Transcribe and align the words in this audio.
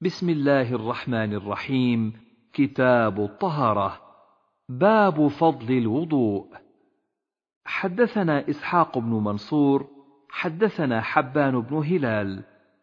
بسم 0.00 0.30
الله 0.30 0.74
الرحمن 0.74 1.34
الرحيم. 1.34 2.12
كتاب 2.52 3.20
الطهارة. 3.20 4.00
باب 4.68 5.28
فضل 5.28 5.78
الوضوء. 5.78 6.46
حدثنا 7.64 8.50
إسحاق 8.50 8.98
بن 8.98 9.10
منصور 9.10 9.86
حدثنا 10.30 11.00
حبان 11.00 11.60
بن 11.60 11.76
هلال 11.76 12.42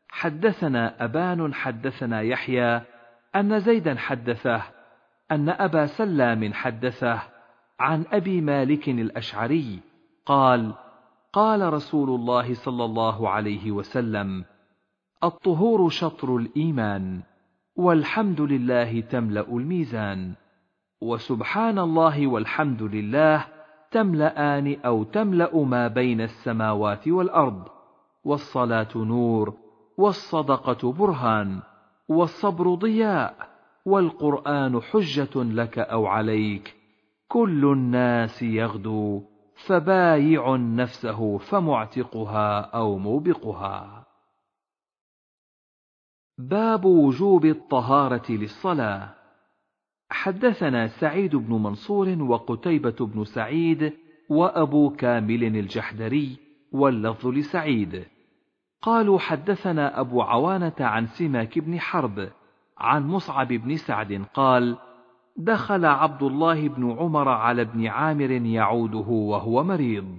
حدثنا 0.10 1.04
أبان 1.04 1.54
حدثنا 1.54 2.22
يحيى 2.22 2.82
أن 3.36 3.60
زيدا 3.60 3.96
حدثه 3.96 4.62
أن 5.32 5.50
أبا 5.50 5.86
سلام 5.86 6.54
حدثه 6.54 7.22
عن 7.80 8.06
أبي 8.12 8.42
مالك 8.42 8.90
الأشعري 8.90 9.80
قال 10.26 10.74
قال 11.34 11.74
رسول 11.74 12.10
الله 12.10 12.54
صلى 12.54 12.86
الله 12.86 13.30
عليه 13.30 13.72
وسلم 13.72 14.46
الطهور 15.24 15.90
شطر 15.90 16.36
الإيمان 16.36 17.22
والحمد 17.76 18.42
لله 18.42 19.00
تملأ 19.00 19.48
الميزان. 19.48 20.34
وسبحان 21.02 21.80
الله 21.80 22.28
والحمد 22.28 22.84
لله 22.84 23.46
تملأان 23.92 24.76
أو 24.86 25.04
تملأ 25.04 25.64
ما 25.64 25.88
بين 25.88 26.22
السماوات 26.22 27.08
والأرض 27.08 27.64
والصلاة 28.24 28.88
نور 28.96 29.54
والصدقة 29.98 30.92
برهان 30.92 31.62
والصبر 32.10 32.74
ضياء 32.74 33.36
والقرآن 33.86 34.82
حجة 34.82 35.36
لك 35.36 35.80
أو 35.80 36.06
عليك. 36.06 36.76
كل 37.28 37.66
الناس 37.66 38.42
يغدو 38.42 39.22
فبايع 39.66 40.56
نفسه 40.56 41.38
فمعتقها 41.38 42.62
أو 42.62 42.98
موبقها. 42.98 44.03
باب 46.38 46.86
وجوب 46.86 47.46
الطهارة 47.46 48.32
للصلاة. 48.32 49.10
حدثنا 50.10 50.88
سعيد 50.88 51.36
بن 51.36 51.54
منصور 51.54 52.24
وقتيبة 52.24 52.96
بن 53.00 53.24
سعيد 53.24 53.94
وأبو 54.30 54.90
كامل 54.90 55.44
الجحدري 55.44 56.38
واللفظ 56.72 57.28
لسعيد. 57.28 58.06
قالوا 58.82 59.20
حدثنا 59.20 60.00
أبو 60.00 60.22
عوانة 60.22 60.74
عن 60.80 61.06
سماك 61.08 61.60
بن 61.60 61.80
حرب 61.80 62.30
عن 62.78 63.08
مصعب 63.08 63.48
بن 63.48 63.76
سعد 63.76 64.26
قال 64.34 64.78
دخل 65.38 65.86
عبد 65.86 66.24
الله 66.24 66.68
بن 66.68 66.92
عمر 66.92 67.30
على 67.30 67.62
ابن 67.62 67.88
عامر 67.88 68.32
يعوده 68.32 69.08
وهو 69.10 69.64
مريض. 69.64 70.18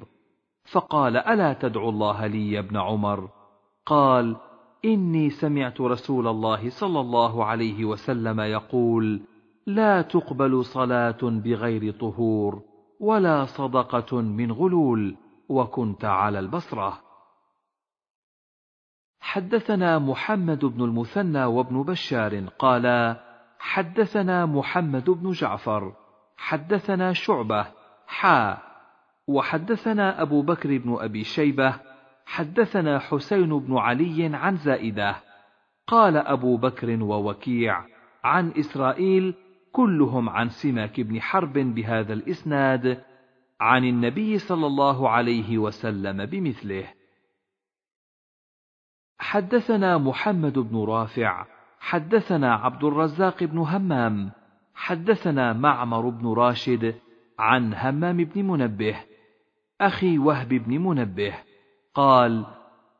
فقال 0.73 1.17
ألا 1.17 1.53
تدعو 1.53 1.89
الله 1.89 2.27
لي 2.27 2.53
يا 2.53 2.61
ابن 2.61 2.77
عمر؟ 2.77 3.29
قال 3.87 4.37
إني 4.85 5.31
سمعت 5.31 5.81
رسول 5.81 6.29
الله 6.29 6.71
صلى 6.71 7.01
الله 7.01 7.45
عليه 7.45 7.85
وسلم 7.85 8.41
يقول 8.41 9.21
لا 9.67 10.03
تقبل 10.03 10.65
صلاة 10.65 11.19
بغير 11.23 11.93
طهور 11.93 12.63
ولا 13.01 13.45
صدقة 13.45 14.21
من 14.21 14.53
غلول 14.53 15.17
وكنت 15.49 16.05
على 16.05 16.39
البصرة. 16.39 17.01
حدثنا 19.21 19.99
محمد 19.99 20.65
بن 20.65 20.85
المثنى 20.85 21.45
وابن 21.45 21.83
بشار 21.83 22.45
قالا 22.59 23.21
حدثنا 23.59 24.47
محمد 24.47 25.11
بن 25.11 25.31
جعفر 25.31 25.93
حدثنا 26.37 27.13
شعبة 27.13 27.67
حا 28.07 28.59
وحدثنا 29.29 30.23
أبو 30.23 30.43
بكر 30.43 30.79
بن 30.79 30.97
أبي 31.01 31.25
شيبة 31.25 31.94
حدثنا 32.27 32.99
حسين 32.99 33.59
بن 33.59 33.77
علي 33.77 34.37
عن 34.37 34.57
زائدة 34.57 35.17
قال 35.87 36.17
أبو 36.17 36.57
بكر 36.57 37.03
ووكيع 37.03 37.85
عن 38.25 38.51
إسرائيل 38.51 39.35
كلهم 39.73 40.29
عن 40.29 40.49
سماك 40.49 41.01
بن 41.01 41.21
حرب 41.21 41.53
بهذا 41.53 42.13
الإسناد 42.13 43.05
عن 43.61 43.85
النبي 43.85 44.39
صلى 44.39 44.67
الله 44.67 45.09
عليه 45.09 45.59
وسلم 45.59 46.27
بمثله. 46.27 46.85
حدثنا 49.19 49.99
محمد 49.99 50.59
بن 50.59 50.85
رافع 50.85 51.47
حدثنا 51.81 52.55
عبد 52.55 52.85
الرزاق 52.85 53.45
بن 53.45 53.59
همام 53.59 54.33
حدثنا 54.75 55.53
معمر 55.53 56.09
بن 56.09 56.33
راشد 56.33 56.95
عن 57.39 57.75
همام 57.75 58.17
بن 58.17 58.45
منبه 58.45 58.97
أخي 59.81 60.19
وهب 60.19 60.49
بن 60.49 60.79
منبه. 60.79 61.35
قال 61.95 62.47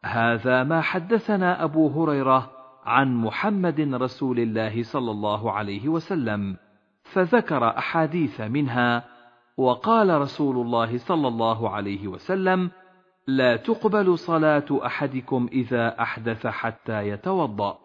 هذا 0.05 0.63
ما 0.65 0.81
حدثنا 0.81 1.65
أبو 1.65 1.89
هريرة 1.89 2.51
عن 2.85 3.17
محمد 3.17 3.81
رسول 3.81 4.39
الله 4.39 4.83
صلى 4.83 5.11
الله 5.11 5.53
عليه 5.53 5.89
وسلم 5.89 6.57
فذكر 7.03 7.79
أحاديث 7.79 8.41
منها 8.41 9.05
وقال 9.57 10.21
رسول 10.21 10.57
الله 10.57 10.99
صلى 10.99 11.29
الله 11.29 11.71
عليه 11.71 12.09
وسلم 12.09 12.71
لا 13.27 13.57
تقبل 13.57 14.19
صلاة 14.19 14.87
أحدكم 14.87 15.49
إذا 15.53 16.03
أحدث 16.03 16.47
حتى 16.47 17.09
يتوضأ. 17.09 17.79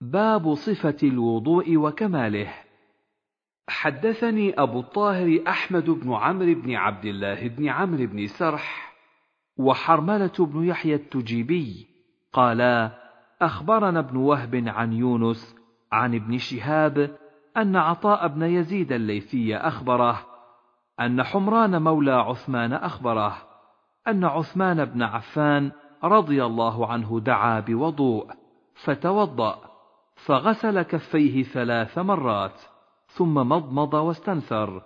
باب 0.00 0.54
صفة 0.54 0.96
الوضوء 1.02 1.76
وكماله. 1.76 2.67
حدثني 3.68 4.62
أبو 4.62 4.80
الطاهر 4.80 5.42
أحمد 5.48 5.90
بن 5.90 6.12
عمرو 6.12 6.54
بن 6.54 6.74
عبد 6.74 7.04
الله 7.04 7.48
بن 7.48 7.68
عمرو 7.68 8.06
بن 8.06 8.26
سرح 8.26 8.94
وحرملة 9.56 10.32
بن 10.38 10.64
يحيى 10.64 10.94
التجيبي 10.94 11.86
قالا 12.32 12.90
أخبرنا 13.42 13.98
ابن 13.98 14.16
وهب 14.16 14.64
عن 14.68 14.92
يونس 14.92 15.56
عن 15.92 16.14
ابن 16.14 16.38
شهاب 16.38 17.16
أن 17.56 17.76
عطاء 17.76 18.28
بن 18.28 18.42
يزيد 18.42 18.92
الليثي 18.92 19.56
أخبره 19.56 20.26
أن 21.00 21.22
حمران 21.22 21.82
مولى 21.82 22.12
عثمان 22.12 22.72
أخبره 22.72 23.36
أن 24.08 24.24
عثمان 24.24 24.84
بن 24.84 25.02
عفان 25.02 25.70
رضي 26.04 26.44
الله 26.44 26.86
عنه 26.86 27.20
دعا 27.20 27.60
بوضوء 27.60 28.26
فتوضأ 28.74 29.58
فغسل 30.16 30.82
كفيه 30.82 31.42
ثلاث 31.42 31.98
مرات 31.98 32.60
ثم 33.08 33.34
مضمض 33.34 33.94
واستنثر 33.94 34.82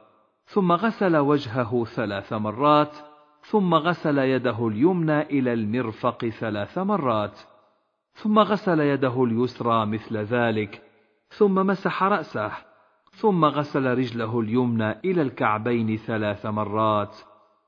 ثم 0.47 0.73
غسل 0.73 1.17
وجهه 1.17 1.85
ثلاث 1.85 2.33
مرات 2.33 2.97
ثم 3.43 3.75
غسل 3.75 4.19
يده 4.19 4.69
اليمنى 4.69 5.23
إلى 5.23 5.53
المرفق 5.53 6.27
ثلاث 6.27 6.79
مرات 6.79 7.41
ثم 8.13 8.39
غسل 8.39 8.81
يده 8.81 9.25
اليسرى 9.25 9.87
مثل 9.87 10.17
ذلك 10.17 10.83
ثم 11.29 11.55
مسح 11.55 12.03
رأسه 12.03 12.53
ثم 13.13 13.45
غسل 13.45 13.99
رجله 13.99 14.41
اليمنى 14.41 14.91
إلى 14.91 15.23
الكعبين 15.23 15.97
ثلاث 15.97 16.47
مرات 16.47 17.17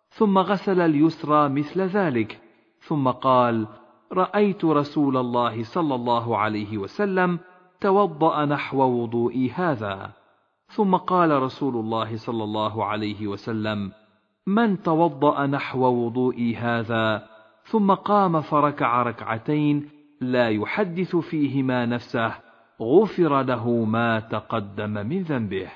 ثم 0.08 0.38
غسل 0.38 0.80
اليسرى 0.80 1.48
مثل 1.48 1.80
ذلك 1.80 2.40
ثم 2.80 3.08
قال 3.08 3.66
رأيت 4.12 4.64
رسول 4.64 5.16
الله 5.16 5.62
صلى 5.62 5.94
الله 5.94 6.38
عليه 6.38 6.78
وسلم 6.78 7.38
توضأ 7.80 8.44
نحو 8.44 8.82
وضوئي 8.82 9.50
هذا. 9.50 10.10
ثم 10.66 10.96
قال 10.96 11.42
رسول 11.42 11.76
الله 11.76 12.16
صلى 12.16 12.44
الله 12.44 12.84
عليه 12.84 13.26
وسلم 13.26 13.92
من 14.46 14.82
توضأ 14.82 15.46
نحو 15.46 15.84
وضوئي 15.84 16.56
هذا؟ 16.56 17.28
ثم 17.64 17.94
قام 17.94 18.40
فركع 18.40 19.02
ركعتين 19.02 19.88
لا 20.20 20.48
يحدث 20.48 21.16
فيهما 21.16 21.86
نفسه 21.86 22.34
غفر 22.80 23.42
له 23.42 23.84
ما 23.84 24.20
تقدم 24.20 24.90
من 24.90 25.22
ذنبه. 25.22 25.70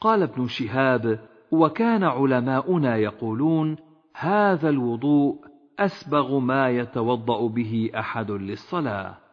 قال 0.00 0.22
ابن 0.22 0.46
شهاب 0.46 1.28
وكان 1.52 2.04
علماؤنا 2.04 2.96
يقولون 2.96 3.76
هذا 4.14 4.68
الوضوء 4.68 5.38
أسبغ 5.78 6.38
ما 6.38 6.70
يتوضأ 6.70 7.48
به 7.48 7.90
أحد 7.98 8.30
للصلاة. 8.30 9.29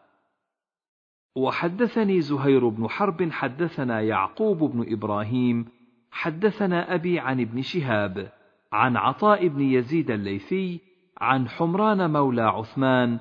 وحدثني 1.38 2.22
زهير 2.22 2.68
بن 2.68 2.89
حرب 2.89 3.31
حدثنا 3.31 4.01
يعقوب 4.01 4.57
بن 4.57 4.94
إبراهيم 4.94 5.66
حدثنا 6.12 6.95
أبي 6.95 7.19
عن 7.19 7.42
ابن 7.42 7.62
شهاب 7.62 8.31
عن 8.74 8.98
عطاء 8.98 9.48
بن 9.48 9.62
يزيد 9.62 10.12
الليثي 10.12 10.81
عن 11.18 11.50
حمران 11.50 12.12
مولى 12.12 12.42
عثمان 12.42 13.19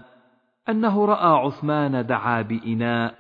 أنه 0.69 1.05
رأى 1.05 1.47
عثمان 1.47 2.07
دعا 2.07 2.43
بإناء 2.43 3.15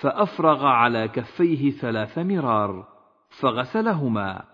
فأفرغ 0.00 0.66
على 0.66 1.08
كفيه 1.08 1.70
ثلاث 1.70 2.18
مرار 2.18 2.88
فغسلهما 3.28 4.44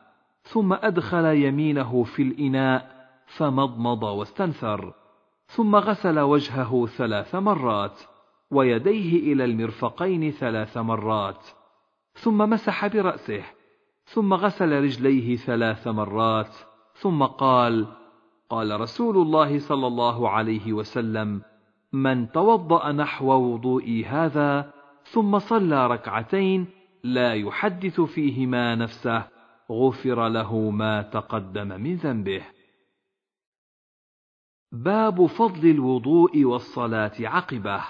ثم 0.42 0.72
أدخل 0.72 1.24
يمينه 1.24 2.02
في 2.02 2.22
الإناء 2.22 2.90
فمضمض 3.26 4.02
واستنثر 4.02 4.94
ثم 5.46 5.76
غسل 5.76 6.18
وجهه 6.18 6.86
ثلاث 6.86 7.34
مرات. 7.34 8.11
ويديه 8.52 9.32
إلى 9.32 9.44
المرفقين 9.44 10.30
ثلاث 10.30 10.76
مرات 10.76 11.46
ثم 12.14 12.38
مسح 12.38 12.86
برأسه 12.86 13.42
ثم 14.04 14.34
غسل 14.34 14.82
رجليه 14.82 15.36
ثلاث 15.36 15.88
مرات 15.88 16.56
ثم 16.94 17.22
قال 17.22 17.86
قال 18.50 18.80
رسول 18.80 19.16
الله 19.16 19.58
صلى 19.58 19.86
الله 19.86 20.28
عليه 20.28 20.72
وسلم 20.72 21.42
من 21.92 22.32
توضأ 22.32 22.92
نحو 22.92 23.26
وضوئي 23.26 24.04
هذا 24.04 24.72
ثم 25.04 25.38
صلى 25.38 25.86
ركعتين 25.86 26.66
لا 27.04 27.34
يحدث 27.34 28.00
فيهما 28.00 28.74
نفسه 28.74 29.28
غفر 29.70 30.28
له 30.28 30.70
ما 30.70 31.02
تقدم 31.02 31.68
من 31.68 31.96
ذنبه. 31.96 32.42
باب 34.72 35.26
فضل 35.26 35.70
الوضوء 35.70 36.44
والصلاة 36.44 37.12
عقبه. 37.20 37.82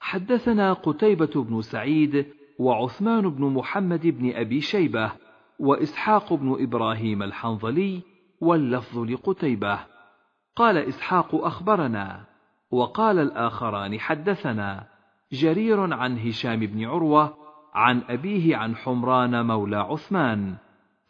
حدثنا 0.00 0.72
قتيبة 0.72 1.44
بن 1.44 1.62
سعيد 1.62 2.26
وعثمان 2.58 3.30
بن 3.30 3.44
محمد 3.44 4.06
بن 4.06 4.32
أبي 4.34 4.60
شيبة 4.60 5.12
وإسحاق 5.58 6.32
بن 6.32 6.56
إبراهيم 6.60 7.22
الحنظلي 7.22 8.02
واللفظ 8.40 8.98
لقتيبة. 8.98 9.78
قال 10.56 10.76
إسحاق 10.76 11.34
أخبرنا 11.34 12.24
وقال 12.70 13.18
الآخران 13.18 14.00
حدثنا 14.00 14.86
جرير 15.32 15.94
عن 15.94 16.18
هشام 16.18 16.60
بن 16.60 16.84
عروة 16.84 17.36
عن 17.74 18.02
أبيه 18.08 18.56
عن 18.56 18.76
حمران 18.76 19.46
مولى 19.46 19.76
عثمان. 19.76 20.56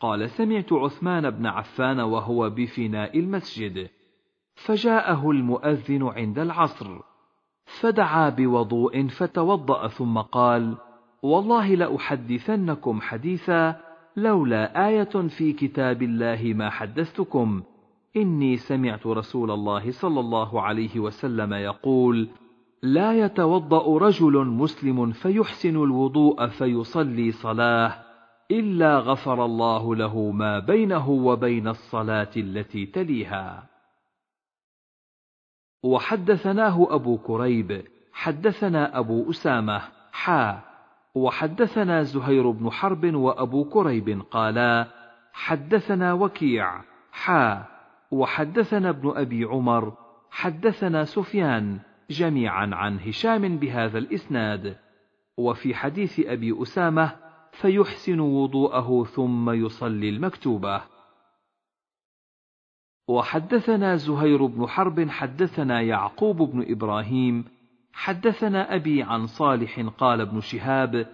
قال 0.01 0.31
سمعت 0.31 0.73
عثمان 0.73 1.31
بن 1.31 1.47
عفان 1.47 2.01
وهو 2.01 2.51
بفناء 2.51 3.19
المسجد 3.19 3.91
فجاءه 4.55 5.31
المؤذن 5.31 6.03
عند 6.03 6.39
العصر. 6.39 7.10
فدعا 7.79 8.29
بوضوء 8.29 9.07
فتوضأ 9.07 9.89
ثم 9.89 10.19
قال 10.19 10.77
والله 11.23 11.75
لأحدثنكم 11.75 13.01
حديثا 13.01 13.77
لولا 14.17 14.89
آية 14.89 15.29
في 15.29 15.53
كتاب 15.53 16.03
الله 16.03 16.53
ما 16.57 16.71
حدثتكم. 16.71 17.63
إني 18.17 18.57
سمعت 18.57 19.07
رسول 19.07 19.51
الله 19.51 19.91
صلى 19.91 20.21
الله 20.21 20.63
عليه 20.63 21.01
وسلم 21.01 21.53
يقول 21.53 22.29
لا 22.83 23.13
يتوضأ 23.13 23.99
رجل 23.99 24.47
مسلم 24.47 25.11
فيحسن 25.11 25.77
الوضوء 25.77 26.47
فيصلي 26.47 27.33
صلاة 27.33 27.95
إلا 28.51 28.99
غفر 28.99 29.45
الله 29.45 29.95
له 29.97 30.31
ما 30.31 30.59
بينه 30.59 31.11
وبين 31.11 31.69
الصلاة 31.69 32.31
التي 32.37 32.87
تليها. 32.87 33.70
وحدثناه 35.83 36.87
أبو 36.91 37.19
كريب 37.19 37.85
حدثنا 38.13 38.99
أبو 38.99 39.31
أسامة 39.31 39.83
حا 40.13 40.61
وحدثنا 41.15 42.03
زهير 42.03 42.51
بن 42.51 42.71
حرب 42.71 43.15
وأبو 43.15 43.65
كريب 43.65 44.23
قالا 44.31 44.87
حدثنا 45.33 46.13
وكيع 46.13 46.81
حا 47.13 47.65
وحدثنا 48.11 48.89
ابن 48.89 49.13
أبي 49.17 49.45
عمر 49.45 49.93
حدثنا 50.31 51.05
سفيان 51.05 51.79
جميعا 52.11 52.71
عن 52.73 53.01
هشام 53.01 53.57
بهذا 53.57 53.99
الإسناد. 53.99 54.77
وفي 55.37 55.75
حديث 55.75 56.21
أبي 56.21 56.63
أسامة 56.63 57.17
فيحسن 57.53 58.21
وضوءه 58.21 59.05
ثم 59.05 59.51
يصلي 59.51 60.09
المكتوبة. 60.09 60.83
وحدثنا 63.11 63.97
زهير 63.97 64.47
بن 64.47 64.67
حرب 64.67 65.09
حدثنا 65.09 65.81
يعقوب 65.81 66.37
بن 66.37 66.65
إبراهيم 66.69 67.45
حدثنا 67.93 68.75
أبي 68.75 69.03
عن 69.03 69.27
صالح 69.27 69.81
قال 69.99 70.21
ابن 70.21 70.41
شهاب 70.41 71.07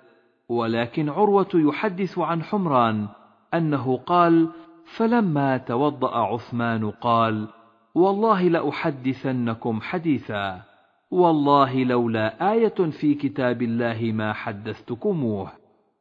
ولكن 0.48 1.08
عروة 1.08 1.48
يحدث 1.54 2.18
عن 2.18 2.42
حمران 2.42 3.08
أنه 3.54 3.96
قال 3.96 4.48
فلما 4.84 5.56
توضأ 5.56 6.16
عثمان 6.16 6.90
قال 6.90 7.48
والله 7.94 8.42
لأحدثنكم 8.48 9.80
حديثا 9.80 10.62
والله 11.10 11.84
لولا 11.84 12.52
آية 12.52 12.90
في 13.00 13.14
كتاب 13.14 13.62
الله 13.62 14.12
ما 14.14 14.32
حدثتكموه. 14.32 15.52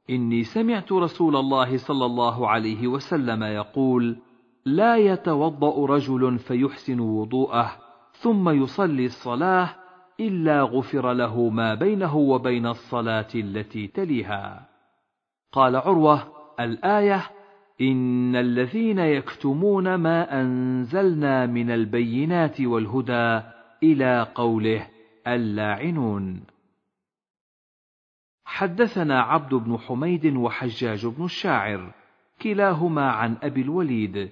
إني 0.09 0.43
سمعت 0.43 0.91
رسول 0.91 1.35
الله 1.35 1.77
صلى 1.77 2.05
الله 2.05 2.49
عليه 2.49 2.87
وسلم 2.87 3.43
يقول 3.43 4.17
لا 4.65 4.97
يتوضأ 4.97 5.85
رجل 5.85 6.39
فيحسن 6.39 6.99
وضوءه 6.99 7.71
ثم 8.11 8.49
يصلي 8.49 9.05
الصلاة 9.05 9.75
إلا 10.19 10.61
غفر 10.61 11.13
له 11.13 11.49
ما 11.49 11.73
بينه 11.73 12.15
وبين 12.15 12.65
الصلاة 12.65 13.27
التي 13.35 13.87
تليها. 13.87 14.69
قال 15.51 15.75
عروة 15.75 16.23
الآية 16.59 17.29
إن 17.81 18.35
الذين 18.35 18.99
يكتمون 18.99 19.95
ما 19.95 20.41
أنزلنا 20.41 21.45
من 21.45 21.71
البينات 21.71 22.61
والهدى 22.61 23.41
إلى 23.83 24.27
قوله 24.35 24.87
اللاعنون 25.27 26.43
حدثنا 28.45 29.21
عبد 29.21 29.53
بن 29.53 29.77
حميد 29.77 30.25
وحجاج 30.25 31.05
بن 31.05 31.25
الشاعر 31.25 31.93
كلاهما 32.41 33.11
عن 33.11 33.37
أبي 33.43 33.61
الوليد 33.61 34.31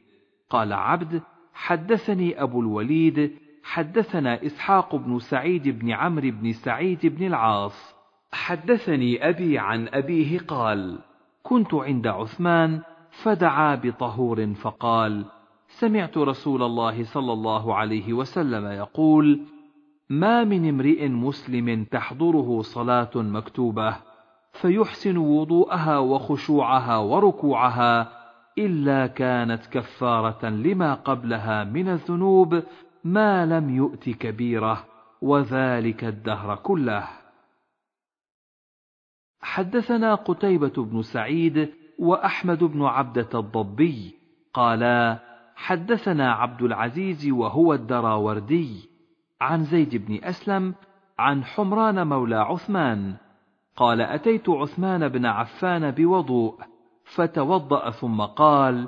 قال 0.54 0.74
عبد 0.74 1.22
حدثني 1.54 2.44
أبو 2.44 2.62
الوليد 2.62 3.32
حدثنا 3.64 4.46
إسحاق 4.46 4.96
بن 4.96 5.20
سعيد 5.20 5.80
بن 5.80 5.92
عمرو 5.92 6.32
بن 6.32 6.52
سعيد 6.52 7.06
بن 7.06 7.26
العاص. 7.28 7.96
حدثني 8.32 9.30
أبي 9.30 9.60
عن 9.60 9.88
أبيه 9.88 10.40
قال 10.40 11.00
كنت 11.44 11.74
عند 11.74 12.08
عثمان 12.08 12.82
فدعا 13.10 13.76
بطهور 13.76 14.54
فقال 14.54 15.26
سمعت 15.68 16.18
رسول 16.18 16.64
الله 16.64 17.04
صلى 17.04 17.34
الله 17.34 17.76
عليه 17.76 18.14
وسلم 18.14 18.66
يقول 18.66 19.42
ما 20.10 20.44
من 20.44 20.70
امرئ 20.70 21.08
مسلم 21.08 21.84
تحضره 21.84 22.62
صلاة 22.62 23.12
مكتوبة 23.16 23.96
فيحسن 24.52 25.18
وضوءها 25.18 25.98
وخشوعها 25.98 26.98
وركوعها 26.98 28.23
إلا 28.58 29.08
كانت 29.08 29.66
كفارة 29.66 30.50
لما 30.50 30.94
قبلها 30.94 31.64
من 31.64 31.90
الذنوب 31.90 32.64
ما 33.04 33.46
لم 33.46 33.76
يؤت 33.76 34.10
كبيره 34.10 34.86
وذلك 35.22 36.04
الدهر 36.04 36.56
كله. 36.56 37.08
حدثنا 39.42 40.16
قتيبة 40.16 40.84
بن 40.84 41.02
سعيد 41.02 41.74
وأحمد 42.00 42.64
بن 42.64 42.84
عبدة 42.84 43.40
الضبي 43.40 44.16
قالا 44.54 45.20
حدثنا 45.56 46.34
عبد 46.34 46.62
العزيز 46.62 47.28
وهو 47.28 47.74
الدراوردي 47.74 48.90
عن 49.42 49.64
زيد 49.64 50.06
بن 50.06 50.24
أسلم 50.24 50.76
عن 51.20 51.44
حمران 51.44 52.08
مولى 52.08 52.36
عثمان 52.36 53.16
قال 53.76 54.02
أتيت 54.02 54.50
عثمان 54.50 55.08
بن 55.08 55.26
عفان 55.26 55.92
بوضوء 55.92 56.60
فتوضأ 57.16 57.90
ثم 57.90 58.22
قال 58.22 58.88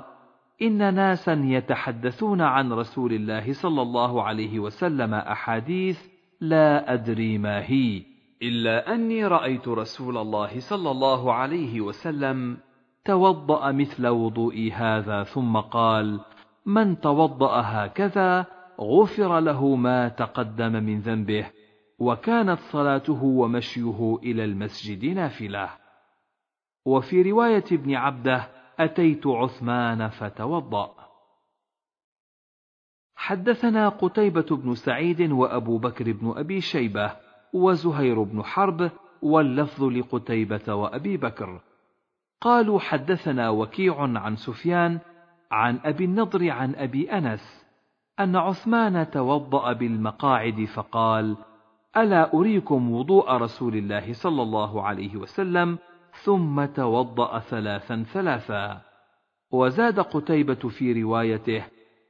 إن 0.62 0.94
ناسا 0.94 1.32
يتحدثون 1.32 2.40
عن 2.40 2.72
رسول 2.72 3.12
الله 3.12 3.52
صلى 3.52 3.82
الله 3.82 4.22
عليه 4.22 4.58
وسلم 4.60 5.14
أحاديث 5.14 6.06
لا 6.40 6.92
أدري 6.92 7.38
ما 7.38 7.62
هي 7.70 8.02
إلا 8.42 8.94
أني 8.94 9.26
رأيت 9.26 9.68
رسول 9.68 10.16
الله 10.16 10.60
صلى 10.60 10.90
الله 10.90 11.32
عليه 11.32 11.80
وسلم 11.80 12.56
توضأ 13.04 13.72
مثل 13.72 14.06
وضوئي 14.06 14.72
هذا 14.72 15.22
ثم 15.22 15.56
قال 15.56 16.20
من 16.66 17.00
توضأ 17.00 17.60
هكذا 17.60 18.46
غفر 18.80 19.40
له 19.40 19.76
ما 19.76 20.08
تقدم 20.08 20.72
من 20.72 21.00
ذنبه 21.00 21.46
وكانت 21.98 22.58
صلاته 22.58 23.24
ومشيه 23.24 24.18
إلى 24.22 24.44
المسجد 24.44 25.04
نافلة. 25.04 25.85
وفي 26.86 27.22
رواية 27.22 27.64
ابن 27.72 27.94
عبده 27.94 28.48
أتيت 28.78 29.26
عثمان 29.26 30.08
فتوضأ. 30.08 30.94
حدثنا 33.14 33.88
قتيبة 33.88 34.56
بن 34.56 34.74
سعيد 34.74 35.32
وأبو 35.32 35.78
بكر 35.78 36.12
بن 36.12 36.34
أبي 36.36 36.60
شيبة 36.60 37.16
وزهير 37.52 38.22
بن 38.22 38.42
حرب 38.42 38.90
واللفظ 39.22 39.84
لقتيبة 39.84 40.74
وأبي 40.74 41.16
بكر. 41.16 41.60
قالوا 42.40 42.80
حدثنا 42.80 43.50
وكيع 43.50 44.00
عن 44.00 44.36
سفيان 44.36 44.98
عن 45.50 45.80
أبي 45.84 46.04
النضر 46.04 46.50
عن 46.50 46.74
أبي 46.74 47.10
أنس 47.12 47.66
أن 48.20 48.36
عثمان 48.36 49.10
توضأ 49.10 49.72
بالمقاعد 49.72 50.64
فقال 50.64 51.36
ألا 51.96 52.34
أريكم 52.34 52.92
وضوء 52.92 53.32
رسول 53.32 53.76
الله 53.76 54.12
صلى 54.12 54.42
الله 54.42 54.82
عليه 54.82 55.16
وسلم 55.16 55.78
ثم 56.24 56.64
توضأ 56.64 57.38
ثلاثا 57.38 58.04
ثلاثا. 58.12 58.80
وزاد 59.50 60.00
قتيبة 60.00 60.68
في 60.68 61.02
روايته 61.02 61.64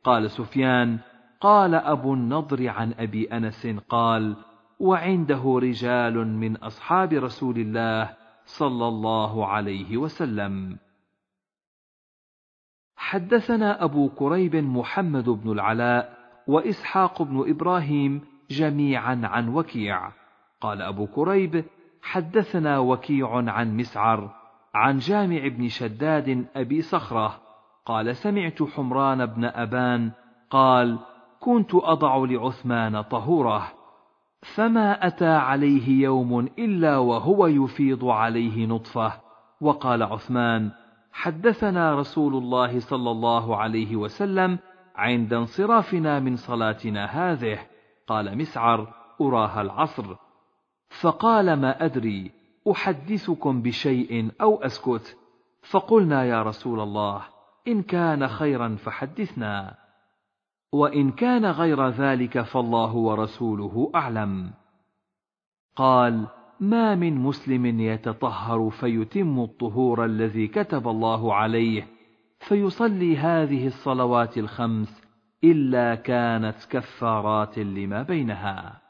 قال 0.04 0.30
سفيان 0.30 0.98
قال 1.40 1.74
أبو 1.74 2.14
النضر 2.14 2.68
عن 2.68 2.92
أبي 2.98 3.26
أنس 3.32 3.66
قال 3.88 4.36
وعنده 4.80 5.58
رجال 5.62 6.26
من 6.26 6.56
أصحاب 6.56 7.12
رسول 7.12 7.58
الله 7.58 8.16
صلى 8.44 8.88
الله 8.88 9.46
عليه 9.46 9.96
وسلم. 9.96 10.78
حدثنا 12.96 13.84
أبو 13.84 14.08
كريب 14.08 14.56
محمد 14.56 15.28
بن 15.28 15.52
العلاء 15.52 16.16
وإسحاق 16.46 17.22
بن 17.22 17.50
إبراهيم 17.50 18.20
جميعا 18.50 19.20
عن 19.24 19.48
وكيع. 19.48 20.12
قال 20.60 20.82
أبو 20.82 21.06
كريب 21.06 21.64
حدثنا 22.06 22.78
وكيع 22.78 23.36
عن 23.50 23.76
مسعر 23.76 24.30
عن 24.74 24.98
جامع 24.98 25.48
بن 25.48 25.68
شداد 25.68 26.46
أبي 26.56 26.82
صخرة 26.82 27.40
قال 27.86 28.16
سمعت 28.16 28.62
حمران 28.62 29.26
بن 29.26 29.44
أبان 29.44 30.10
قال 30.50 30.98
كنت 31.40 31.74
أضع 31.74 32.16
لعثمان 32.16 33.00
طهوره 33.00 33.72
فما 34.42 35.06
أتى 35.06 35.28
عليه 35.28 36.02
يوم 36.02 36.38
إلا 36.38 36.98
وهو 36.98 37.46
يفيض 37.46 38.04
عليه 38.04 38.66
نطفة 38.66 39.12
وقال 39.60 40.02
عثمان 40.02 40.70
حدثنا 41.12 41.94
رسول 41.94 42.34
الله 42.34 42.80
صلى 42.80 43.10
الله 43.10 43.56
عليه 43.56 43.96
وسلم 43.96 44.58
عند 44.96 45.32
انصرافنا 45.32 46.20
من 46.20 46.36
صلاتنا 46.36 47.04
هذه 47.04 47.58
قال 48.06 48.38
مسعر 48.38 48.92
أراها 49.20 49.62
العصر. 49.62 50.25
فقال 50.88 51.52
ما 51.52 51.84
أدري 51.84 52.30
أحدثكم 52.70 53.62
بشيء 53.62 54.30
أو 54.40 54.56
أسكت؟ 54.56 55.16
فقلنا 55.70 56.24
يا 56.24 56.42
رسول 56.42 56.80
الله 56.80 57.22
إن 57.68 57.82
كان 57.82 58.28
خيرا 58.28 58.76
فحدثنا. 58.76 59.74
وإن 60.72 61.10
كان 61.10 61.46
غير 61.46 61.88
ذلك 61.88 62.40
فالله 62.40 62.94
ورسوله 62.94 63.90
أعلم. 63.94 64.50
قال 65.76 66.26
ما 66.60 66.94
من 66.94 67.14
مسلم 67.14 67.80
يتطهر 67.80 68.70
فيتم 68.70 69.40
الطهور 69.40 70.04
الذي 70.04 70.48
كتب 70.48 70.88
الله 70.88 71.34
عليه 71.34 71.86
فيصلي 72.38 73.16
هذه 73.16 73.66
الصلوات 73.66 74.38
الخمس 74.38 75.02
إلا 75.44 75.94
كانت 75.94 76.56
كفارات 76.70 77.58
لما 77.58 78.02
بينها. 78.02 78.85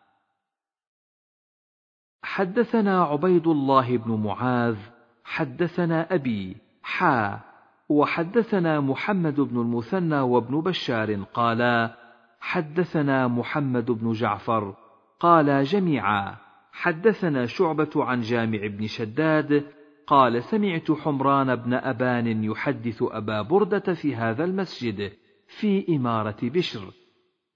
حدثنا 2.26 3.02
عبيد 3.04 3.47
الله 3.47 3.97
بن 3.97 4.23
معاذ 4.25 4.76
حدثنا 5.25 6.14
أبي 6.14 6.56
حا 6.83 7.40
وحدثنا 7.88 8.80
محمد 8.80 9.40
بن 9.40 9.61
المثنى 9.61 10.21
وابن 10.21 10.61
بشار 10.61 11.23
قالا 11.35 11.97
حدثنا 12.40 13.28
محمد 13.28 13.90
بن 13.90 14.12
جعفر 14.12 14.75
قالا 15.21 15.62
جميعا 15.62 16.37
حدثنا 16.73 17.47
شعبة 17.47 17.90
عن 17.97 18.21
جامع 18.21 18.66
بن 18.66 18.87
شداد 18.87 19.66
قال 20.06 20.42
سمعت 20.42 20.92
حمران 20.92 21.56
بن 21.56 21.75
أبان 21.75 22.45
يحدث 22.45 23.02
أبا 23.02 23.42
بردة 23.42 23.95
في 23.95 24.16
هذا 24.16 24.45
المسجد 24.45 25.12
في 25.47 25.97
إمارة 25.97 26.37
بشر 26.42 26.92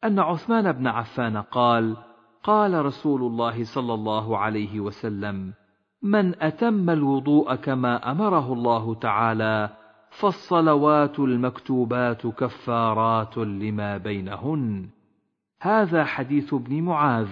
أن 0.05 0.19
عثمان 0.19 0.73
بن 0.73 0.87
عفان 0.87 1.37
قال 1.37 1.97
قال 2.43 2.85
رسول 2.85 3.23
الله 3.23 3.65
صلى 3.65 3.95
الله 3.95 4.39
عليه 4.39 4.81
وسلم 4.81 5.53
من 6.03 6.43
أتم 6.43 6.91
الوضوء 6.91 7.55
كما 7.55 8.11
أمره 8.11 8.53
الله 8.53 8.95
تعالى 8.95 9.77
فالصلوات 10.11 11.19
المكتوبات 11.19 12.27
كفارات 12.27 13.39
لما 13.39 13.97
بينهن. 13.97 14.89
هذا 15.61 16.05
حديث 16.05 16.55
ابن 16.55 16.83
معاذ 16.83 17.31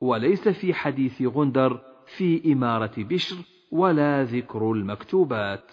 وليس 0.00 0.48
في 0.48 0.74
حديث 0.74 1.22
غندر 1.22 1.80
في 2.16 2.52
إمارة 2.52 2.94
بشر 2.96 3.36
ولا 3.72 4.24
ذكر 4.24 4.72
المكتوبات. 4.72 5.72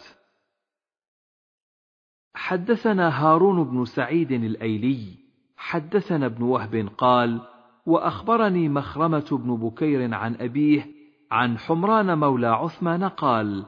حدثنا 2.35 3.23
هارون 3.23 3.63
بن 3.63 3.85
سعيد 3.85 4.31
الأيلي 4.31 5.23
حدثنا 5.57 6.25
ابن 6.25 6.43
وهب 6.43 6.89
قال 6.97 7.52
وأخبرني 7.85 8.69
مخرمة 8.69 9.25
بن 9.31 9.55
بكير 9.55 10.13
عن 10.13 10.35
أبيه 10.35 10.87
عن 11.31 11.57
حمران 11.57 12.17
مولى 12.17 12.47
عثمان 12.47 13.03
قال 13.03 13.65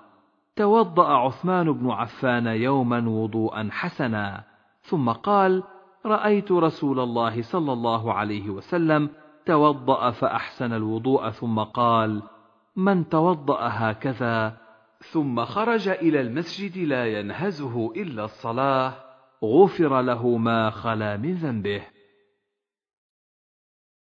توضأ 0.55 1.07
عثمان 1.07 1.71
بن 1.71 1.89
عفان 1.89 2.47
يوما 2.47 3.09
وضوءا 3.09 3.69
حسنا 3.71 4.43
ثم 4.81 5.09
قال 5.09 5.63
رأيت 6.05 6.51
رسول 6.51 6.99
الله 6.99 7.41
صلى 7.41 7.73
الله 7.73 8.13
عليه 8.13 8.49
وسلم 8.49 9.09
توضأ 9.45 10.11
فأحسن 10.11 10.73
الوضوء 10.73 11.29
ثم 11.29 11.59
قال 11.59 12.21
من 12.75 13.09
توضأ 13.09 13.59
هكذا؟ 13.61 14.57
ثم 15.11 15.45
خرج 15.45 15.87
إلى 15.87 16.21
المسجد 16.21 16.77
لا 16.77 17.05
ينهزه 17.05 17.91
إلا 17.95 18.23
الصلاة 18.23 18.93
غفر 19.43 20.01
له 20.01 20.37
ما 20.37 20.69
خلا 20.69 21.17
من 21.17 21.33
ذنبه. 21.33 21.81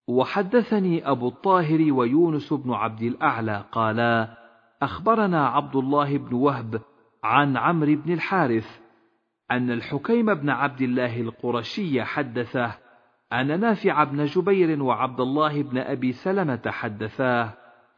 وحدثني 0.08 1.10
أبو 1.10 1.28
الطاهر 1.28 1.92
ويونس 1.92 2.52
بن 2.52 2.72
عبد 2.72 3.02
الأعلى 3.02 3.64
قالا 3.72 4.28
أخبرنا 4.82 5.48
عبد 5.48 5.76
الله 5.76 6.18
بن 6.18 6.34
وهب 6.34 6.80
عن 7.24 7.56
عمرو 7.56 7.96
بن 7.96 8.12
الحارث 8.12 8.80
أن 9.50 9.70
الحكيم 9.70 10.34
بن 10.34 10.50
عبد 10.50 10.80
الله 10.80 11.20
القرشي 11.20 12.04
حدثه 12.04 12.74
أن 13.32 13.60
نافع 13.60 14.04
بن 14.04 14.24
جبير 14.24 14.82
وعبد 14.82 15.20
الله 15.20 15.62
بن 15.62 15.78
أبي 15.78 16.12
سلمة 16.12 16.62
حدثاه 16.66 17.52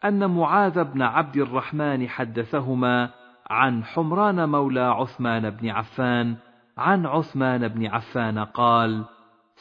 أن 0.04 0.30
معاذ 0.30 0.84
بن 0.84 1.02
عبد 1.02 1.36
الرحمن 1.36 2.08
حدثهما 2.08 3.10
عن 3.50 3.84
حمران 3.84 4.48
مولى 4.48 4.80
عثمان 4.80 5.50
بن 5.50 5.68
عفان 5.68 6.36
عن 6.78 7.06
عثمان 7.06 7.68
بن 7.68 7.86
عفان 7.86 8.38
قال: 8.38 9.04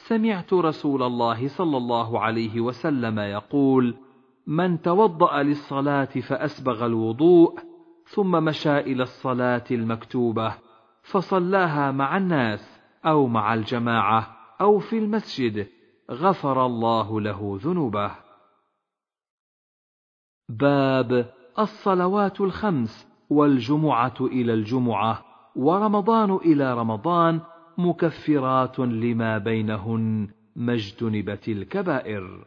سمعت 0.07 0.53
رسول 0.53 1.03
الله 1.03 1.47
صلى 1.47 1.77
الله 1.77 2.19
عليه 2.19 2.61
وسلم 2.61 3.19
يقول 3.19 3.95
من 4.47 4.81
توضأ 4.81 5.43
للصلاة 5.43 6.05
فأسبغ 6.05 6.85
الوضوء 6.85 7.59
ثم 8.05 8.31
مشى 8.43 8.77
إلى 8.77 9.03
الصلاة 9.03 9.63
المكتوبة 9.71 10.55
فصلاها 11.03 11.91
مع 11.91 12.17
الناس 12.17 12.81
أو 13.05 13.27
مع 13.27 13.53
الجماعة 13.53 14.37
أو 14.61 14.79
في 14.79 14.97
المسجد 14.97 15.67
غفر 16.11 16.65
الله 16.65 17.21
له 17.21 17.59
ذنوبه. 17.61 18.11
باب 20.49 21.33
الصلوات 21.59 22.41
الخمس 22.41 23.07
والجمعة 23.29 24.15
إلى 24.21 24.53
الجمعة 24.53 25.25
ورمضان 25.55 26.35
إلى 26.35 26.73
رمضان 26.73 27.41
مكفرات 27.79 28.79
لما 28.79 29.37
بينهن 29.37 30.29
ما 30.55 30.73
اجتنبت 30.73 31.49
الكبائر. 31.49 32.45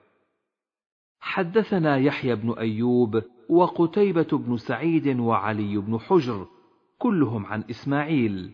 حدثنا 1.20 1.96
يحيى 1.96 2.34
بن 2.34 2.52
أيوب 2.58 3.22
وقتيبة 3.48 4.26
بن 4.32 4.56
سعيد 4.56 5.20
وعلي 5.20 5.76
بن 5.78 5.98
حجر 5.98 6.46
كلهم 6.98 7.46
عن 7.46 7.64
إسماعيل. 7.70 8.50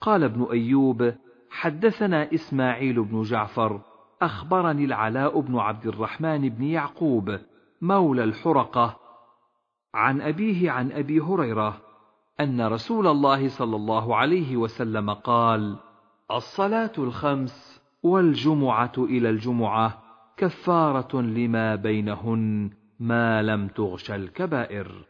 قال 0.00 0.24
ابن 0.24 0.46
أيوب 0.50 1.14
حدثنا 1.50 2.34
إسماعيل 2.34 3.02
بن 3.02 3.22
جعفر 3.22 3.80
أخبرني 4.22 4.84
العلاء 4.84 5.40
بن 5.40 5.58
عبد 5.58 5.86
الرحمن 5.86 6.48
بن 6.48 6.64
يعقوب 6.64 7.38
مولى 7.82 8.24
الحرقة. 8.24 8.96
عن 9.94 10.20
أبيه 10.20 10.70
عن 10.70 10.92
أبي 10.92 11.20
هريرة 11.20 11.80
أن 12.40 12.66
رسول 12.66 13.06
الله 13.06 13.48
صلى 13.48 13.76
الله 13.76 14.16
عليه 14.16 14.56
وسلم 14.56 15.10
قال 15.10 15.76
الصلاة 16.30 16.92
الخمس 16.98 17.80
والجمعة 18.02 18.92
إلى 18.98 19.30
الجمعة 19.30 20.02
كفارة 20.36 21.20
لما 21.20 21.74
بينهن 21.74 22.70
ما 23.00 23.42
لم 23.42 23.68
تغش 23.68 24.10
الكبائر. 24.10 25.04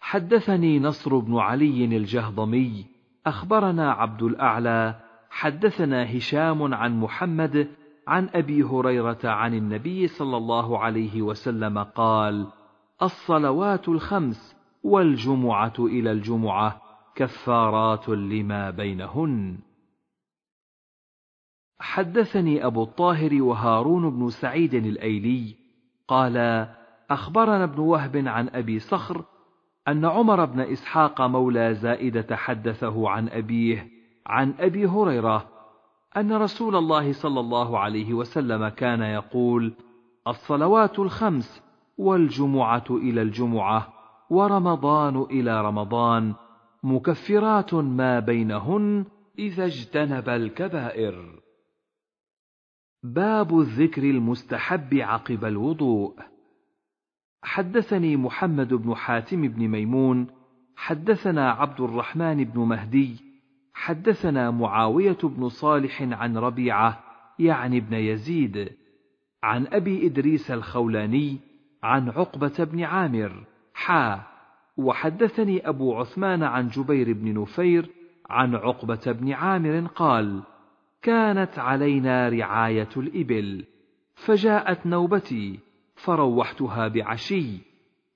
حدثني 0.00 0.78
نصر 0.78 1.18
بن 1.18 1.36
علي 1.36 1.84
الجهضمي 1.84 2.86
أخبرنا 3.26 3.92
عبد 3.92 4.22
الأعلى 4.22 5.00
حدثنا 5.30 6.16
هشام 6.16 6.74
عن 6.74 7.00
محمد 7.00 7.68
عن 8.08 8.28
أبي 8.34 8.62
هريرة 8.62 9.18
عن 9.24 9.54
النبي 9.54 10.08
صلى 10.08 10.36
الله 10.36 10.78
عليه 10.78 11.22
وسلم 11.22 11.78
قال: 11.78 12.46
الصلوات 13.02 13.88
الخمس 13.88 14.56
والجمعة 14.82 15.74
إلى 15.78 16.12
الجمعة 16.12 16.89
كفارات 17.14 18.08
لما 18.08 18.70
بينهن. 18.70 19.58
حدثني 21.80 22.66
أبو 22.66 22.82
الطاهر 22.82 23.42
وهارون 23.42 24.10
بن 24.10 24.30
سعيد 24.30 24.74
الأيلي 24.74 25.56
قال 26.08 26.66
أخبرنا 27.10 27.64
ابن 27.64 27.78
وهب 27.78 28.16
عن 28.16 28.48
أبي 28.48 28.78
صخر 28.78 29.24
أن 29.88 30.04
عمر 30.04 30.44
بن 30.44 30.60
إسحاق 30.60 31.20
مولى 31.20 31.74
زائدة 31.74 32.36
حدثه 32.36 33.08
عن 33.08 33.28
أبيه 33.28 33.88
عن 34.26 34.54
أبي 34.60 34.86
هريرة 34.86 35.46
أن 36.16 36.32
رسول 36.32 36.76
الله 36.76 37.12
صلى 37.12 37.40
الله 37.40 37.78
عليه 37.78 38.14
وسلم 38.14 38.68
كان 38.68 39.02
يقول 39.02 39.72
الصلوات 40.28 40.98
الخمس 40.98 41.62
والجمعة 41.98 42.84
إلى 42.90 43.22
الجمعة 43.22 43.88
ورمضان 44.30 45.16
إلى 45.16 45.62
رمضان 45.62 46.34
مكفرات 46.82 47.74
ما 47.74 48.20
بينهن 48.20 49.04
إذا 49.38 49.64
اجتنب 49.64 50.28
الكبائر. 50.28 51.40
باب 53.02 53.58
الذكر 53.60 54.02
المستحب 54.02 54.94
عقب 54.94 55.44
الوضوء. 55.44 56.14
حدثني 57.42 58.16
محمد 58.16 58.74
بن 58.74 58.94
حاتم 58.94 59.48
بن 59.48 59.68
ميمون 59.68 60.26
حدثنا 60.76 61.50
عبد 61.50 61.80
الرحمن 61.80 62.44
بن 62.44 62.60
مهدي 62.60 63.16
حدثنا 63.74 64.50
معاوية 64.50 65.18
بن 65.22 65.48
صالح 65.48 66.02
عن 66.02 66.36
ربيعة 66.36 67.04
يعني 67.38 67.78
ابن 67.78 67.94
يزيد 67.94 68.72
عن 69.42 69.66
أبي 69.66 70.06
إدريس 70.06 70.50
الخولاني 70.50 71.38
عن 71.82 72.08
عقبة 72.08 72.64
بن 72.64 72.82
عامر 72.82 73.44
حا 73.74 74.29
وحدثني 74.76 75.68
أبو 75.68 75.94
عثمان 75.94 76.42
عن 76.42 76.68
جبير 76.68 77.12
بن 77.12 77.40
نفير 77.42 77.90
عن 78.30 78.54
عقبة 78.54 79.00
بن 79.06 79.32
عامر 79.32 79.86
قال 79.86 80.42
كانت 81.02 81.58
علينا 81.58 82.28
رعاية 82.28 82.88
الإبل 82.96 83.64
فجاءت 84.14 84.86
نوبتي 84.86 85.58
فروحتها 85.94 86.88
بعشي 86.88 87.58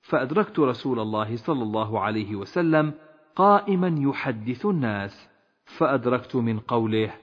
فأدركت 0.02 0.58
رسول 0.58 1.00
الله 1.00 1.36
صلى 1.36 1.62
الله 1.62 2.00
عليه 2.00 2.36
وسلم 2.36 2.92
قائما 3.36 3.96
يحدث 3.98 4.66
الناس 4.66 5.28
فأدركت 5.64 6.36
من 6.36 6.58
قوله 6.58 7.14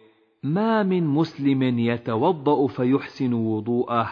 ما 0.43 0.83
من 0.83 1.07
مسلم 1.07 1.79
يتوضأ 1.79 2.67
فيحسن 2.67 3.33
وضوءه 3.33 4.11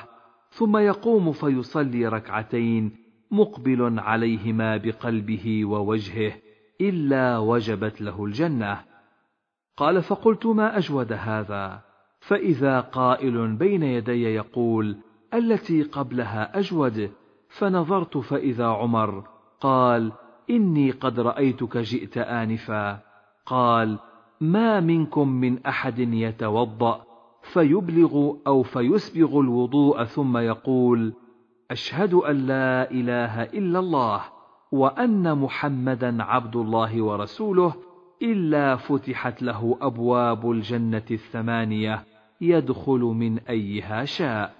ثم 0.50 0.78
يقوم 0.78 1.32
فيصلي 1.32 2.08
ركعتين 2.08 2.92
مقبل 3.32 4.00
عليهما 4.00 4.78
بقلبه 4.78 5.66
ووجهه 5.66 6.34
إلا 6.82 7.38
وجبت 7.38 8.02
له 8.02 8.26
الجنة. 8.26 8.82
قال 9.78 10.02
فقلت 10.02 10.46
ما 10.46 10.78
أجود 10.78 11.14
هذا؟ 11.14 11.82
فإذا 12.20 12.80
قائل 12.80 13.56
بين 13.56 13.84
يدي 13.84 14.24
يقول 14.24 14.98
التي 15.34 15.84
قبلها 15.84 16.60
أجود. 16.60 17.12
فنظرت 17.50 18.18
فإذا 18.18 18.68
عمر 18.68 19.24
قال 19.62 20.12
إني 20.50 20.92
قد 20.92 21.20
رأيتك 21.20 21.78
جئت 21.78 22.18
آنفا. 22.18 23.00
قال 23.46 24.00
ما 24.42 24.80
منكم 24.80 25.28
من 25.28 25.66
أحد 25.66 26.00
يتوضأ 26.00 27.04
فيبلغ 27.54 28.34
أو 28.48 28.64
فيسبغ 28.64 29.40
الوضوء 29.40 30.04
ثم 30.04 30.38
يقول 30.38 31.14
أشهد 31.72 32.14
أن 32.14 32.48
لا 32.48 32.92
إله 32.92 33.44
إلا 33.44 33.80
الله 33.80 34.24
وأن 34.72 35.38
محمدا 35.38 36.24
عبد 36.24 36.56
الله 36.56 37.02
ورسوله 37.02 37.74
إلا 38.22 38.76
فتحت 38.76 39.42
له 39.42 39.78
أبواب 39.82 40.52
الجنة 40.52 41.06
الثمانية 41.12 42.04
يدخل 42.42 43.00
من 43.00 43.40
أيها 43.40 44.06
شاء. 44.06 44.56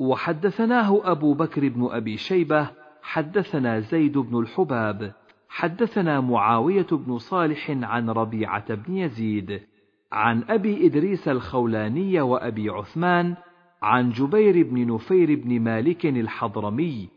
وحدثناه 0.00 1.00
أبو 1.12 1.34
بكر 1.34 1.68
بن 1.68 1.88
أبي 1.90 2.16
شيبة 2.16 2.70
حدثنا 3.02 3.80
زيد 3.80 4.18
بن 4.18 4.38
الحباب 4.38 5.12
حدثنا 5.48 6.20
معاوية 6.20 6.86
بن 6.92 7.18
صالح 7.18 7.70
عن 7.70 8.10
ربيعة 8.10 8.74
بن 8.74 8.96
يزيد 8.96 9.60
عن 10.12 10.44
أبي 10.48 10.86
إدريس 10.86 11.28
الخولاني 11.28 12.20
وأبي 12.20 12.68
عثمان 12.68 13.36
عن 13.82 14.10
جبير 14.10 14.68
بن 14.70 14.94
نفير 14.94 15.34
بن 15.34 15.60
مالك 15.60 16.06
الحضرمي 16.06 17.08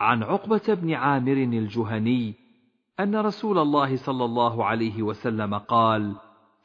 عن 0.00 0.22
عقبة 0.22 0.74
بن 0.74 0.92
عامر 0.92 1.32
الجهني 1.32 2.34
أن 3.00 3.16
رسول 3.16 3.58
الله 3.58 3.96
صلى 3.96 4.24
الله 4.24 4.64
عليه 4.64 5.02
وسلم 5.02 5.54
قال 5.54 6.14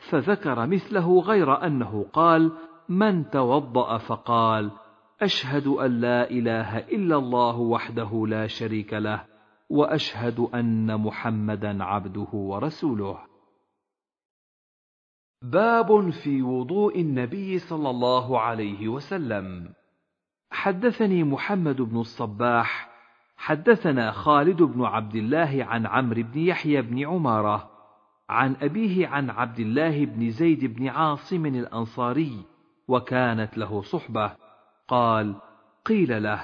فذكر 0.09 0.67
مثله 0.67 1.19
غير 1.19 1.65
أنه 1.65 2.05
قال 2.13 2.51
من 2.89 3.29
توضأ 3.29 3.97
فقال 3.97 4.71
أشهد 5.21 5.67
أن 5.67 6.01
لا 6.01 6.29
إله 6.29 6.77
إلا 6.77 7.15
الله 7.15 7.59
وحده 7.59 8.27
لا 8.27 8.47
شريك 8.47 8.93
له 8.93 9.23
وأشهد 9.69 10.39
أن 10.39 10.97
محمدا 10.97 11.83
عبده 11.83 12.29
ورسوله. 12.33 13.30
باب 15.43 16.09
في 16.09 16.41
وضوء 16.41 17.01
النبي 17.01 17.59
صلى 17.59 17.89
الله 17.89 18.39
عليه 18.39 18.87
وسلم. 18.87 19.69
حدثني 20.51 21.23
محمد 21.23 21.81
بن 21.81 21.99
الصباح 21.99 22.89
حدثنا 23.37 24.11
خالد 24.11 24.61
بن 24.61 24.83
عبد 24.83 25.15
الله 25.15 25.65
عن 25.69 25.85
عمرو 25.85 26.23
بن 26.23 26.39
يحيى 26.39 26.81
بن 26.81 27.07
عمارة 27.07 27.69
عن 28.29 28.55
أبيه 28.61 29.07
عن 29.07 29.29
عبد 29.29 29.59
الله 29.59 30.05
بن 30.05 30.29
زيد 30.29 30.65
بن 30.65 30.87
عاصم 30.87 31.45
الأنصاري 31.45 32.45
وكانت 32.87 33.57
له 33.57 33.81
صحبة. 33.81 34.31
قال 34.87 35.35
قيل 35.85 36.23
له 36.23 36.41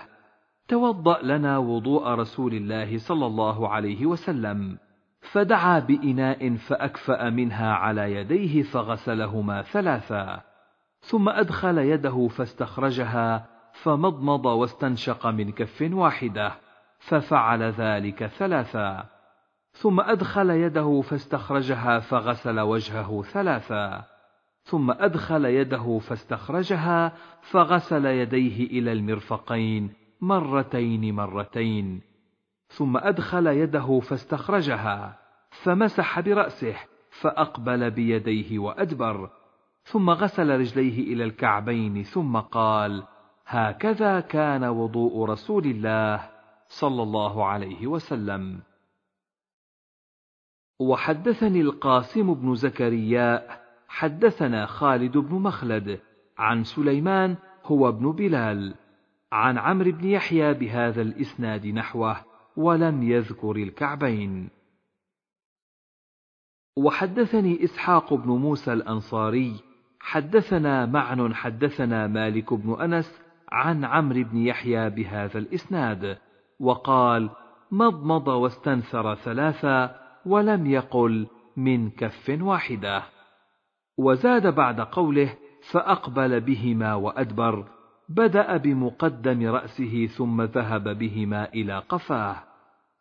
توضأ 0.67 1.21
لنا 1.21 1.57
وضوء 1.57 2.07
رسول 2.07 2.53
الله 2.53 2.97
صلى 2.97 3.25
الله 3.25 3.69
عليه 3.69 4.05
وسلم. 4.05 4.77
فدعا 5.21 5.79
بإناء 5.79 6.55
فأكفأ 6.55 7.29
منها 7.29 7.73
على 7.73 8.13
يديه 8.13 8.63
فغسلهما 8.63 9.61
ثلاثا 9.61 10.41
ثم 10.99 11.29
أدخل 11.29 11.77
يده 11.77 12.27
فاستخرجها 12.27 13.47
فمضمض 13.73 14.45
واستنشق 14.45 15.27
من 15.27 15.51
كف 15.51 15.89
واحدة 15.91 16.51
ففعل 16.99 17.63
ذلك 17.63 18.25
ثلاثا 18.25 19.05
ثم 19.71 19.99
أدخل 19.99 20.49
يده 20.49 21.01
فاستخرجها 21.01 21.99
فغسل 21.99 22.59
وجهه 22.59 23.21
ثلاثا 23.21 24.03
ثم 24.63 24.91
أدخل 24.91 25.45
يده 25.45 25.99
فاستخرجها 25.99 27.13
فغسل 27.41 28.05
يديه 28.05 28.79
إلى 28.79 28.91
المرفقين 28.91 29.93
مرتين 30.21 31.15
مرتين. 31.15 32.06
ثم 32.67 32.97
أدخل 32.97 33.47
يده 33.47 33.99
فاستخرجها 33.99 35.19
فمسح 35.49 36.19
برأسه 36.19 36.75
فأقبل 37.21 37.91
بيديه 37.91 38.59
وأدبر 38.59 39.29
ثم 39.83 40.09
غسل 40.09 40.59
رجليه 40.59 41.13
إلى 41.13 41.23
الكعبين 41.23 42.03
ثم 42.03 42.37
قال 42.37 43.03
هكذا 43.47 44.19
كان 44.19 44.63
وضوء 44.63 45.25
رسول 45.25 45.65
الله 45.65 46.29
صلى 46.67 47.03
الله 47.03 47.45
عليه 47.45 47.87
وسلم. 47.87 48.59
وحدثني 50.79 51.61
القاسم 51.61 52.33
بن 52.33 52.55
زكريا 52.55 53.47
حدثنا 53.87 54.65
خالد 54.65 55.17
بن 55.17 55.35
مخلد 55.35 55.99
عن 56.37 56.63
سليمان 56.63 57.35
هو 57.65 57.89
ابن 57.89 58.11
بلال 58.11 58.75
عن 59.31 59.57
عمرو 59.57 59.91
بن 59.91 60.07
يحيى 60.07 60.53
بهذا 60.53 61.01
الإسناد 61.01 61.67
نحوه 61.67 62.26
ولم 62.57 63.03
يذكر 63.03 63.55
الكعبين. 63.55 64.49
وحدثني 66.77 67.63
إسحاق 67.63 68.13
بن 68.13 68.29
موسى 68.29 68.73
الأنصاري 68.73 69.53
حدثنا 69.99 70.85
معن 70.85 71.35
حدثنا 71.35 72.07
مالك 72.07 72.53
بن 72.53 72.81
أنس 72.81 73.21
عن 73.51 73.85
عمرو 73.85 74.23
بن 74.23 74.37
يحيى 74.37 74.89
بهذا 74.89 75.37
الإسناد 75.39 76.17
وقال 76.59 77.29
مضمض 77.71 78.27
واستنثر 78.27 79.15
ثلاثا 79.15 79.99
ولم 80.25 80.65
يقل 80.65 81.27
من 81.57 81.89
كف 81.89 82.37
واحدة. 82.41 83.03
وزاد 83.97 84.55
بعد 84.55 84.81
قوله 84.81 85.33
فأقبل 85.71 86.41
بهما 86.41 86.95
وأدبر 86.95 87.67
بدأ 88.09 88.57
بمقدم 88.57 89.47
رأسه 89.47 90.05
ثم 90.05 90.41
ذهب 90.41 90.97
بهما 90.97 91.53
إلى 91.53 91.79
قفاه. 91.79 92.46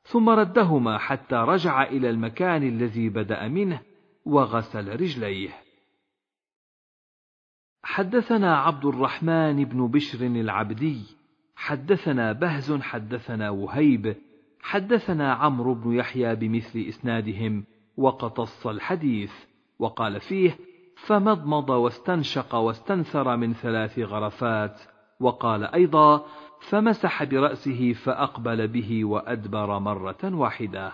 ثم 0.06 0.28
ردهما 0.28 0.98
حتى 0.98 1.36
رجع 1.36 1.82
إلى 1.82 2.10
المكان 2.10 2.62
الذي 2.62 3.08
بدأ 3.08 3.48
منه 3.48 3.80
وغسل 4.24 5.00
رجليه. 5.00 5.50
حدثنا 7.82 8.56
عبد 8.56 8.84
الرحمن 8.84 9.64
بن 9.64 9.86
بشر 9.88 10.26
العبدي 10.26 11.02
حدثنا 11.56 12.32
بهز 12.32 12.72
حدثنا 12.72 13.50
وهيب 13.50 14.16
حدثنا 14.60 15.32
عمرو 15.32 15.74
بن 15.74 15.92
يحيى 15.92 16.34
بمثل 16.34 16.84
إسنادهم 16.88 17.64
وقتص 17.96 18.66
الحديث 18.66 19.32
وقال 19.78 20.20
فيه 20.20 20.58
فمضمض 20.96 21.70
واستنشق 21.70 22.54
واستنثر 22.54 23.36
من 23.36 23.52
ثلاث 23.54 23.98
غرفات 23.98 24.80
وقال 25.20 25.64
أيضا 25.64 26.26
فمسح 26.70 27.24
برأسه 27.24 27.92
فأقبل 27.92 28.68
به 28.68 29.04
وأدبر 29.04 29.78
مرة 29.78 30.24
واحدة. 30.24 30.92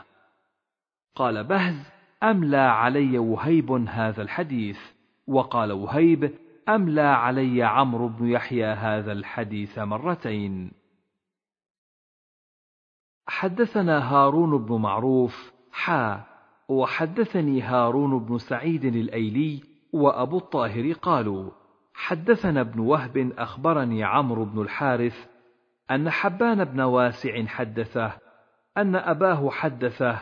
قال 1.15 1.45
بهز 1.45 1.91
املى 2.23 2.57
علي 2.57 3.19
وهيب 3.19 3.73
هذا 3.73 4.23
الحديث؟ 4.23 4.81
وقال 5.27 5.73
وهيب 5.73 6.35
املى 6.69 7.01
علي 7.01 7.63
عمرو 7.63 8.09
بن 8.09 8.29
يحيى 8.29 8.67
هذا 8.67 9.13
الحديث 9.13 9.79
مرتين؟ 9.79 10.73
حدثنا 13.27 14.13
هارون 14.13 14.65
بن 14.65 14.75
معروف 14.75 15.53
حا 15.73 16.25
وحدثني 16.69 17.63
هارون 17.63 18.19
بن 18.19 18.39
سعيد 18.39 18.85
الأيلي 18.85 19.63
وأبو 19.93 20.39
الطاهر 20.39 20.93
قالوا 20.93 21.51
حدثنا 21.95 22.61
ابن 22.61 22.81
وهب 22.81 23.33
أخبرني 23.39 24.05
عمرو 24.05 24.45
بن 24.45 24.63
الحارث 24.63 25.32
أن 25.93 26.11
حبان 26.11 26.65
بن 26.65 26.81
واسع 26.81 27.47
حدثه 27.47 28.13
أن 28.77 28.97
أباه 28.97 29.51
حدثه 29.51 30.19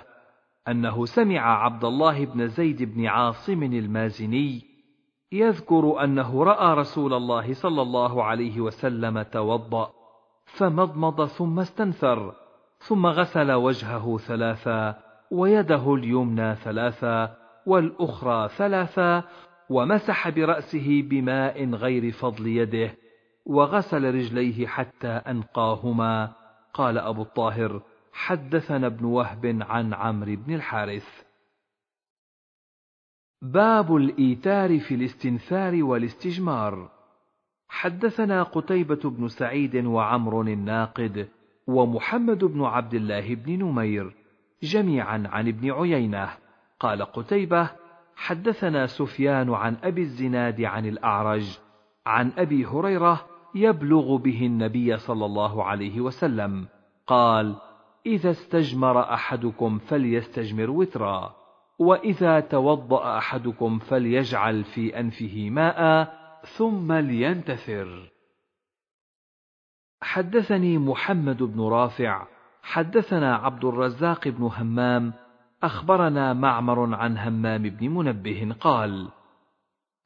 أنه 0.68 1.04
سمع 1.04 1.64
عبد 1.64 1.84
الله 1.84 2.24
بن 2.24 2.46
زيد 2.46 2.82
بن 2.82 3.06
عاصم 3.06 3.62
المازني 3.62 4.62
يذكر 5.32 6.04
أنه 6.04 6.44
رأى 6.44 6.74
رسول 6.74 7.14
الله 7.14 7.54
صلى 7.54 7.82
الله 7.82 8.24
عليه 8.24 8.60
وسلم 8.60 9.22
توضأ 9.22 9.92
فمضمض 10.46 11.24
ثم 11.24 11.60
استنثر 11.60 12.34
ثم 12.78 13.06
غسل 13.06 13.52
وجهه 13.52 14.18
ثلاثا 14.18 14.98
ويده 15.30 15.94
اليمنى 15.94 16.54
ثلاثا 16.54 17.36
والأخرى 17.66 18.48
ثلاثا 18.48 19.24
ومسح 19.70 20.28
برأسه 20.28 21.02
بماء 21.02 21.70
غير 21.70 22.12
فضل 22.12 22.46
يده 22.46 22.94
وغسل 23.46 24.14
رجليه 24.14 24.66
حتى 24.66 25.08
أنقاهما. 25.08 26.32
قال 26.74 26.98
أبو 26.98 27.22
الطاهر 27.22 27.82
حدثنا 28.12 28.86
ابن 28.86 29.04
وهب 29.04 29.58
عن 29.60 29.94
عمرو 29.94 30.36
بن 30.36 30.54
الحارث. 30.54 31.24
باب 33.42 33.96
الايتار 33.96 34.78
في 34.78 34.94
الاستنثار 34.94 35.84
والاستجمار. 35.84 36.90
حدثنا 37.68 38.42
قتيبة 38.42 39.10
بن 39.10 39.28
سعيد 39.28 39.76
وعمر 39.76 40.40
الناقد 40.40 41.28
ومحمد 41.66 42.44
بن 42.44 42.64
عبد 42.64 42.94
الله 42.94 43.34
بن 43.34 43.58
نمير 43.58 44.14
جميعا 44.62 45.22
عن 45.26 45.48
ابن 45.48 45.70
عيينة. 45.70 46.30
قال 46.80 47.02
قتيبة 47.02 47.70
حدثنا 48.16 48.86
سفيان 48.86 49.54
عن 49.54 49.76
أبي 49.82 50.00
الزناد 50.02 50.60
عن 50.60 50.86
الأعرج 50.86 51.58
عن 52.06 52.32
أبي 52.38 52.66
هريرة 52.66 53.29
يبلغ 53.54 54.16
به 54.16 54.46
النبي 54.46 54.96
صلى 54.96 55.26
الله 55.26 55.64
عليه 55.64 56.00
وسلم. 56.00 56.68
قال 57.06 57.56
إذا 58.06 58.30
استجمر 58.30 59.00
أحدكم 59.00 59.78
فليستجمر 59.78 60.70
وترا 60.70 61.34
وإذا 61.78 62.40
توضأ 62.40 63.18
أحدكم 63.18 63.78
فليجعل 63.78 64.64
في 64.64 65.00
أنفه 65.00 65.50
ماء 65.50 66.08
ثم 66.56 66.92
لينتثر. 66.92 68.10
حدثني 70.02 70.78
محمد 70.78 71.42
بن 71.42 71.60
رافع 71.60 72.26
حدثنا 72.62 73.36
عبد 73.36 73.64
الرزاق 73.64 74.28
بن 74.28 74.44
همام 74.44 75.12
أخبرنا 75.62 76.32
معمر 76.32 76.94
عن 76.94 77.18
همام 77.18 77.62
بن 77.62 77.88
منبه 77.88 78.56
قال 78.60 79.08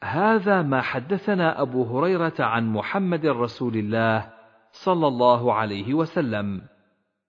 هذا 0.05 0.63
ما 0.63 0.81
حدثنا 0.81 1.63
أبو 1.63 1.85
هريرة 1.85 2.35
عن 2.39 2.69
محمد 2.73 3.27
رسول 3.27 3.77
الله 3.77 4.33
صلى 4.73 5.07
الله 5.07 5.55
عليه 5.55 5.95
وسلم 5.95 6.63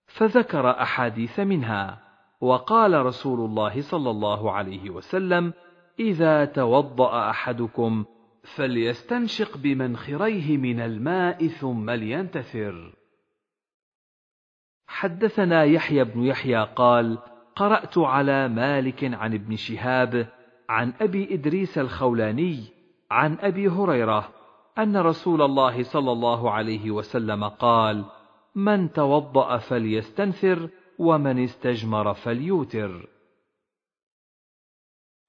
فذكر 0.07 0.69
أحاديث 0.69 1.39
منها 1.39 2.01
وقال 2.41 3.05
رسول 3.05 3.39
الله 3.39 3.81
صلى 3.81 4.09
الله 4.09 4.51
عليه 4.51 4.89
وسلم 4.89 5.53
إذا 5.99 6.45
توضأ 6.45 7.29
أحدكم 7.29 8.05
فليستنشق 8.43 9.57
بمنخريه 9.57 10.57
من 10.57 10.79
الماء 10.79 11.47
ثم 11.47 11.89
لينتثر. 11.89 12.95
حدثنا 14.88 15.63
يحيى 15.63 16.03
بن 16.03 16.23
يحيى 16.23 16.63
قال 16.75 17.17
قرأت 17.55 17.97
على 17.97 18.47
مالك 18.47 19.03
عن 19.03 19.33
ابن 19.33 19.55
شهاب 19.55 20.27
عن 20.69 20.93
أبي 21.01 21.34
إدريس 21.34 21.78
الخولاني 21.78 22.63
عن 23.12 23.38
أبي 23.39 23.67
هريرة 23.67 24.30
أن 24.78 24.97
رسول 24.97 25.41
الله 25.41 25.84
صلى 25.84 26.12
الله 26.12 26.51
عليه 26.51 26.91
وسلم 26.91 27.43
قال 27.43 28.06
من 28.56 28.91
توضأ 28.91 29.58
فليستنثر 29.58 30.69
ومن 30.99 31.43
استجمر 31.43 32.13
فليوتر. 32.13 33.10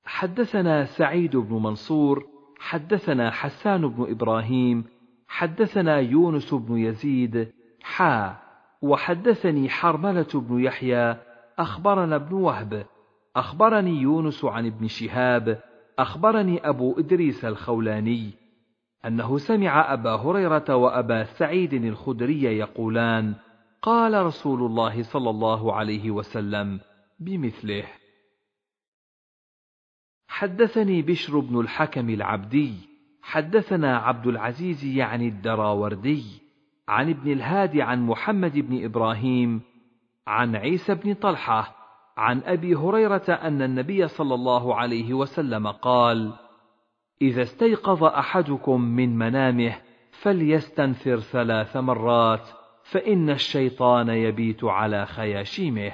حدثنا 0.05 0.85
سعيد 0.85 1.37
بن 1.37 1.55
منصور 1.55 2.27
حدثنا 2.59 3.31
حسان 3.31 3.89
بن 3.89 4.11
إبراهيم 4.11 4.85
حدثنا 5.29 5.97
يونس 5.99 6.55
بن 6.55 6.79
يزيد 6.79 7.53
حا 7.83 8.37
وحدثني 8.83 9.69
حرملة 9.69 10.29
بن 10.35 10.65
يحيى 10.65 11.17
أخبرنا 11.59 12.17
ابن 12.17 12.35
وهب 12.35 12.87
أخبرني 13.37 14.01
يونس 14.01 14.45
عن 14.45 14.67
ابن 14.67 14.87
شهاب 14.87 15.63
أخبرني 15.99 16.69
أبو 16.69 16.99
إدريس 16.99 17.45
الخولاني 17.45 18.31
أنه 19.07 19.39
سمع 19.39 19.93
أبا 19.93 20.11
هريرة 20.11 20.77
وأبا 20.77 21.25
سعيد 21.25 21.75
الخدري 21.75 22.43
يقولان 22.43 23.35
قال 23.83 24.27
رسول 24.27 24.63
الله 24.63 25.03
صلى 25.03 25.31
الله 25.31 25.75
عليه 25.75 26.11
وسلم 26.11 26.81
بمثله. 27.21 27.85
حدثني 30.29 31.03
بشر 31.03 31.39
بن 31.39 31.61
الحكم 31.61 32.11
العبدي 32.11 32.75
حدثنا 33.23 33.97
عبد 33.97 34.27
العزيز 34.27 34.85
يعني 34.85 35.29
الدراوردي 35.29 36.25
عن 36.89 37.11
ابن 37.11 37.33
الهادي 37.33 37.83
عن 37.83 38.07
محمد 38.07 38.59
بن 38.59 38.85
إبراهيم 38.85 39.61
عن 40.27 40.57
عيسى 40.57 40.95
بن 40.95 41.15
طلحة 41.15 41.86
عن 42.17 42.43
أبي 42.43 42.75
هريرة 42.75 43.25
أن 43.29 43.63
النبي 43.63 44.09
صلى 44.09 44.35
الله 44.35 44.75
عليه 44.75 45.15
وسلم 45.15 45.67
قال 45.67 46.33
إذا 47.23 47.43
استيقظ 47.43 48.05
أحدكم 48.05 48.81
من 48.81 49.19
منامه 49.19 49.79
فليستنثر 50.11 51.21
ثلاث 51.21 51.77
مرات 51.77 52.49
فإن 52.83 53.31
الشيطان 53.31 54.09
يبيت 54.09 54.65
على 54.65 55.07
خياشيمه. 55.07 55.93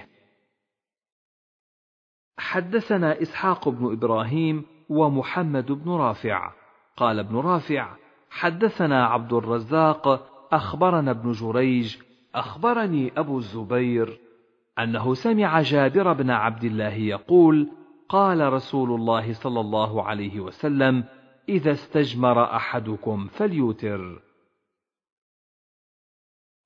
حدثنا 2.39 3.23
إسحاق 3.23 3.69
بن 3.69 3.93
إبراهيم 3.93 4.65
ومحمد 4.89 5.73
بن 5.73 5.91
رافع. 5.91 6.53
قال 6.97 7.19
ابن 7.19 7.37
رافع 7.37 7.97
حدثنا 8.31 9.07
عبد 9.07 9.33
الرزاق 9.33 10.29
أخبرنا 10.53 11.11
ابن 11.11 11.33
جريج 11.33 11.97
أخبرني 12.35 13.13
أبو 13.17 13.39
الزبير 13.39 14.21
أنه 14.79 15.15
سمع 15.15 15.63
جابر 15.63 16.13
بن 16.13 16.31
عبد 16.31 16.65
الله 16.65 16.95
يقول 16.95 17.71
قال 18.09 18.53
رسول 18.53 18.91
الله 18.91 19.33
صلى 19.33 19.61
الله 19.61 20.03
عليه 20.03 20.41
وسلم 20.41 21.05
إذا 21.49 21.73
استجمر 21.73 22.45
أحدكم 22.57 23.27
فليوتر. 23.27 24.23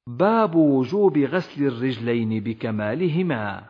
باب 0.07 0.55
وجوب 0.55 1.19
غسل 1.19 1.67
الرجلين 1.67 2.45
بكمالهما. 2.45 3.69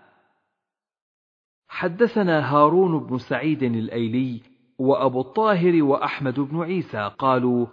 حدثنا 1.69 2.53
هارون 2.53 3.07
بن 3.07 3.19
سعيد 3.19 3.63
الأيلي 3.63 4.43
وأبو 4.79 5.21
الطاهر 5.21 5.83
وأحمد 5.83 6.41
بن 6.41 6.63
عيسى 6.63 7.11
قالوا 7.19 7.67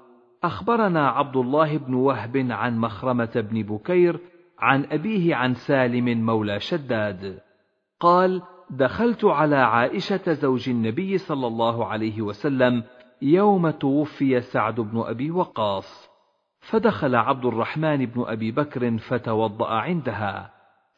أخبرنا 0.43 1.09
عبد 1.09 1.35
الله 1.35 1.77
بن 1.77 1.93
وهب 1.93 2.37
عن 2.37 2.77
مخرمة 2.77 3.31
بن 3.35 3.63
بكير 3.63 4.19
عن 4.63 4.85
أبيه 4.91 5.35
عن 5.35 5.53
سالم 5.53 6.25
مولى 6.25 6.59
شداد. 6.59 7.39
قال 7.99 8.41
دخلت 8.69 9.25
على 9.25 9.55
عائشة 9.55 10.33
زوج 10.33 10.69
النبي 10.69 11.17
صلى 11.17 11.47
الله 11.47 11.85
عليه 11.85 12.21
وسلم 12.21 12.83
يوم 13.21 13.69
توفي 13.69 14.41
سعد 14.41 14.75
بن 14.79 14.99
أبي 14.99 15.31
وقاص 15.31 16.09
فدخل 16.59 17.15
عبد 17.15 17.45
الرحمن 17.45 18.05
بن 18.05 18.23
أبي 18.27 18.51
بكر 18.51 18.97
فتوضأ 18.97 19.69
عندها 19.69 20.53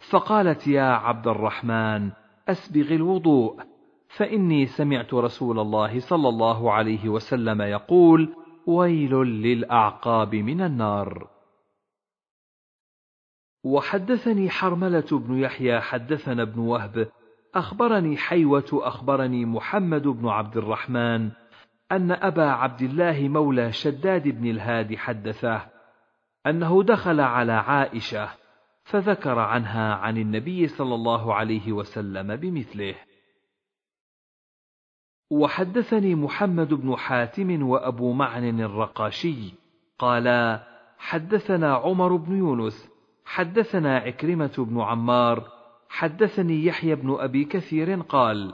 فقالت 0.09 0.67
يا 0.67 0.83
عبد 0.83 1.27
الرحمن 1.27 2.11
أسبغ 2.49 2.93
الوضوء 2.93 3.59
فإني 4.07 4.65
سمعت 4.65 5.13
رسول 5.13 5.59
الله 5.59 5.99
صلى 5.99 6.29
الله 6.29 6.71
عليه 6.71 7.09
وسلم 7.09 7.61
يقول 7.61 8.33
ويل 8.67 9.15
للأعقاب 9.15 10.35
من 10.35 10.61
النار. 10.61 11.34
وحدثني 13.65 14.49
حرملة 14.49 15.07
بن 15.11 15.39
يحيى 15.39 15.79
حدثنا 15.79 16.41
ابن 16.41 16.59
وهب 16.59 17.07
أخبرني 17.55 18.17
حيوة 18.17 18.65
أخبرني 18.73 19.45
محمد 19.45 20.07
بن 20.07 20.27
عبد 20.27 20.57
الرحمن 20.57 21.31
أن 21.91 22.11
أبا 22.11 22.45
عبد 22.45 22.81
الله 22.81 23.27
مولى 23.27 23.71
شداد 23.71 24.27
بن 24.27 24.49
الهادي 24.49 24.97
حدثه 24.97 25.61
أنه 26.47 26.83
دخل 26.83 27.19
على 27.21 27.51
عائشة 27.51 28.29
فذكر 28.83 29.39
عنها 29.39 29.93
عن 29.93 30.17
النبي 30.17 30.67
صلى 30.67 30.95
الله 30.95 31.33
عليه 31.33 31.71
وسلم 31.71 32.35
بمثله. 32.35 32.95
وحدثني 35.31 36.15
محمد 36.15 36.73
بن 36.73 36.95
حاتم 36.95 37.67
وأبو 37.67 38.13
معن 38.13 38.59
الرقاشي 38.59 39.53
قالا 39.99 40.63
حدثنا 40.97 41.73
عمر 41.75 42.15
بن 42.15 42.37
يونس 42.37 42.94
حدثنا 43.25 43.97
عكرمة 43.97 44.53
بن 44.57 44.81
عمار 44.81 45.43
حدثني 45.89 46.65
يحيى 46.65 46.95
بن 46.95 47.15
أبي 47.19 47.45
كثير 47.45 48.01
قال 48.01 48.53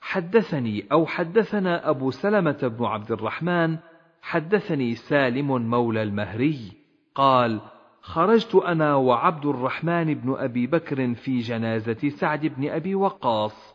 حدثني 0.00 0.86
أو 0.92 1.06
حدثنا 1.06 1.90
أبو 1.90 2.10
سلمة 2.10 2.58
بن 2.78 2.84
عبد 2.84 3.12
الرحمن 3.12 3.78
حدثني 4.22 4.94
سالم 4.94 5.70
مولى 5.70 6.02
المهري 6.02 6.72
قال 7.14 7.60
خرجت 8.00 8.54
أنا 8.54 8.94
وعبد 8.94 9.46
الرحمن 9.46 10.14
بن 10.14 10.34
أبي 10.38 10.66
بكر 10.66 11.14
في 11.14 11.38
جنازة 11.38 12.08
سعد 12.08 12.46
بن 12.46 12.68
أبي 12.68 12.94
وقاص 12.94 13.74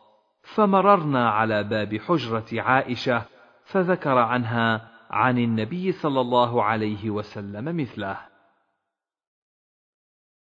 فمررنا 0.55 1.29
على 1.29 1.63
باب 1.63 1.97
حجرة 1.97 2.61
عائشة 2.61 3.25
فذكر 3.63 4.17
عنها 4.17 4.91
عن 5.09 5.37
النبي 5.37 5.91
صلى 5.91 6.21
الله 6.21 6.63
عليه 6.63 7.09
وسلم 7.09 7.77
مثله. 7.77 8.30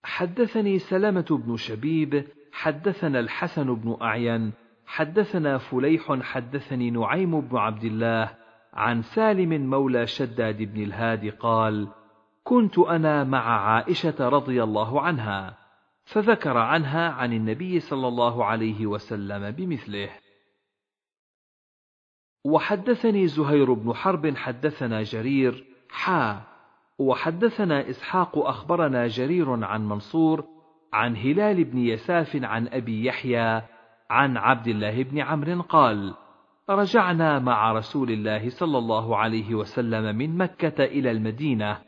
حدثني 0.04 0.78
سلمه 0.78 1.26
بن 1.46 1.56
شبيب 1.56 2.24
حدثنا 2.52 3.20
الحسن 3.20 3.74
بن 3.74 3.96
أعين 4.02 4.52
حدثنا 4.86 5.58
فليح 5.58 6.20
حدثني 6.22 6.90
نعيم 6.90 7.40
بن 7.40 7.56
عبد 7.56 7.84
الله 7.84 8.36
عن 8.72 9.02
سالم 9.02 9.70
مولى 9.70 10.06
شداد 10.06 10.62
بن 10.62 10.82
الهاد 10.82 11.30
قال 11.30 11.88
كنت 12.44 12.78
أنا 12.78 13.24
مع 13.24 13.60
عائشة 13.60 14.28
رضي 14.28 14.62
الله 14.62 15.00
عنها 15.00 15.58
فذكر 16.04 16.56
عنها 16.56 17.08
عن 17.08 17.32
النبي 17.32 17.80
صلى 17.80 18.08
الله 18.08 18.44
عليه 18.44 18.86
وسلم 18.86 19.50
بمثله. 19.50 20.10
وحدثني 22.44 23.26
زهير 23.26 23.72
بن 23.72 23.92
حرب 23.94 24.36
حدثنا 24.36 25.02
جرير 25.02 25.64
حا 25.90 26.51
وحدثنا 27.08 27.90
إسحاق 27.90 28.38
أخبرنا 28.38 29.06
جرير 29.06 29.64
عن 29.64 29.88
منصور 29.88 30.44
عن 30.92 31.16
هلال 31.16 31.64
بن 31.64 31.78
يساف 31.78 32.36
عن 32.42 32.68
أبي 32.68 33.04
يحيى 33.04 33.62
عن 34.10 34.36
عبد 34.36 34.68
الله 34.68 35.02
بن 35.02 35.18
عمرو 35.18 35.62
قال 35.62 36.14
رجعنا 36.70 37.38
مع 37.38 37.72
رسول 37.72 38.10
الله 38.10 38.50
صلى 38.50 38.78
الله 38.78 39.16
عليه 39.16 39.54
وسلم 39.54 40.16
من 40.16 40.38
مكة 40.38 40.84
إلى 40.84 41.10
المدينة 41.10 41.78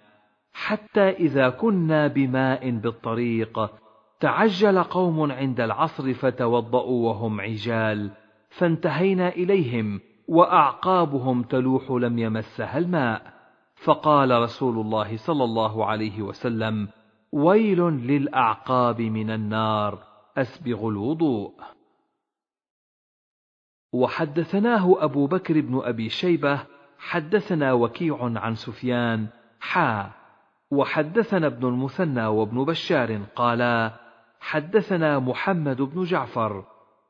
حتى 0.53 1.11
إذا 1.11 1.49
كنا 1.49 2.07
بماء 2.07 2.71
بالطريق 2.71 3.71
تعجل 4.21 4.83
قوم 4.83 5.33
عند 5.33 5.61
العصر 5.61 6.15
فتوضأوا 6.15 7.09
وهم 7.09 7.41
عجال 7.41 8.11
فانتهينا 8.51 9.29
إليهم 9.29 10.01
وأعقابهم 10.29 11.43
تلوح 11.43 11.91
لم 11.91 12.19
يمسها 12.19 12.79
الماء. 12.79 13.34
فقال 13.85 14.43
رسول 14.43 14.79
الله 14.79 15.17
صلى 15.17 15.45
الله 15.45 15.87
عليه 15.87 16.23
وسلم 16.23 16.89
ويل 17.33 17.81
للأعقاب 17.81 19.01
من 19.01 19.31
النار 19.31 19.99
أسبغ 20.37 20.89
الوضوء. 20.89 21.53
وحدثناه 23.93 25.05
أبو 25.05 25.27
بكر 25.27 25.61
بن 25.61 25.81
أبي 25.85 26.09
شيبة 26.09 26.61
حدثنا 26.99 27.73
وكيع 27.73 28.19
عن 28.21 28.55
سفيان 28.55 29.27
حا. 29.61 30.11
وحدثنا 30.71 31.47
ابن 31.47 31.69
المثنى 31.69 32.27
وابن 32.27 32.65
بشار 32.65 33.21
قالا 33.37 33.93
حدثنا 34.41 35.19
محمد 35.19 35.83
بن 35.83 36.05
جعفر 36.05 36.65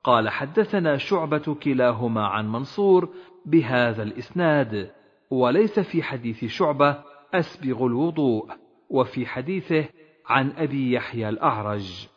قال 0.04 0.28
حدثنا 0.28 0.96
شعبة 0.96 1.54
كلاهما 1.62 2.26
عن 2.26 2.52
منصور 2.52 3.08
بهذا 3.46 4.02
الإسناد. 4.02 4.90
وليس 5.30 5.80
في 5.80 6.02
حديث 6.02 6.44
شعبة 6.44 7.02
أسبغ 7.34 7.86
الوضوء 7.86 8.50
وفي 8.90 9.26
حديثه 9.26 9.88
عن 10.26 10.50
أبي 10.50 10.92
يحيى 10.92 11.28
الأعرج. 11.28 12.08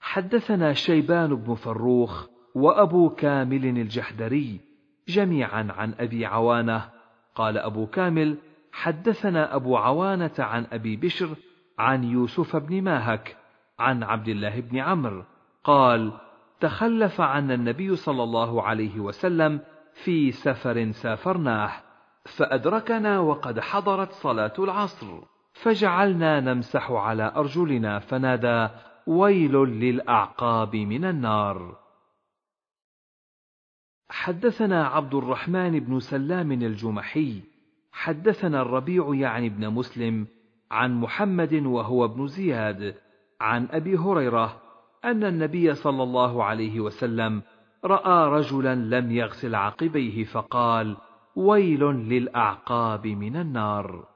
حدثنا 0.00 0.72
شيبان 0.72 1.34
بن 1.34 1.54
فروخ 1.54 2.26
وأبو 2.54 3.10
كامل 3.10 3.64
الجحدري 3.64 4.60
جميعا 5.08 5.68
عن 5.70 5.94
أبي 5.98 6.26
عوانة. 6.26 6.90
قال 7.34 7.58
أبو 7.58 7.86
كامل 7.86 8.38
حدثنا 8.72 9.54
أبو 9.56 9.76
عوانة 9.76 10.34
عن 10.38 10.66
أبي 10.72 10.96
بشر 10.96 11.36
عن 11.78 12.04
يوسف 12.04 12.56
بن 12.56 12.82
ماهك 12.82 13.36
عن 13.78 14.02
عبد 14.02 14.28
الله 14.28 14.60
بن 14.60 14.78
عمرو 14.78 15.24
قال 15.64 16.12
تخلف 16.60 17.20
عنا 17.20 17.54
النبي 17.54 17.96
صلى 17.96 18.22
الله 18.22 18.62
عليه 18.62 19.00
وسلم 19.00 19.60
في 20.04 20.32
سفر 20.32 20.92
سافرناه 20.92 21.72
فأدركنا 22.36 23.20
وقد 23.20 23.60
حضرت 23.60 24.12
صلاة 24.12 24.52
العصر 24.58 25.20
فجعلنا 25.52 26.40
نمسح 26.40 26.90
على 26.90 27.32
أرجلنا 27.36 27.98
فنادى 27.98 28.68
ويل 29.06 29.52
للأعقاب 29.56 30.76
من 30.76 31.04
النار. 31.04 31.78
حدثنا 34.10 34.86
عبد 34.86 35.14
الرحمن 35.14 35.80
بن 35.80 36.00
سلام 36.00 36.52
الجمحي 36.52 37.42
حدثنا 37.92 38.62
الربيع 38.62 39.14
يعني 39.14 39.46
ابن 39.46 39.68
مسلم 39.68 40.26
عن 40.70 41.00
محمد 41.00 41.54
وهو 41.54 42.04
ابن 42.04 42.26
زياد 42.26 42.94
عن 43.40 43.68
أبي 43.70 43.96
هريرة 43.96 44.60
أن 45.04 45.24
النبي 45.24 45.74
صلى 45.74 46.02
الله 46.02 46.44
عليه 46.44 46.80
وسلم 46.80 47.42
رأى 47.84 48.30
رجلا 48.30 48.74
لم 48.74 49.10
يغسل 49.12 49.54
عقبيه 49.54 50.24
فقال 50.24 50.96
ويل 51.36 51.84
للأعقاب 51.84 53.06
من 53.06 53.36
النار. 53.36 54.08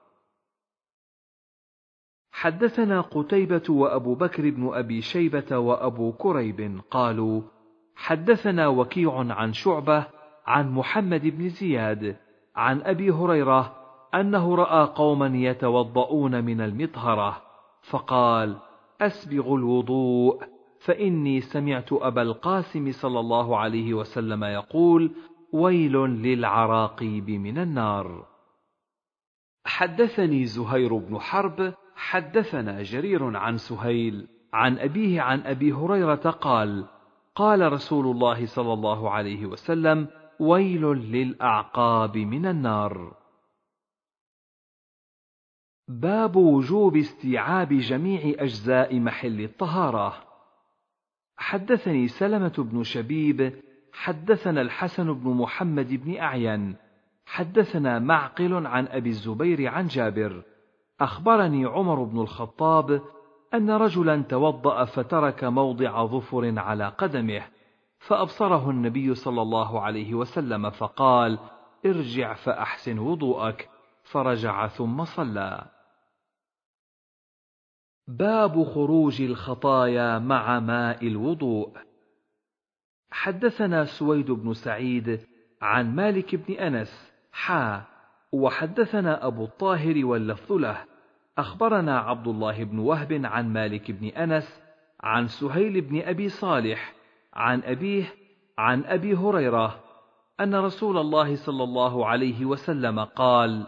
حدثنا 2.31 3.01
قتيبة 3.01 3.63
وأبو 3.69 4.15
بكر 4.15 4.51
بن 4.51 4.71
أبي 4.75 5.03
شيبة 5.03 5.59
وأبو 5.59 6.13
كريب 6.13 6.81
قالوا 6.91 7.43
حدثنا 7.97 8.69
وكيع 8.69 9.33
عن 9.33 9.53
شعبة 9.53 10.07
عن 10.47 10.73
محمد 10.73 11.27
بن 11.27 11.49
زياد 11.49 12.17
عن 12.57 12.83
أبي 12.83 13.11
هريرة 13.11 13.77
أنه 14.15 14.55
رأى 14.55 14.87
قوما 14.95 15.27
يتوضؤون 15.27 16.45
من 16.45 16.61
المطهرة 16.61 17.43
فقال 17.83 18.57
اسبغوا 19.01 19.59
الوضوء 19.59 20.56
فإني 20.87 21.41
سمعت 21.41 21.93
أبا 21.93 22.23
القاسم 22.23 22.93
صلى 22.93 23.21
الله 23.21 23.59
عليه 23.59 23.95
وسلم 23.95 24.45
يقول 24.45 25.11
ويل 25.53 25.93
للعراقيب 25.93 27.31
من 27.31 27.59
النار. 27.59 28.27
حدثني 29.65 30.45
زهير 30.45 30.97
بن 30.97 31.19
حرب 31.19 31.75
حدثنا 31.95 32.83
جرير 32.83 33.37
عن 33.37 33.57
سهيل 33.57 34.29
عن 34.53 34.79
أبيه 34.79 35.21
عن 35.21 35.41
أبي 35.41 35.73
هريرة 35.73 36.31
قال 36.31 36.87
قال 37.35 37.73
رسول 37.73 38.07
الله 38.07 38.47
صلى 38.47 38.73
الله 38.73 39.11
عليه 39.11 39.47
وسلم 39.47 40.09
ويل 40.41 40.83
للأعقاب 40.87 42.19
من 42.19 42.47
النار. 42.47 43.17
باب 45.89 46.37
وجوب 46.37 46.97
استيعاب 46.97 47.69
جميع 47.69 48.35
أجزاء 48.39 49.01
محل 49.01 49.41
الطهارة. 49.41 50.26
حدثني 51.37 52.09
سلمة 52.09 52.55
بن 52.59 52.83
شبيب 52.83 53.53
حدثنا 53.93 54.61
الحسن 54.61 55.13
بن 55.13 55.31
محمد 55.31 55.89
بن 56.05 56.17
أعين 56.17 56.77
حدثنا 57.27 57.99
معقل 57.99 58.67
عن 58.67 58.87
أبي 58.87 59.09
الزبير 59.09 59.69
عن 59.69 59.87
جابر. 59.87 60.43
أخبرني 61.01 61.65
عمر 61.65 62.05
بن 62.05 62.21
الخطاب 62.21 63.03
أن 63.55 63.71
رجلا 63.71 64.23
توضأ 64.23 64.85
فترك 64.85 65.45
موضع 65.45 66.07
ظفر 66.07 66.59
على 66.59 66.89
قدمه 66.89 67.43
فأبصره 67.99 68.71
النبي 68.71 69.15
صلى 69.15 69.43
الله 69.43 69.81
عليه 69.81 70.15
وسلم 70.15 70.71
فقال 70.71 71.39
ارجع 71.87 72.35
فأحسن 72.35 72.99
وضوءك. 72.99 73.69
فرجع 74.05 74.67
ثم 74.67 75.05
صلى. 75.05 75.76
باب 78.09 78.65
خروج 78.65 79.23
الخطايا 79.23 80.19
مع 80.19 80.61
ماء 80.61 81.07
الوضوء. 81.07 81.69
حدثنا 83.11 83.85
سويد 83.85 84.31
بن 84.31 84.53
سعيد 84.53 85.21
عن 85.63 85.97
مالك 85.97 86.35
بن 86.35 86.55
أنس 86.55 87.13
حا 87.33 87.83
وحدثنا 88.33 89.27
أبو 89.27 89.45
الطاهر 89.45 90.07
واللفظ 90.07 90.53
له. 90.53 90.85
أخبرنا 91.39 91.99
عبد 91.99 92.29
الله 92.29 92.65
بن 92.65 92.79
وهب 92.79 93.21
عن 93.25 93.53
مالك 93.53 93.91
بن 93.91 94.07
أنس 94.07 94.63
عن 95.01 95.29
سهيل 95.29 95.81
بن 95.81 96.01
أبي 96.01 96.29
صالح 96.29 96.95
عن 97.35 97.63
أبيه 97.63 98.05
عن 98.59 98.85
أبي 98.85 99.15
هريرة 99.15 99.81
أن 100.41 100.55
رسول 100.55 100.99
الله 100.99 101.37
صلى 101.37 101.65
الله 101.65 102.07
عليه 102.07 102.45
وسلم 102.45 103.01
قال 103.01 103.67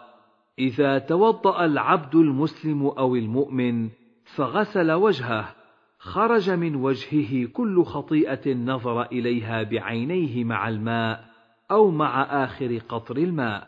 إذا 0.59 0.99
توضأ 0.99 1.65
العبد 1.65 2.15
المسلم 2.15 2.85
أو 2.85 3.15
المؤمن 3.15 3.89
فغسل 4.35 4.91
وجهه 4.91 5.55
خرج 5.99 6.49
من 6.49 6.75
وجهه 6.75 7.47
كل 7.47 7.83
خطيئة 7.83 8.53
نظر 8.53 9.01
إليها 9.01 9.63
بعينيه 9.63 10.43
مع 10.43 10.69
الماء 10.69 11.25
أو 11.71 11.91
مع 11.91 12.43
آخر 12.43 12.77
قطر 12.89 13.17
الماء. 13.17 13.67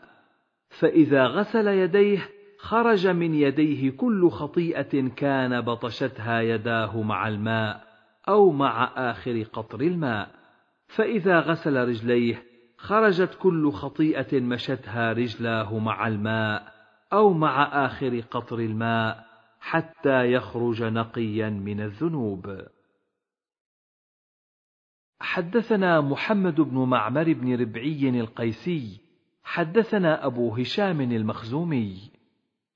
فإذا 0.68 1.26
غسل 1.26 1.68
يديه 1.68 2.28
خرج 2.58 3.06
من 3.06 3.34
يديه 3.34 3.90
كل 3.90 4.30
خطيئة 4.30 5.08
كان 5.08 5.60
بطشتها 5.60 6.40
يداه 6.40 7.02
مع 7.02 7.28
الماء 7.28 7.84
أو 8.28 8.50
مع 8.50 8.92
آخر 8.96 9.42
قطر 9.42 9.80
الماء. 9.80 10.30
فإذا 10.86 11.40
غسل 11.40 11.88
رجليه 11.88 12.42
خرجت 12.78 13.34
كل 13.34 13.70
خطيئة 13.70 14.40
مشتها 14.40 15.12
رجلاه 15.12 15.78
مع 15.78 16.08
الماء 16.08 16.72
أو 17.12 17.32
مع 17.32 17.86
آخر 17.86 18.20
قطر 18.30 18.58
الماء 18.58 19.31
حتى 19.62 20.32
يخرج 20.32 20.82
نقيا 20.82 21.50
من 21.50 21.80
الذنوب. 21.80 22.62
حدثنا 25.20 26.00
محمد 26.00 26.60
بن 26.60 26.78
معمر 26.78 27.32
بن 27.32 27.60
ربعي 27.60 28.20
القيسي، 28.20 29.00
حدثنا 29.44 30.26
أبو 30.26 30.54
هشام 30.54 31.00
المخزومي، 31.00 32.10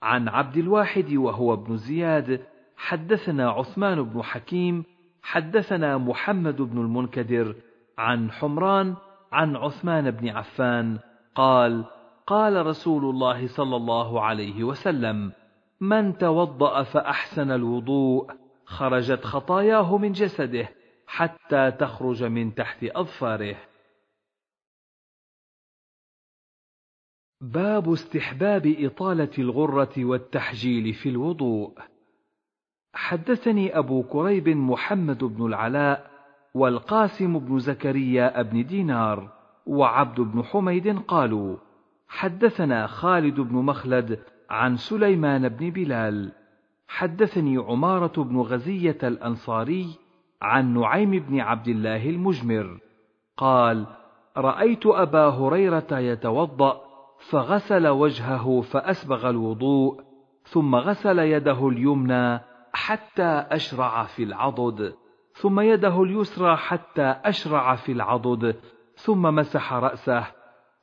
عن 0.02 0.28
عبد 0.28 0.56
الواحد 0.56 1.12
وهو 1.12 1.54
ابن 1.54 1.76
زياد، 1.76 2.46
حدثنا 2.76 3.50
عثمان 3.50 4.02
بن 4.02 4.22
حكيم، 4.22 4.84
حدثنا 5.22 5.98
محمد 5.98 6.62
بن 6.62 6.78
المنكدر، 6.78 7.56
عن 7.98 8.30
حمران 8.30 8.96
عن 9.32 9.56
عثمان 9.56 10.10
بن 10.10 10.28
عفان 10.28 10.98
قال 11.34 11.84
قال 12.26 12.66
رسول 12.66 13.04
الله 13.04 13.46
صلى 13.46 13.76
الله 13.76 14.20
عليه 14.20 14.64
وسلم 14.64 15.32
من 15.80 16.18
توضأ 16.18 16.82
فأحسن 16.82 17.50
الوضوء 17.50 18.30
خرجت 18.64 19.24
خطاياه 19.24 19.98
من 19.98 20.12
جسده 20.12 20.68
حتى 21.06 21.70
تخرج 21.70 22.24
من 22.24 22.54
تحت 22.54 22.84
أظفاره. 22.84 23.56
باب 27.40 27.92
استحباب 27.92 28.74
إطالة 28.78 29.30
الغرة 29.38 30.04
والتحجيل 30.04 30.94
في 30.94 31.08
الوضوء. 31.08 31.78
حدثني 32.94 33.78
أبو 33.78 34.02
كريب 34.02 34.48
محمد 34.48 35.24
بن 35.24 35.46
العلاء 35.46 36.10
والقاسم 36.54 37.38
بن 37.38 37.58
زكريا 37.58 38.42
بن 38.42 38.66
دينار 38.66 39.32
وعبد 39.66 40.20
بن 40.20 40.42
حميد 40.42 40.98
قالوا 40.98 41.56
حدثنا 42.08 42.86
خالد 42.86 43.40
بن 43.40 43.54
مخلد 43.54 44.22
عن 44.50 44.76
سليمان 44.76 45.48
بن 45.48 45.70
بلال. 45.70 46.32
حدثني 46.88 47.58
عمارة 47.58 48.22
بن 48.22 48.40
غزية 48.40 48.98
الأنصاري 49.02 49.86
عن 50.42 50.74
نعيم 50.74 51.10
بن 51.10 51.40
عبد 51.40 51.68
الله 51.68 52.10
المجمر. 52.10 52.78
قال 53.36 53.86
رأيت 54.36 54.86
أبا 54.86 55.28
هريرة 55.28 55.98
يتوضأ 55.98 56.80
فغسل 57.30 57.88
وجهه 57.88 58.60
فأسبغ 58.60 59.30
الوضوء 59.30 60.00
ثم 60.44 60.74
غسل 60.74 61.18
يده 61.18 61.68
اليمنى 61.68 62.40
حتى 62.72 63.46
أشرع 63.50 64.04
في 64.04 64.22
العضد 64.22 64.94
ثم 65.34 65.60
يده 65.60 66.02
اليسرى 66.02 66.56
حتى 66.56 67.16
أشرع 67.24 67.74
في 67.74 67.92
العضد 67.92 68.56
ثم 68.96 69.22
مسح 69.22 69.72
رأسه 69.72 70.24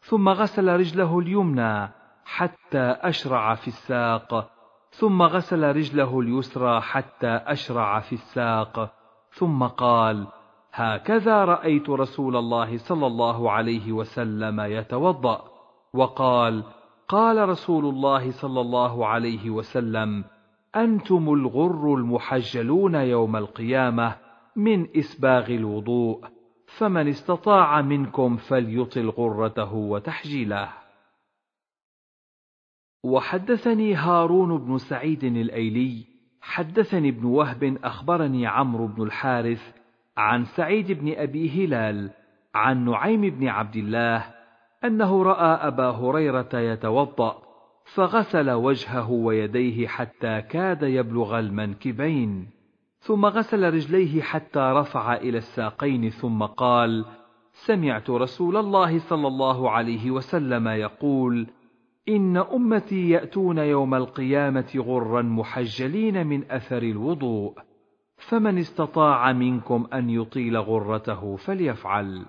ثم 0.02 0.30
غسل 0.30 0.80
رجله 0.80 1.19
اليمنى. 1.19 1.89
حتى 2.25 2.95
أشرع 3.01 3.55
في 3.55 3.67
الساق 3.67 4.49
ثم 4.89 5.21
غسل 5.21 5.75
رجله 5.75 6.19
اليسرى 6.19 6.81
حتى 6.81 7.27
أشرع 7.27 7.99
في 7.99 8.13
الساق. 8.13 8.93
ثم 9.31 9.63
قال 9.63 10.27
هكذا 10.73 11.45
رأيت 11.45 11.89
رسول 11.89 12.36
الله 12.36 12.77
صلى 12.77 13.07
الله 13.07 13.51
عليه 13.51 13.91
وسلم 13.91 14.62
يتوضأ. 14.62 15.53
وقال 15.93 16.63
قال 17.07 17.49
رسول 17.49 17.86
الله 17.86 18.31
صلى 18.31 18.62
الله 18.62 19.07
عليه 19.07 19.49
وسلم 19.49 20.23
أنتم 20.75 21.33
الغر 21.33 21.95
المحجلون 21.95 22.95
يوم 22.95 23.36
القيامة 23.36 24.15
من 24.55 24.97
إسباغ 24.97 25.45
الوضوء 25.49 26.21
فمن 26.77 27.07
استطاع 27.07 27.81
منكم 27.81 28.38
فليطل 28.38 29.09
غرته 29.09 29.73
وتحجيله. 29.73 30.83
وحدثني 33.03 33.95
هارون 33.95 34.57
بن 34.57 34.77
سعيد 34.77 35.23
الأيلي 35.23 36.05
حدثني 36.41 37.09
ابن 37.09 37.25
وهب 37.25 37.77
أخبرني 37.83 38.47
عمرو 38.47 38.87
بن 38.87 39.03
الحارث 39.03 39.73
عن 40.17 40.45
سعيد 40.45 40.91
بن 40.91 41.13
أبي 41.17 41.65
هلال 41.65 42.09
عن 42.55 42.85
نعيم 42.85 43.21
بن 43.21 43.47
عبد 43.47 43.75
الله 43.75 44.25
أنه 44.83 45.23
رأى 45.23 45.67
أبا 45.67 45.89
هريرة 45.89 46.49
يتوضأ 46.53 47.41
فغسل 47.85 48.51
وجهه 48.51 49.11
ويديه 49.11 49.87
حتى 49.87 50.41
كاد 50.41 50.83
يبلغ 50.83 51.39
المنكبين 51.39 52.49
ثم 52.99 53.25
غسل 53.25 53.73
رجليه 53.73 54.21
حتى 54.21 54.59
رفع 54.59 55.15
إلى 55.15 55.37
الساقين 55.37 56.09
ثم 56.09 56.43
قال 56.43 57.05
سمعت 57.53 58.09
رسول 58.09 58.57
الله 58.57 58.99
صلى 58.99 59.27
الله 59.27 59.69
عليه 59.69 60.11
وسلم 60.11 60.67
يقول 60.67 61.47
إن 62.09 62.37
أمتي 62.37 63.09
يأتون 63.09 63.57
يوم 63.57 63.95
القيامة 63.95 64.73
غرا 64.75 65.21
محجلين 65.21 66.27
من 66.27 66.51
أثر 66.51 66.83
الوضوء 66.83 67.53
فمن 68.17 68.57
استطاع 68.57 69.33
منكم 69.33 69.87
أن 69.93 70.09
يطيل 70.09 70.57
غرته 70.57 71.35
فليفعل. 71.35 72.25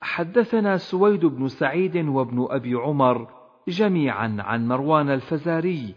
حدثنا 0.00 0.76
سويد 0.76 1.26
بن 1.26 1.48
سعيد 1.48 1.96
وابن 1.96 2.46
أبي 2.50 2.74
عمر 2.74 3.28
جميعا 3.68 4.36
عن 4.40 4.68
مروان 4.68 5.10
الفزاري. 5.10 5.94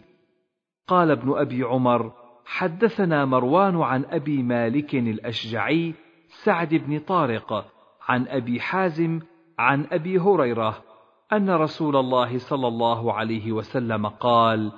قال 0.87 1.11
ابن 1.11 1.37
أبي 1.37 1.63
عمر 1.63 2.13
حدثنا 2.45 3.25
مروان 3.25 3.81
عن 3.81 4.05
أبي 4.05 4.43
مالك 4.43 4.95
الأشجعي 4.95 5.93
سعد 6.27 6.75
بن 6.75 6.99
طارق 6.99 7.65
عن 8.01 8.27
أبي 8.27 8.59
حازم 8.59 9.19
عن 9.59 9.85
أبي 9.91 10.19
هريرة 10.19 10.92
أن 11.33 11.49
رسول 11.49 11.95
الله 11.95 12.37
صلى 12.37 12.67
الله 12.67 13.13
عليه 13.13 13.51
وسلم 13.51 14.07
قال 14.07 14.71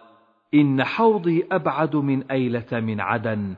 إن 0.53 0.83
حوضي 0.83 1.47
أبعد 1.51 1.95
من 1.95 2.31
أيلة 2.31 2.79
من 2.79 3.01
عدن 3.01 3.55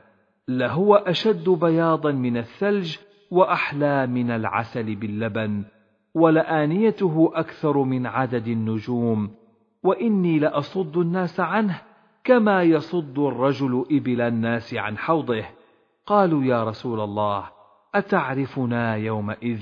لهو 0.48 0.94
أشد 0.94 1.48
بياضا 1.48 2.12
من 2.12 2.36
الثلج 2.36 2.96
وأحلى 3.30 4.06
من 4.06 4.30
العسل 4.30 4.94
باللبن 4.94 5.64
ولآنيته 6.14 7.30
أكثر 7.34 7.82
من 7.82 8.06
عدد 8.06 8.48
النجوم 8.48 9.30
وإني 9.82 10.38
لأصد 10.38 10.96
الناس 10.96 11.40
عنه 11.40 11.80
كما 12.24 12.62
يصد 12.62 13.18
الرجل 13.18 13.84
إبل 13.90 14.20
الناس 14.20 14.74
عن 14.74 14.98
حوضه. 14.98 15.44
قالوا 16.06 16.44
يا 16.44 16.64
رسول 16.64 17.00
الله 17.00 17.44
أتعرفنا 17.94 18.96
يومئذ؟ 18.96 19.60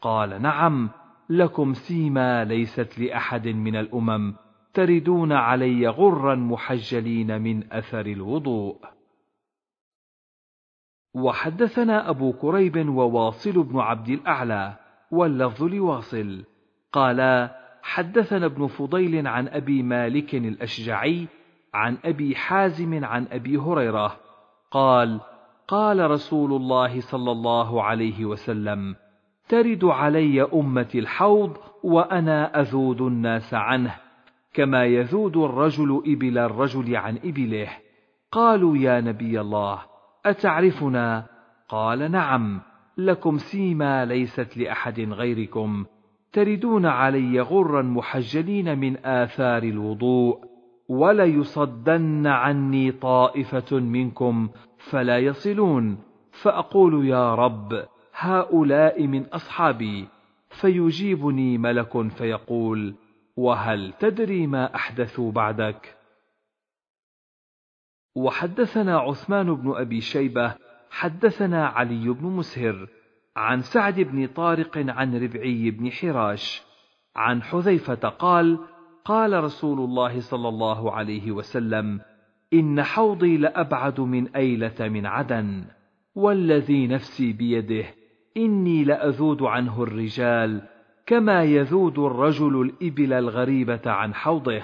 قال 0.00 0.42
نعم. 0.42 0.90
لكم 1.30 1.74
سيما 1.74 2.44
ليست 2.44 2.98
لأحد 2.98 3.48
من 3.48 3.76
الأمم 3.76 4.34
تردون 4.74 5.32
علي 5.32 5.88
غرا 5.88 6.34
محجلين 6.34 7.42
من 7.42 7.72
أثر 7.72 8.06
الوضوء. 8.06 8.76
وحدثنا 11.14 12.10
أبو 12.10 12.32
كريب 12.32 12.88
وواصل 12.88 13.62
بن 13.62 13.78
عبد 13.78 14.08
الأعلى 14.08 14.76
واللفظ 15.10 15.62
لواصل. 15.62 16.44
قالا 16.92 17.56
حدثنا 17.82 18.46
ابن 18.46 18.66
فضيل 18.66 19.26
عن 19.26 19.48
أبي 19.48 19.82
مالك 19.82 20.34
الأشجعي 20.34 21.28
عن 21.74 21.98
أبي 22.04 22.34
حازم 22.34 23.04
عن 23.04 23.26
أبي 23.30 23.56
هريرة 23.56 24.16
قال 24.70 25.20
قال 25.68 26.10
رسول 26.10 26.52
الله 26.52 27.00
صلى 27.00 27.32
الله 27.32 27.82
عليه 27.82 28.24
وسلم 28.24 28.96
ترد 29.48 29.84
علي 29.84 30.42
امتي 30.42 30.98
الحوض 30.98 31.56
وأنا 31.82 32.60
أذود 32.60 33.00
الناس 33.00 33.54
عنه 33.54 33.94
كما 34.54 34.84
يذود 34.84 35.36
الرجل 35.36 36.02
إبل 36.06 36.38
الرجل 36.38 36.96
عن 36.96 37.16
إبله. 37.24 37.68
قالوا 38.32 38.76
يا 38.76 39.00
نبي 39.00 39.40
الله 39.40 39.78
أتعرفنا؟ 40.26 41.26
قال 41.68 42.10
نعم 42.10 42.60
لكم 42.98 43.38
سيما 43.38 44.04
ليست 44.04 44.56
لأحد 44.56 45.00
غيركم. 45.00 45.84
تردون 46.32 46.86
علي 46.86 47.40
غرا 47.40 47.82
محجلين 47.82 48.78
من 48.78 49.06
آثار 49.06 49.62
الوضوء 49.62 50.38
وليصدن 50.88 52.26
عني 52.26 52.92
طائفة 52.92 53.78
منكم 53.78 54.48
فلا 54.90 55.18
يصلون. 55.18 55.98
فأقول 56.42 57.06
يا 57.06 57.34
رب 57.34 57.86
هؤلاء 58.18 59.06
من 59.06 59.24
أصحابي 59.26 60.08
فيجيبني 60.50 61.58
ملك 61.58 62.08
فيقول 62.08 62.94
وهل 63.36 63.92
تدري 63.92 64.46
ما 64.46 64.74
أحدثوا 64.74 65.32
بعدك؟ 65.32 65.96
وحدثنا 68.14 68.98
عثمان 68.98 69.54
بن 69.54 69.76
أبي 69.76 70.00
شيبة 70.00 70.54
حدثنا 70.90 71.66
علي 71.66 72.08
بن 72.08 72.26
مسهر 72.26 72.88
عن 73.36 73.62
سعد 73.62 74.00
بن 74.00 74.26
طارق 74.26 74.78
عن 74.78 75.22
ربعي 75.22 75.70
بن 75.70 75.92
حراش 75.92 76.62
عن 77.16 77.42
حذيفة 77.42 78.08
قال 78.08 78.58
قال 79.04 79.44
رسول 79.44 79.78
الله 79.78 80.20
صلى 80.20 80.48
الله 80.48 80.92
عليه 80.92 81.32
وسلم 81.32 82.00
إن 82.52 82.82
حوضي 82.82 83.36
لأبعد 83.36 84.00
من 84.00 84.36
أيلة 84.36 84.88
من 84.88 85.06
عدن 85.06 85.64
والذي 86.14 86.86
نفسي 86.86 87.32
بيده 87.32 87.86
إني 88.36 88.84
لأذود 88.84 89.42
عنه 89.42 89.82
الرجال 89.82 90.62
كما 91.06 91.44
يذود 91.44 91.98
الرجل 91.98 92.60
الإبل 92.60 93.12
الغريبة 93.12 93.80
عن 93.86 94.14
حوضه. 94.14 94.62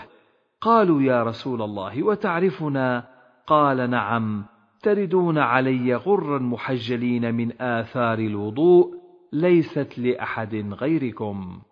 قالوا 0.60 1.02
يا 1.02 1.22
رسول 1.22 1.62
الله 1.62 2.02
وتعرفنا؟ 2.02 3.08
قال 3.46 3.90
نعم 3.90 4.44
تردون 4.82 5.38
علي 5.38 5.94
غرا 5.94 6.38
محجلين 6.38 7.34
من 7.34 7.62
آثار 7.62 8.18
الوضوء 8.18 8.94
ليست 9.32 9.98
لأحد 9.98 10.54
غيركم. 10.54 11.62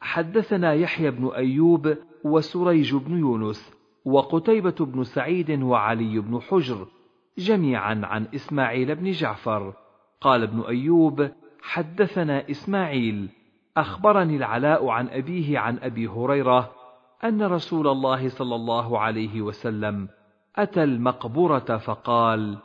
حدثنا 0.00 0.74
يحيى 0.74 1.10
بن 1.10 1.28
أيوب 1.28 1.96
وسريج 2.24 2.94
بن 2.94 3.18
يونس 3.18 3.72
وقتيبة 4.04 4.74
بن 4.80 5.04
سعيد 5.04 5.62
وعلي 5.62 6.18
بن 6.18 6.40
حجر 6.40 6.86
جميعا 7.38 8.00
عن 8.04 8.26
إسماعيل 8.34 8.94
بن 8.94 9.10
جعفر 9.10 9.72
قال 10.20 10.42
ابن 10.42 10.60
أيوب 10.60 11.28
حدثنا 11.62 12.50
إسماعيل 12.50 13.28
أخبرني 13.76 14.36
العلاء 14.36 14.88
عن 14.88 15.08
أبيه 15.08 15.58
عن 15.58 15.78
أبي 15.78 16.06
هريرة 16.08 16.70
أن 17.24 17.42
رسول 17.42 17.88
الله 17.88 18.28
صلى 18.28 18.54
الله 18.54 18.98
عليه 18.98 19.42
وسلم 19.42 20.08
أتى 20.56 20.84
المقبرة 20.84 21.76
فقال: 21.76 22.58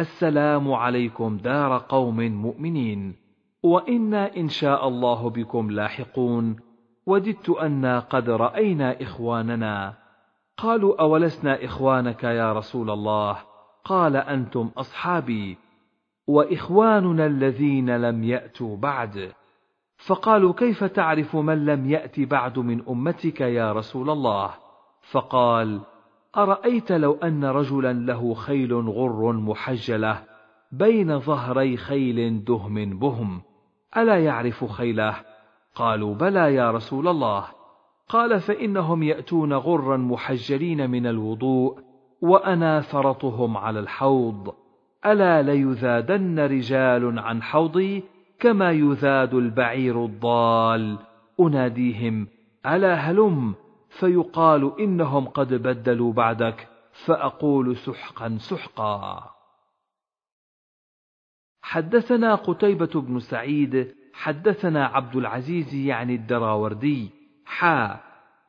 السلام 0.00 0.72
عليكم 0.72 1.36
دار 1.36 1.84
قوم 1.88 2.20
مؤمنين، 2.20 3.14
وإنا 3.62 4.36
إن 4.36 4.48
شاء 4.48 4.88
الله 4.88 5.30
بكم 5.30 5.70
لاحقون، 5.70 6.56
وددت 7.06 7.50
أنا 7.50 7.98
قد 7.98 8.30
رأينا 8.30 9.02
إخواننا. 9.02 9.94
قالوا 10.56 11.00
أولسنا 11.00 11.64
إخوانك 11.64 12.24
يا 12.24 12.52
رسول 12.52 12.90
الله؟ 12.90 13.53
قال 13.84 14.16
أنتم 14.16 14.70
أصحابي، 14.76 15.58
وإخواننا 16.26 17.26
الذين 17.26 17.96
لم 17.96 18.24
يأتوا 18.24 18.76
بعد. 18.76 19.32
فقالوا 19.96 20.52
كيف 20.52 20.84
تعرف 20.84 21.36
من 21.36 21.64
لم 21.64 21.90
يأت 21.90 22.20
بعد 22.20 22.58
من 22.58 22.88
أمتك 22.88 23.40
يا 23.40 23.72
رسول 23.72 24.10
الله؟ 24.10 24.50
فقال: 25.10 25.80
أرأيت 26.36 26.92
لو 26.92 27.12
أن 27.12 27.44
رجلا 27.44 27.92
له 27.92 28.34
خيل 28.34 28.74
غر 28.74 29.32
محجلة 29.32 30.22
بين 30.72 31.18
ظهري 31.18 31.76
خيل 31.76 32.44
دهم 32.44 32.98
بهم 32.98 33.42
ألا 33.96 34.24
يعرف 34.24 34.64
خيله؟ 34.64 35.16
قالوا 35.74 36.14
بلى 36.14 36.54
يا 36.54 36.70
رسول 36.70 37.08
الله 37.08 37.46
قال 38.08 38.40
فإنهم 38.40 39.02
يأتون 39.02 39.52
غرا 39.52 39.96
محجلين 39.96 40.90
من 40.90 41.06
الوضوء 41.06 41.78
وأنا 42.20 42.80
فرطهم 42.80 43.56
على 43.56 43.80
الحوض. 43.80 44.54
ألا 45.06 45.42
ليذادن 45.42 46.40
رجال 46.40 47.18
عن 47.18 47.42
حوضي 47.42 48.02
كما 48.40 48.70
يذاد 48.70 49.34
البعير 49.34 50.04
الضال. 50.04 50.98
أناديهم 51.40 52.28
ألا 52.66 52.94
هلم؟ 52.94 53.54
فيقال 53.88 54.80
إنهم 54.80 55.28
قد 55.28 55.54
بدلوا 55.54 56.12
بعدك. 56.12 56.68
فأقول 56.94 57.76
سحقا 57.76 58.36
سحقا. 58.38 59.30
حدثنا 61.62 62.34
قتيبة 62.34 63.00
بن 63.00 63.18
سعيد 63.18 63.94
حدثنا 64.14 64.86
عبد 64.86 65.16
العزيز 65.16 65.74
يعني 65.74 66.14
الدراوردي 66.14 67.10
حا 67.44 68.00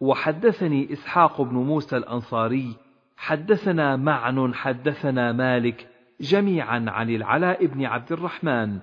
وحدثني 0.02 0.94
إسحاق 0.94 1.42
بن 1.42 1.56
موسى 1.56 1.98
الأنصاري. 1.98 2.76
حدثنا 3.18 3.96
معن 3.96 4.54
حدثنا 4.54 5.32
مالك 5.32 5.88
جميعا 6.22 6.86
عن 6.88 7.10
العلاء 7.10 7.66
بن 7.66 7.86
عبد 7.86 8.12
الرحمن 8.12 8.80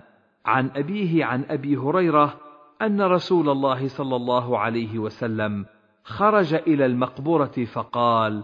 عن 0.47 0.71
أبيه 0.77 1.25
عن 1.25 1.45
أبي 1.51 1.77
هريرة 1.77 2.41
أن 2.83 3.03
رسول 3.03 3.49
الله 3.49 3.89
صلى 3.89 4.17
الله 4.17 4.59
عليه 4.59 4.99
وسلم 4.99 5.67
خرج 6.05 6.55
إلى 6.55 6.87
المقبرة 6.87 7.65
فقال: 7.65 8.43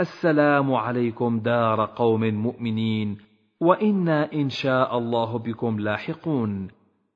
السلام 0.00 0.74
عليكم 0.74 1.40
دار 1.40 1.84
قوم 1.84 2.24
مؤمنين، 2.24 3.18
وإنا 3.60 4.32
إن 4.32 4.48
شاء 4.48 4.98
الله 4.98 5.38
بكم 5.38 5.80
لاحقون، 5.80 6.68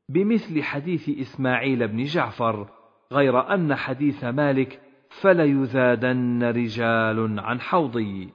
بمثل 0.09 0.63
حديث 0.63 1.09
إسماعيل 1.09 1.89
بن 1.89 2.03
جعفر، 2.03 2.69
غير 3.13 3.55
أن 3.55 3.75
حديث 3.75 4.25
مالك 4.25 4.81
فليذادن 5.21 6.43
رجال 6.43 7.41
عن 7.41 7.61
حوضي. 7.61 8.33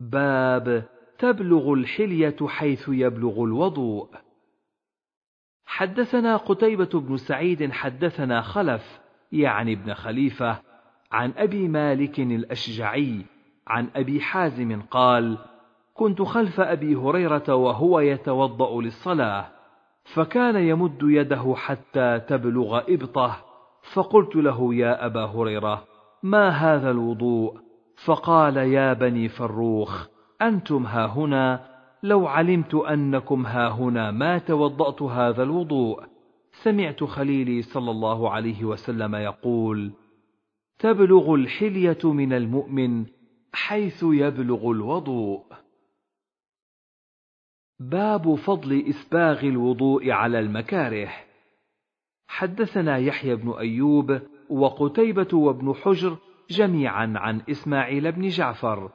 باب 0.00 0.88
تبلغ 1.18 1.72
الحلية 1.72 2.36
حيث 2.46 2.88
يبلغ 2.88 3.44
الوضوء. 3.44 4.08
حدثنا 5.66 6.36
قتيبة 6.36 7.00
بن 7.00 7.16
سعيد 7.16 7.72
حدثنا 7.72 8.40
خلف 8.40 9.00
يعني 9.32 9.72
ابن 9.72 9.94
خليفة 9.94 10.62
عن 11.12 11.32
أبي 11.36 11.68
مالك 11.68 12.20
الأشجعي 12.20 13.24
عن 13.66 13.88
أبي 13.96 14.20
حازم 14.20 14.82
قال: 14.82 15.38
كنت 15.94 16.22
خلف 16.22 16.60
أبي 16.60 16.94
هريرة 16.94 17.54
وهو 17.54 18.00
يتوضأ 18.00 18.82
للصلاة، 18.82 19.50
فكان 20.04 20.56
يمد 20.56 20.98
يده 21.02 21.54
حتى 21.56 22.20
تبلغ 22.20 22.82
إبطه، 22.88 23.47
فقلت 23.92 24.36
له 24.36 24.74
يا 24.74 25.06
أبا 25.06 25.24
هريرة: 25.24 25.84
ما 26.22 26.48
هذا 26.48 26.90
الوضوء؟ 26.90 27.58
فقال 28.04 28.56
يا 28.56 28.92
بني 28.92 29.28
فروخ: 29.28 30.06
أنتم 30.42 30.86
ها 30.86 31.06
هنا 31.06 31.66
لو 32.02 32.26
علمت 32.26 32.74
أنكم 32.74 33.46
ها 33.46 33.68
هنا 33.68 34.10
ما 34.10 34.38
توضأت 34.38 35.02
هذا 35.02 35.42
الوضوء. 35.42 36.04
سمعت 36.52 37.04
خليلي 37.04 37.62
صلى 37.62 37.90
الله 37.90 38.30
عليه 38.30 38.64
وسلم 38.64 39.14
يقول 39.14 39.92
تبلغ 40.78 41.34
الحلية 41.34 41.98
من 42.04 42.32
المؤمن 42.32 43.06
حيث 43.52 44.02
يبلغ 44.02 44.70
الوضوء. 44.70 45.44
باب 47.80 48.34
فضل 48.34 48.84
إسباغ 48.88 49.40
الوضوء 49.40 50.10
على 50.10 50.38
المكاره. 50.38 51.08
حدثنا 52.28 52.98
يحيى 52.98 53.36
بن 53.36 53.50
أيوب 53.58 54.20
وقتيبة 54.50 55.28
وابن 55.32 55.74
حجر 55.74 56.16
جميعا 56.50 57.12
عن 57.16 57.40
إسماعيل 57.50 58.12
بن 58.12 58.28
جعفر 58.28 58.90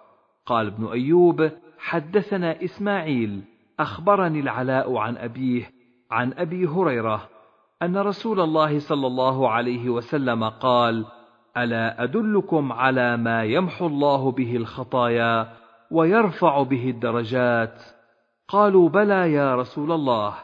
قال 0.45 0.67
ابن 0.67 0.85
أيوب 0.87 1.49
حدثنا 1.79 2.63
إسماعيل 2.63 3.41
أخبرني 3.79 4.39
العلاء 4.39 4.97
عن 4.97 5.17
أبيه 5.17 5.71
عن 6.11 6.33
أبي 6.33 6.67
هريرة 6.67 7.29
أن 7.81 7.97
رسول 7.97 8.39
الله 8.39 8.79
صلى 8.79 9.07
الله 9.07 9.49
عليه 9.49 9.89
وسلم 9.89 10.43
قال: 10.43 11.05
ألا 11.57 12.03
أدلكم 12.03 12.71
على 12.71 13.17
ما 13.17 13.43
يمحو 13.43 13.87
الله 13.87 14.31
به 14.31 14.55
الخطايا 14.55 15.53
ويرفع 15.91 16.63
به 16.63 16.89
الدرجات؟ 16.89 17.81
قالوا 18.47 18.89
بلى 18.89 19.33
يا 19.33 19.55
رسول 19.55 19.91
الله، 19.91 20.35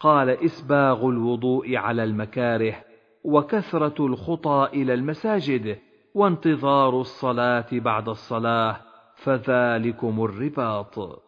قال 0.00 0.30
إسباغ 0.30 1.08
الوضوء 1.08 1.76
على 1.76 2.04
المكاره، 2.04 2.84
وكثرة 3.24 4.06
الخطى 4.06 4.68
إلى 4.72 4.94
المساجد، 4.94 5.78
وانتظار 6.14 7.00
الصلاة 7.00 7.66
بعد 7.72 8.08
الصلاة، 8.08 8.80
فذلكم 9.14 10.24
الرباط. 10.24 11.22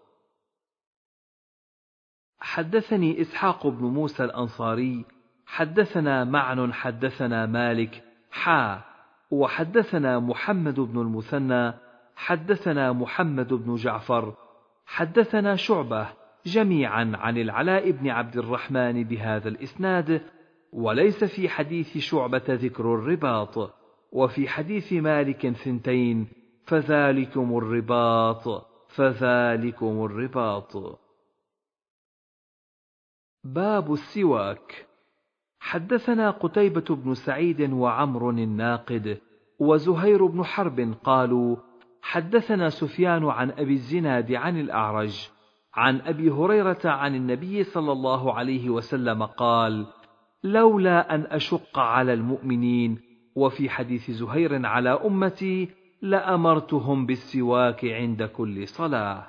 حدثني 2.41 3.21
إسحاق 3.21 3.67
بن 3.67 3.85
موسى 3.85 4.25
الأنصاري 4.25 5.05
حدثنا 5.47 6.25
معن 6.25 6.73
حدثنا 6.73 7.47
مالك 7.47 8.05
حا 8.31 8.81
وحدثنا 9.31 10.19
محمد 10.19 10.81
بن 10.81 11.01
المثنى 11.01 11.73
حدثنا 12.17 12.93
محمد 12.93 13.55
بن 13.55 13.75
جعفر 13.75 14.35
حدثنا 14.87 15.57
شعبة 15.57 16.09
جميعا 16.47 17.13
عن 17.15 17.39
العلاء 17.39 17.91
بن 17.91 18.09
عبد 18.09 18.37
الرحمن 18.37 19.05
بهذا 19.05 19.49
الإسناد 19.49 20.23
وليس 20.73 21.25
في 21.25 21.49
حديث 21.49 21.99
شعبة 21.99 22.43
ذكر 22.49 22.95
الرباط 22.95 23.75
وفي 24.13 24.49
حديث 24.49 24.93
مالك 24.93 25.49
ثنتين 25.49 26.29
فذلكم 26.67 27.59
الرباط 27.59 28.67
فذلكم 28.89 30.05
الرباط. 30.05 31.01
باب 33.45 33.93
السواك. 33.93 34.87
حدثنا 35.61 36.31
قتيبة 36.31 36.85
بن 36.95 37.15
سعيد 37.15 37.73
وعمر 37.73 38.31
الناقد 38.31 39.21
وزهير 39.59 40.27
بن 40.27 40.45
حرب 40.45 40.95
قالوا 41.05 41.57
حدثنا 42.03 42.69
سفيان 42.69 43.25
عن 43.25 43.51
أبي 43.51 43.73
الزناد 43.73 44.33
عن 44.33 44.61
الأعرج 44.61 45.31
عن 45.75 46.01
أبي 46.01 46.31
هريرة 46.31 46.81
عن 46.85 47.15
النبي 47.15 47.65
صلى 47.65 47.93
الله 47.93 48.35
عليه 48.35 48.71
وسلم 48.71 49.23
قال 49.23 49.87
لولا 50.45 51.15
أن 51.15 51.27
أشق 51.31 51.79
على 51.79 52.13
المؤمنين 52.13 53.01
وفي 53.37 53.71
حديث 53.71 54.11
زهير 54.11 54.67
على 54.67 54.91
أمتي 54.91 55.69
لأمرتهم 56.03 57.07
بالسواك 57.07 57.85
عند 57.85 58.23
كل 58.23 58.69
صلاة. 58.69 59.27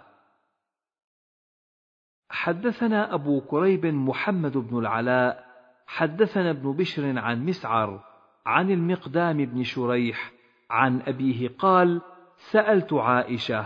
حدثنا 2.30 3.14
أبو 3.14 3.42
كريب 3.42 3.86
محمد 3.86 4.58
بن 4.58 4.80
العلاء 4.80 5.46
حدثنا 5.88 6.50
ابن 6.50 6.72
بشر 6.72 7.20
عن 7.20 7.46
مسعر 7.46 8.04
عن 8.46 8.72
المقدام 8.72 9.46
بن 9.46 9.64
شريح 9.64 10.32
عن 10.70 11.02
أبيه 11.02 11.50
قال 11.60 12.02
سألت 12.38 12.94
عائشة 12.94 13.66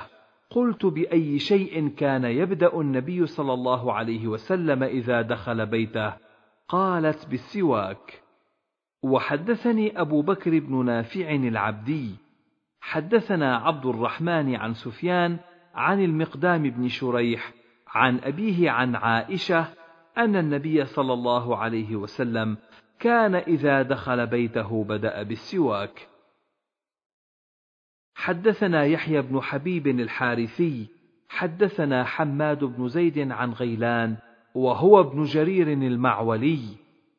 قلت 0.50 0.86
بأي 0.86 1.40
شيء 1.40 1.88
كان 1.88 2.24
يبدأ 2.24 2.82
النبي 2.82 3.26
صلى 3.26 3.54
الله 3.54 3.94
عليه 3.94 4.28
وسلم 4.28 4.84
إذا 4.84 5.22
دخل 5.22 5.66
بيته. 5.66 6.14
قالت 6.68 7.28
بالسواك. 7.30 8.22
وحدثني 9.04 10.02
أبو 10.02 10.22
بكر 10.22 10.60
بن 10.60 10.86
نافع 10.86 11.32
العبدي. 11.32 12.16
حدثنا 12.82 13.58
عبد 13.58 13.86
الرحمن 13.86 14.56
عن 14.56 14.74
سفيان 14.74 15.38
عن 15.76 16.04
المقدام 16.04 16.64
بن 16.70 16.88
شريح 16.88 17.54
عن 17.88 18.20
أبيه 18.24 18.72
عن 18.72 18.96
عائشة 18.96 19.68
أن 20.18 20.36
النبي 20.36 20.86
صلى 20.86 21.14
الله 21.14 21.58
عليه 21.58 21.96
وسلم 21.96 22.58
كان 23.00 23.36
إذا 23.36 23.82
دخل 23.82 24.28
بيته 24.28 24.84
بدأ 24.84 25.24
بالسواك. 25.24 26.08
حدثنا 28.16 28.86
يحيى 28.86 29.22
بن 29.22 29.42
حبيب 29.42 29.88
الحارثي، 29.88 30.88
حدثنا 31.30 32.04
حماد 32.04 32.64
بن 32.64 32.88
زيد 32.88 33.32
عن 33.32 33.52
غيلان، 33.52 34.18
وهو 34.56 35.00
ابن 35.00 35.24
جرير 35.24 35.68
المعولي، 35.68 36.62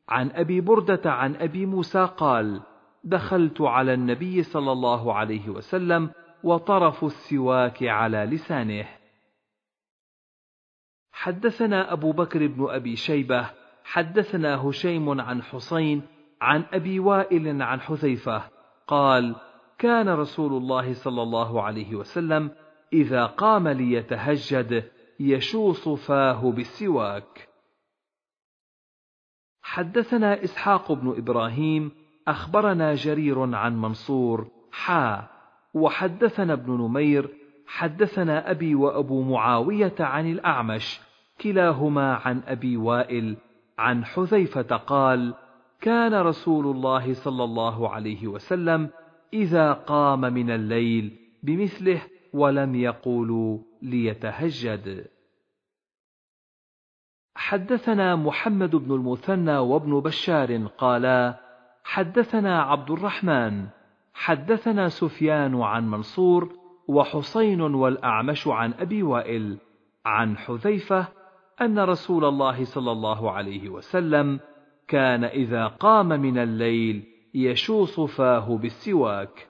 عن 0.09 0.30
أبي 0.30 0.61
بردة 0.61 1.12
عن 1.12 1.36
أبي 1.36 1.66
موسى 1.66 2.09
قال: 2.16 2.61
دخلت 3.05 3.61
على 3.61 3.94
النبي 3.94 4.42
صلى 4.42 4.72
الله 4.72 5.14
عليه 5.14 5.49
وسلم 5.49 6.11
وطرف 6.42 7.05
السواك 7.05 7.82
على 7.82 8.18
لسانه. 8.18 8.86
حدثنا 11.12 11.92
أبو 11.92 12.12
بكر 12.12 12.47
بن 12.47 12.66
أبي 12.70 12.97
شيبة 12.97 13.51
حدثنا 13.84 14.68
هشيم 14.68 15.20
عن 15.20 15.42
حسين 15.42 16.03
عن 16.40 16.64
أبي 16.72 17.01
وائل 17.01 17.62
عن 17.62 17.80
حذيفة 17.80 18.42
قال 18.86 19.36
كان 19.79 20.09
رسول 20.09 20.53
الله 20.53 20.95
صلى 20.95 21.22
الله 21.22 21.62
عليه 21.62 21.95
وسلم 21.95 22.51
إذا 22.93 23.27
قام 23.27 23.68
ليتهجد 23.68 24.85
يشوص 25.20 25.89
فاه 25.89 26.51
بالسواك. 26.51 27.49
حدثنا 29.62 30.45
إسحاق 30.45 30.93
بن 30.93 31.14
إبراهيم 31.18 31.91
أخبرنا 32.29 32.95
جرير 32.95 33.55
عن 33.55 33.81
منصور 33.81 34.49
حا 34.72 35.29
وحدثنا 35.74 36.53
ابن 36.53 36.72
نمير 36.72 37.29
حدثنا 37.66 38.51
أبي 38.51 38.74
وأبو 38.74 39.22
معاوية 39.22 39.95
عن 40.01 40.31
الأعمش 40.31 41.01
كلاهما 41.41 42.14
عن 42.14 42.43
أبي 42.47 42.77
وائل 42.77 43.37
عن 43.79 44.05
حذيفة 44.05 44.77
قال 44.77 45.35
كان 45.81 46.14
رسول 46.14 46.66
الله 46.66 47.14
صلى 47.14 47.45
الله 47.45 47.89
عليه 47.89 48.27
وسلم 48.27 48.91
إذا 49.37 49.72
قام 49.72 50.20
من 50.20 50.51
الليل 50.51 51.18
بمثله 51.43 52.03
ولم 52.32 52.74
يقولوا 52.74 53.59
ليتهجد. 53.82 55.07
حدثنا 57.34 58.16
محمد 58.16 58.76
بن 58.76 58.95
المثنى 58.95 59.59
وابن 59.59 60.01
بشار 60.01 60.66
قالا 60.66 61.41
حدثنا 61.84 62.62
عبد 62.62 62.91
الرحمن 62.91 63.66
حدثنا 64.14 64.89
سفيان 64.89 65.62
عن 65.62 65.91
منصور 65.91 66.53
وحسين 66.89 67.61
والأعمش 67.61 68.49
عن 68.49 68.72
أبي 68.72 69.03
وائل 69.03 69.59
عن 70.07 70.37
حذيفة 70.39 71.07
أن 71.61 71.78
رسول 71.78 72.24
الله 72.24 72.64
صلى 72.64 72.93
الله 72.93 73.30
عليه 73.30 73.68
وسلم 73.68 74.41
كان 74.89 75.24
إذا 75.24 75.66
قام 75.66 76.09
من 76.09 76.39
الليل 76.39 77.16
يشوص 77.37 78.01
فاه 78.01 78.57
بالسواك. 78.57 79.49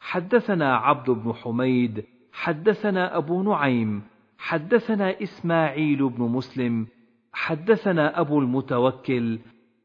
حدثنا 0.00 0.76
عبد 0.76 1.10
بن 1.10 1.32
حميد 1.32 2.04
حدثنا 2.32 3.16
أبو 3.16 3.42
نعيم 3.42 4.02
حدثنا 4.38 5.22
إسماعيل 5.22 6.08
بن 6.08 6.22
مسلم 6.22 6.86
حدثنا 7.32 8.20
أبو 8.20 8.38
المتوكل 8.38 9.38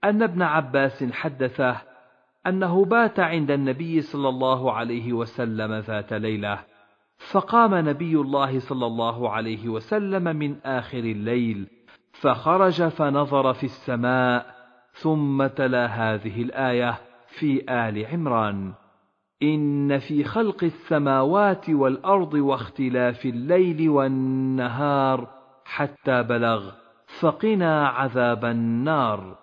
أن 0.04 0.24
ابن 0.24 0.42
عباس 0.42 1.04
حدثه 1.04 1.82
أنه 2.48 2.86
بات 2.86 3.20
عند 3.20 3.52
النبي 3.52 4.02
صلى 4.02 4.30
الله 4.30 4.72
عليه 4.72 5.14
وسلم 5.14 5.74
ذات 5.74 6.14
ليلة 6.14 6.64
فقام 7.32 7.76
نبي 7.90 8.16
الله 8.16 8.60
صلى 8.60 8.86
الله 8.86 9.30
عليه 9.30 9.70
وسلم 9.70 10.24
من 10.36 10.56
آخر 10.66 11.00
الليل 11.00 11.68
فخرج 12.12 12.88
فنظر 12.88 13.54
في 13.54 13.64
السماء 13.64 14.57
ثم 15.02 15.48
تلا 15.48 15.86
هذه 15.86 16.42
الآية 16.42 16.98
في 17.40 17.66
آل 17.70 18.06
عمران. 18.06 18.74
إن 19.44 19.98
في 19.98 20.24
خلق 20.24 20.64
السماوات 20.64 21.70
والأرض 21.70 22.34
واختلاف 22.34 23.26
الليل 23.26 23.90
والنهار 23.90 25.28
حتى 25.66 26.24
بلغ 26.24 26.72
فقنا 27.20 27.88
عذاب 27.88 28.46
النار. 28.46 29.38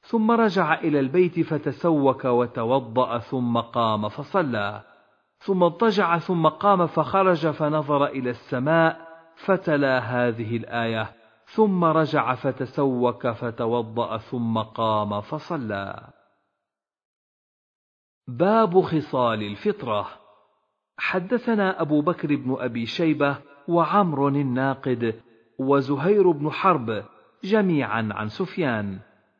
ثم 0.00 0.30
رجع 0.30 0.74
إلى 0.74 1.00
البيت 1.00 1.40
فتسوك 1.40 2.24
وتوضأ 2.24 3.18
ثم 3.18 3.58
قام 3.58 4.08
فصلى. 4.08 4.82
ثم 5.38 5.62
اضطجع 5.62 6.18
ثم 6.18 6.46
قام 6.46 6.86
فخرج 6.86 7.50
فنظر 7.50 8.06
إلى 8.06 8.30
السماء 8.30 9.00
فتلا 9.36 9.98
هذه 9.98 10.56
الآية. 10.56 11.19
ثم 11.54 11.84
رجع 11.84 12.34
فتسوك 12.34 13.26
فتوضأ 13.26 14.18
ثم 14.18 14.58
قام 14.58 15.20
فصلى. 15.20 16.10
باب 18.28 18.80
خصال 18.80 19.42
الفطرة 19.42 20.08
حدثنا 20.98 21.82
أبو 21.82 22.00
بكر 22.00 22.36
بن 22.36 22.56
أبي 22.58 22.86
شيبة 22.86 23.36
وعمر 23.68 24.28
الناقد 24.28 25.20
وزهير 25.58 26.30
بن 26.30 26.50
حرب 26.50 27.04
جميعا 27.44 28.08
عن 28.12 28.28
سفيان 28.28 28.98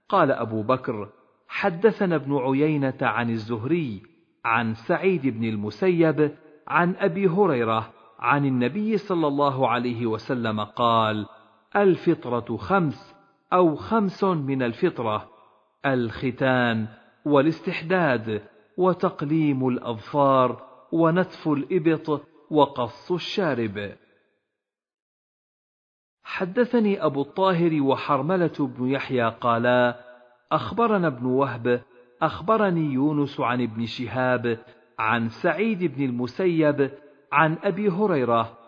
قال 0.08 0.32
أبو 0.32 0.62
بكر 0.62 1.08
حدثنا 1.48 2.16
ابن 2.16 2.36
عيينة 2.36 2.98
عن 3.02 3.30
الزهري 3.30 4.02
عن 4.44 4.74
سعيد 4.74 5.26
بن 5.26 5.44
المسيب 5.44 6.36
عن 6.68 6.94
أبي 6.96 7.28
هريرة 7.28 7.92
عن 8.18 8.44
النبي 8.44 8.96
صلى 8.96 9.26
الله 9.26 9.68
عليه 9.68 10.06
وسلم 10.06 10.60
قال 10.60 11.26
الفطرة 11.76 12.56
خمس 12.56 13.14
أو 13.52 13.76
خمس 13.76 14.24
من 14.24 14.62
الفطرة 14.62 15.30
الختان 15.86 16.88
والاستحداد 17.24 18.42
وتقليم 18.76 19.68
الأظفار 19.68 20.62
ونتف 20.92 21.48
الإبط 21.48 22.22
وقص 22.50 23.12
الشارب. 23.12 23.96
حدثني 26.22 27.04
أبو 27.04 27.22
الطاهر 27.22 27.82
وحرملة 27.82 28.52
بن 28.58 28.88
يحيى 28.88 29.28
قالا 29.28 30.00
أخبرنا 30.52 31.06
ابن 31.06 31.26
وهب 31.26 31.82
أخبرني 32.22 32.92
يونس 32.92 33.40
عن 33.40 33.62
ابن 33.62 33.86
شهاب 33.86 34.58
عن 34.98 35.28
سعيد 35.28 35.84
بن 35.84 36.04
المسيب 36.04 36.90
عن 37.32 37.58
أبي 37.64 37.88
هريرة 37.88 38.59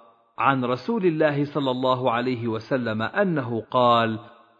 عن 0.43 0.64
رسول 0.64 1.07
الله 1.07 1.45
صلى 1.45 1.70
الله 1.70 2.11
عليه 2.11 2.49
وسلم 2.49 3.03
أنه 3.03 3.61
قال 3.61 4.18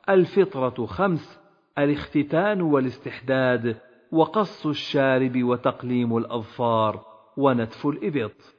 الفطرة 0.09 0.87
خمس 0.87 1.41
الاختتان 1.79 2.61
والاستحداد 2.61 3.81
وقص 4.13 4.67
الشارب 4.67 5.43
وتقليم 5.43 6.17
الأظفار 6.17 7.05
ونتف 7.37 7.87
الإبط. 7.87 8.57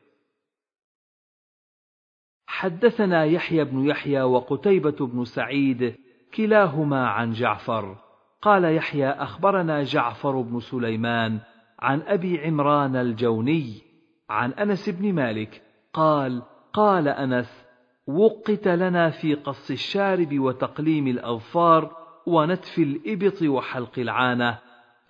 حدثنا 2.47 3.25
يحيى 3.25 3.63
بن 3.63 3.85
يحيى 3.85 4.21
وقتيبة 4.21 5.07
بن 5.07 5.23
سعيد 5.25 5.95
كلاهما 6.35 7.07
عن 7.07 7.31
جعفر. 7.31 7.97
قال 8.41 8.75
يحيى 8.75 9.09
أخبرنا 9.09 9.83
جعفر 9.83 10.41
بن 10.41 10.59
سليمان 10.59 11.39
عن 11.79 12.01
أبي 12.01 12.39
عمران 12.39 12.95
الجوني 12.95 13.81
عن 14.29 14.51
أنس 14.51 14.89
بن 14.89 15.13
مالك 15.13 15.61
قال 15.93 16.41
قال 16.73 17.07
أنس 17.07 17.63
وقت 18.07 18.67
لنا 18.67 19.09
في 19.09 19.33
قص 19.33 19.71
الشارب 19.71 20.39
وتقليم 20.39 21.07
الأظفار 21.07 21.97
ونتف 22.25 22.79
الإبط 22.79 23.41
وحلق 23.41 23.99
العانة 23.99 24.59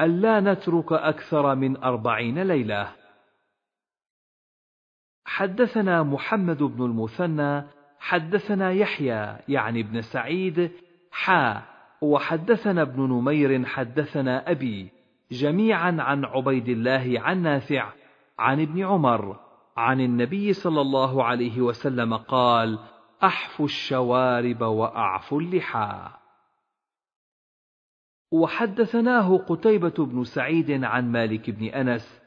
ألا 0.01 0.39
نترك 0.39 0.93
أكثر 0.93 1.55
من 1.55 1.83
أربعين 1.83 2.43
ليلة. 2.43 2.91
حدثنا 5.25 6.03
محمد 6.03 6.63
بن 6.63 6.85
المثنى 6.85 7.63
حدثنا 7.99 8.71
يحيى 8.71 9.35
يعني 9.47 9.79
ابن 9.81 10.01
سعيد 10.01 10.71
حا 11.11 11.61
وحدثنا 12.01 12.81
ابن 12.81 13.01
نمير 13.01 13.65
حدثنا 13.65 14.51
أبي 14.51 14.89
جميعا 15.31 15.97
عن 15.99 16.25
عبيد 16.25 16.69
الله 16.69 17.13
عن 17.19 17.41
نافع 17.41 17.93
عن 18.39 18.61
ابن 18.61 18.85
عمر 18.85 19.42
عن 19.77 20.01
النبي 20.01 20.53
صلى 20.53 20.81
الله 20.81 21.23
عليه 21.23 21.61
وسلم 21.61 22.13
قال 22.13 22.79
أحفوا 23.23 23.65
الشوارب 23.65 24.61
وأعفوا 24.61 25.41
اللحى 25.41 26.09
وحدثناه 28.31 29.37
قتيبة 29.37 30.05
بن 30.05 30.23
سعيد 30.23 30.83
عن 30.83 31.11
مالك 31.11 31.49
بن 31.49 31.65
أنس 31.65 32.21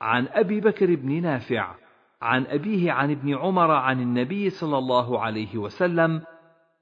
عن 0.00 0.28
أبي 0.28 0.60
بكر 0.60 0.94
بن 0.94 1.22
نافع 1.22 1.74
عن 2.22 2.46
أبيه 2.46 2.92
عن 2.92 3.10
ابن 3.10 3.34
عمر 3.34 3.70
عن 3.70 4.00
النبي 4.00 4.50
صلى 4.50 4.78
الله 4.78 5.20
عليه 5.20 5.58
وسلم 5.58 6.22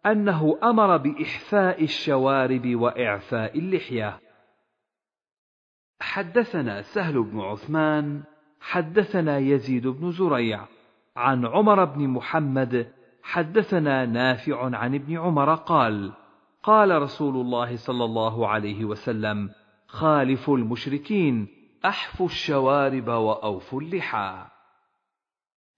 أنه 0.07 0.59
أمر 0.63 0.97
بإحفاء 0.97 1.85
الشوارب 1.85 2.75
وإعفاء 2.75 3.59
اللحية. 3.59 4.21
حدثنا 6.01 6.83
سهل 6.83 7.23
بن 7.23 7.41
عثمان، 7.41 8.23
حدثنا 8.61 9.39
يزيد 9.39 9.87
بن 9.87 10.11
زريع، 10.11 10.61
عن 11.17 11.47
عمر 11.47 11.85
بن 11.85 12.09
محمد، 12.09 12.93
حدثنا 13.23 14.07
نافع 14.07 14.77
عن 14.77 14.95
ابن 14.95 15.19
عمر 15.19 15.55
قال: 15.55 16.13
قال 16.63 17.03
رسول 17.03 17.37
الله 17.37 17.77
صلى 17.77 18.05
الله 18.05 18.49
عليه 18.49 18.85
وسلم: 18.85 19.51
خالفوا 19.87 20.59
المشركين، 20.59 21.49
أحفوا 21.85 22.27
الشوارب 22.27 23.09
وأوفوا 23.09 23.81
اللحى. 23.81 24.47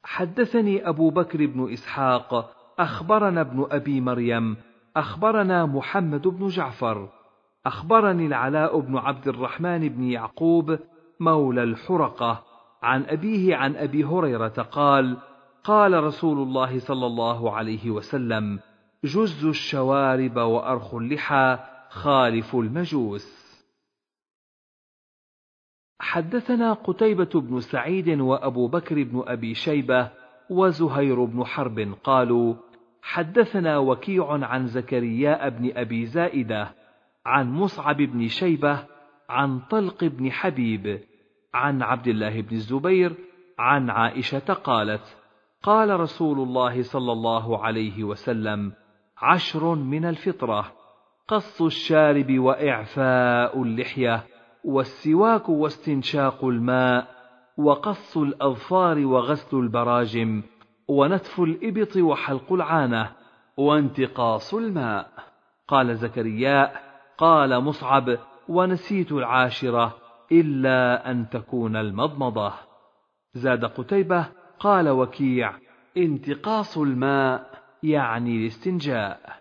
حدثني 0.05 0.89
أبو 0.89 1.11
بكر 1.11 1.47
بن 1.47 1.73
إسحاق 1.73 2.55
أخبرنا 2.79 3.41
ابن 3.41 3.67
أبي 3.71 4.01
مريم 4.01 4.57
أخبرنا 4.97 5.67
محمد 5.67 6.29
بن 6.29 6.49
جعفر 6.49 7.09
أخبرني 7.67 8.27
العلاء 8.27 8.81
بن 8.81 8.97
عبد 8.97 9.29
الرحمن 9.29 9.89
بن 9.89 10.05
يعقوب 10.05 10.79
مولى 11.21 11.63
الحرقة 11.63 12.45
عن 12.83 13.05
أبيه 13.05 13.57
عن 13.57 13.77
أبي 13.77 14.05
هريرة 14.05 14.49
قال 14.49 15.17
قال 15.65 16.05
رسول 16.05 16.39
الله 16.39 16.79
صلى 16.79 17.07
الله 17.07 17.53
عليه 17.53 17.91
وسلم 17.91 18.61
جز 19.05 19.45
الشوارب 19.45 20.37
وأرخ 20.37 20.95
اللحى 20.95 21.59
خالف 21.89 22.55
المجوس. 22.55 23.39
حدثنا 26.01 26.73
قتيبة 26.73 27.41
بن 27.41 27.61
سعيد 27.61 28.21
وأبو 28.21 28.69
بكر 28.69 29.03
بن 29.03 29.23
أبي 29.27 29.55
شيبة 29.55 30.11
وزهير 30.51 31.25
بن 31.25 31.45
حرب 31.45 31.95
قالوا 32.05 32.55
حدثنا 33.03 33.79
وكيع 33.79 34.33
عن 34.33 34.67
زكرياء 34.67 35.49
بن 35.49 35.73
أبي 35.77 36.07
زائدة 36.07 36.75
عن 37.27 37.53
مصعب 37.53 37.97
بن 37.97 38.29
شيبة 38.29 38.87
عن 39.29 39.61
طلق 39.61 40.05
بن 40.05 40.33
حبيب 40.33 41.01
عن 41.55 41.83
عبد 41.83 42.09
الله 42.09 42.41
بن 42.41 42.57
الزبير 42.57 43.15
عن 43.59 43.91
عائشة 43.91 44.55
قالت 44.55 45.17
قال 45.63 46.01
رسول 46.01 46.39
الله 46.39 46.83
صلى 46.83 47.13
الله 47.13 47.65
عليه 47.65 48.05
وسلم 48.05 48.73
عشر 49.19 49.75
من 49.75 50.05
الفطرة 50.05 50.73
قص 51.29 51.63
الشارب 51.63 52.39
وإعفاء 52.39 53.63
اللحية 53.63 54.25
والسواك 54.65 55.49
واستنشاق 55.49 56.45
الماء 56.45 57.09
وقص 57.59 58.17
الأظفار 58.17 59.07
وغسل 59.07 59.57
البراجم 59.57 60.43
ونتف 60.89 61.41
الإبط 61.41 61.97
وحلق 61.97 62.53
العانة 62.53 63.13
وانتقاص 63.57 64.55
الماء. 64.55 65.11
قال 65.69 65.97
زكرياء 65.97 66.83
قال 67.19 67.61
مصعب 67.61 68.19
ونسيت 68.49 69.13
العاشرة 69.13 69.97
إلا 70.33 71.11
أن 71.11 71.29
تكون 71.29 71.77
المضمضة. 71.77 72.53
زاد 73.35 73.65
قتيبة 73.65 74.29
قال 74.61 74.89
وكيع 74.89 75.59
انتقاص 75.97 76.79
الماء 76.79 77.63
يعني 77.83 78.37
الاستنجاء. 78.37 79.39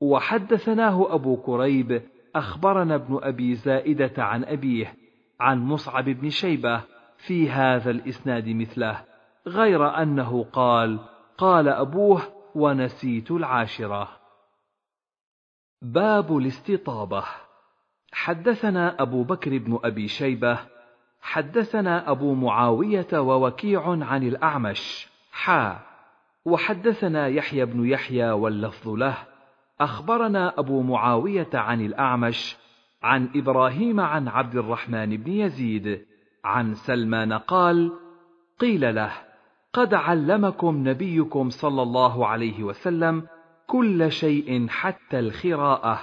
وحدثناه 0.00 1.14
أبو 1.14 1.36
كريب 1.36 2.02
أخبرنا 2.34 2.94
ابن 2.94 3.18
أبي 3.22 3.54
زائدة 3.54 4.22
عن 4.22 4.44
أبيه 4.44 4.94
عن 5.40 5.58
مصعب 5.64 6.04
بن 6.04 6.30
شيبة 6.30 6.82
في 7.26 7.50
هذا 7.50 7.90
الإسناد 7.90 8.48
مثله 8.48 9.04
غير 9.46 10.02
أنه 10.02 10.44
قال 10.44 11.00
قال 11.38 11.68
أبوه 11.68 12.22
ونسيت 12.54 13.30
العاشرة. 13.30 14.08
باب 15.82 16.36
الاستطابة. 16.36 17.24
حدثنا 18.12 19.02
أبو 19.02 19.22
بكر 19.22 19.58
بن 19.58 19.78
أبي 19.84 20.08
شيبة 20.08 20.58
حدثنا 21.22 22.10
أبو 22.10 22.34
معاوية 22.34 23.08
ووكيع 23.12 23.88
عن 23.88 24.22
الأعمش 24.22 25.08
حا. 25.32 25.78
وحدثنا 26.44 27.26
يحيى 27.26 27.64
بن 27.64 27.88
يحيى 27.88 28.30
واللفظ 28.30 28.88
له. 28.88 29.16
أخبرنا 29.80 30.58
أبو 30.58 30.82
معاوية 30.82 31.48
عن 31.54 31.80
الأعمش 31.80 32.56
عن 33.02 33.28
إبراهيم 33.36 34.00
عن 34.00 34.28
عبد 34.28 34.56
الرحمن 34.56 35.16
بن 35.16 35.32
يزيد 35.32 36.06
عن 36.44 36.74
سلمان 36.74 37.32
قال 37.32 37.92
قيل 38.58 38.94
له 38.94 39.12
قد 39.72 39.94
علمكم 39.94 40.88
نبيكم 40.88 41.50
صلى 41.50 41.82
الله 41.82 42.26
عليه 42.26 42.62
وسلم 42.62 43.26
كل 43.66 44.12
شيء 44.12 44.68
حتى 44.68 45.18
الخراءة. 45.18 46.00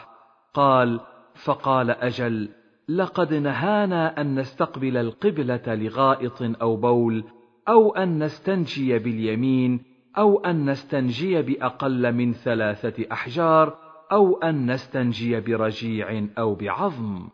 قال 0.54 1.00
فقال 1.44 1.92
أجل 1.92 2.50
لقد 2.90 3.34
نهانا 3.34 4.22
أن 4.22 4.40
نستقبل 4.40 4.98
القبلة 4.98 5.76
لغائط 5.76 6.62
أو 6.62 6.76
بول 6.76 7.24
أو 7.68 7.96
أن 7.96 8.24
نستنجي 8.24 9.00
باليمين 9.00 9.84
أو 10.18 10.40
أن 10.46 10.70
نستنجي 10.70 11.42
بأقل 11.42 12.14
من 12.14 12.34
ثلاثة 12.34 13.06
أحجار 13.12 13.78
أو 14.12 14.38
أن 14.38 14.72
نستنجي 14.72 15.40
برجيع 15.40 16.28
أو 16.38 16.56
بعظم. 16.56 17.30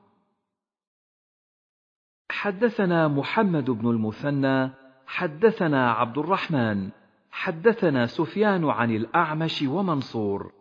حدثنا 2.32 3.08
محمد 3.08 3.70
بن 3.70 3.90
المثنى، 3.90 4.70
حدثنا 5.06 5.92
عبد 5.92 6.18
الرحمن، 6.18 6.90
حدثنا 7.32 8.06
سفيان 8.06 8.66
عن 8.66 8.96
الأعمش 8.96 9.62
ومنصور، 9.62 10.52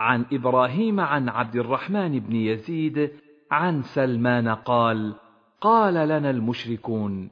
عن 0.00 0.24
إبراهيم 0.32 1.00
عن 1.00 1.28
عبد 1.28 1.56
الرحمن 1.56 2.18
بن 2.20 2.36
يزيد، 2.36 3.10
عن 3.50 3.82
سلمان 3.82 4.48
قال: 4.48 5.14
قال 5.60 5.94
لنا 5.94 6.30
المشركون: 6.30 7.30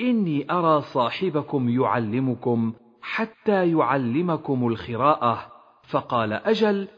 إني 0.00 0.52
أرى 0.52 0.80
صاحبكم 0.80 1.68
يعلمكم 1.68 2.72
حتى 3.02 3.70
يعلمكم 3.70 4.68
الخراءة. 4.68 5.54
فقال 5.88 6.32
أجل 6.32 6.88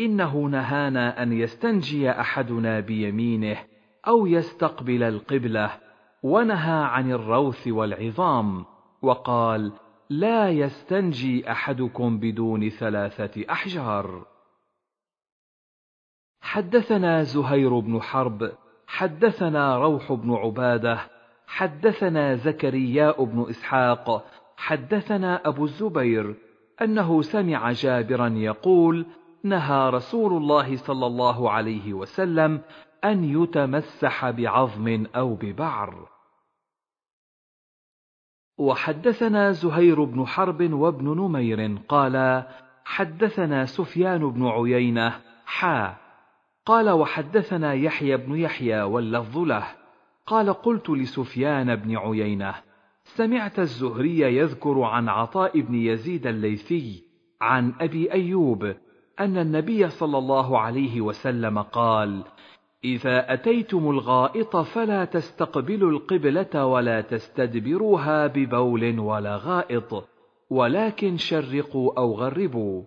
إنه 0.00 0.36
نهانا 0.36 1.22
أن 1.22 1.32
يستنجي 1.32 2.10
أحدنا 2.10 2.80
بيمينه 2.80 3.56
أو 4.08 4.26
يستقبل 4.26 5.02
القبلة 5.02 5.70
ونهى 6.22 6.84
عن 6.84 7.12
الروث 7.12 7.68
والعظام 7.68 8.64
وقال 9.02 9.72
لا 10.10 10.50
يستنجي 10.50 11.50
أحدكم 11.50 12.18
بدون 12.18 12.68
ثلاثة 12.68 13.44
أحجار. 13.50 14.33
حدثنا 16.44 17.22
زهير 17.22 17.78
بن 17.78 18.02
حرب 18.02 18.52
حدثنا 18.86 19.78
روح 19.78 20.12
بن 20.12 20.34
عبادة 20.34 20.98
حدثنا 21.46 22.34
زكرياء 22.34 23.24
بن 23.24 23.46
إسحاق 23.50 24.24
حدثنا 24.56 25.48
أبو 25.48 25.64
الزبير 25.64 26.34
أنه 26.82 27.22
سمع 27.22 27.72
جابرا 27.72 28.28
يقول: 28.28 29.06
نهى 29.44 29.90
رسول 29.90 30.32
الله 30.32 30.76
صلى 30.76 31.06
الله 31.06 31.50
عليه 31.50 31.92
وسلم 31.92 32.60
أن 33.04 33.24
يتمسح 33.24 34.30
بعظم 34.30 35.06
أو 35.16 35.34
ببعر. 35.34 36.08
وحدثنا 38.58 39.52
زهير 39.52 40.04
بن 40.04 40.26
حرب 40.26 40.72
وابن 40.72 41.06
نمير 41.06 41.78
قال: 41.88 42.44
حدثنا 42.84 43.64
سفيان 43.64 44.30
بن 44.30 44.46
عيينة 44.46 45.20
حا 45.46 46.03
قال 46.66 46.90
وحدثنا 46.90 47.74
يحيى 47.74 48.16
بن 48.16 48.36
يحيى 48.36 48.82
واللفظ 48.82 49.38
له. 49.38 49.66
قال 50.26 50.52
قلت 50.52 50.90
لسفيان 50.90 51.76
بن 51.76 51.96
عيينة 51.96 52.54
سمعت 53.04 53.58
الزهري 53.58 54.20
يذكر 54.20 54.82
عن 54.82 55.08
عطاء 55.08 55.60
بن 55.60 55.74
يزيد 55.74 56.26
الليثي 56.26 57.04
عن 57.40 57.72
أبي 57.80 58.12
أيوب 58.12 58.74
أن 59.20 59.38
النبي 59.38 59.88
صلى 59.88 60.18
الله 60.18 60.58
عليه 60.58 61.00
وسلم 61.00 61.58
قال 61.58 62.24
إذا 62.84 63.32
أتيتم 63.32 63.90
الغائط 63.90 64.56
فلا 64.56 65.04
تستقبلوا 65.04 65.90
القبلة 65.90 66.66
ولا 66.66 67.00
تستدبروها 67.00 68.26
ببول 68.26 68.98
ولا 68.98 69.36
غائط 69.36 70.08
ولكن 70.50 71.16
شرقوا 71.16 71.98
أو 71.98 72.12
غربوا. 72.12 72.82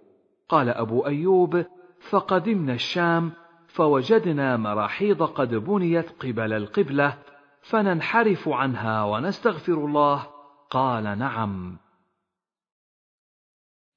قال 0.50 0.70
أبو 0.70 1.06
أيوب 1.06 1.66
فقدمنا 2.10 2.74
الشام 2.74 3.32
فوجدنا 3.78 4.58
مراحيض 4.58 5.24
قد 5.24 5.56
بنيت 5.56 6.10
قبل 6.24 6.54
القبلة 6.54 7.18
فننحرف 7.62 8.50
عنها 8.50 9.04
ونستغفر 9.04 9.74
الله. 9.74 10.28
قال 10.70 11.20
نعم. 11.20 11.78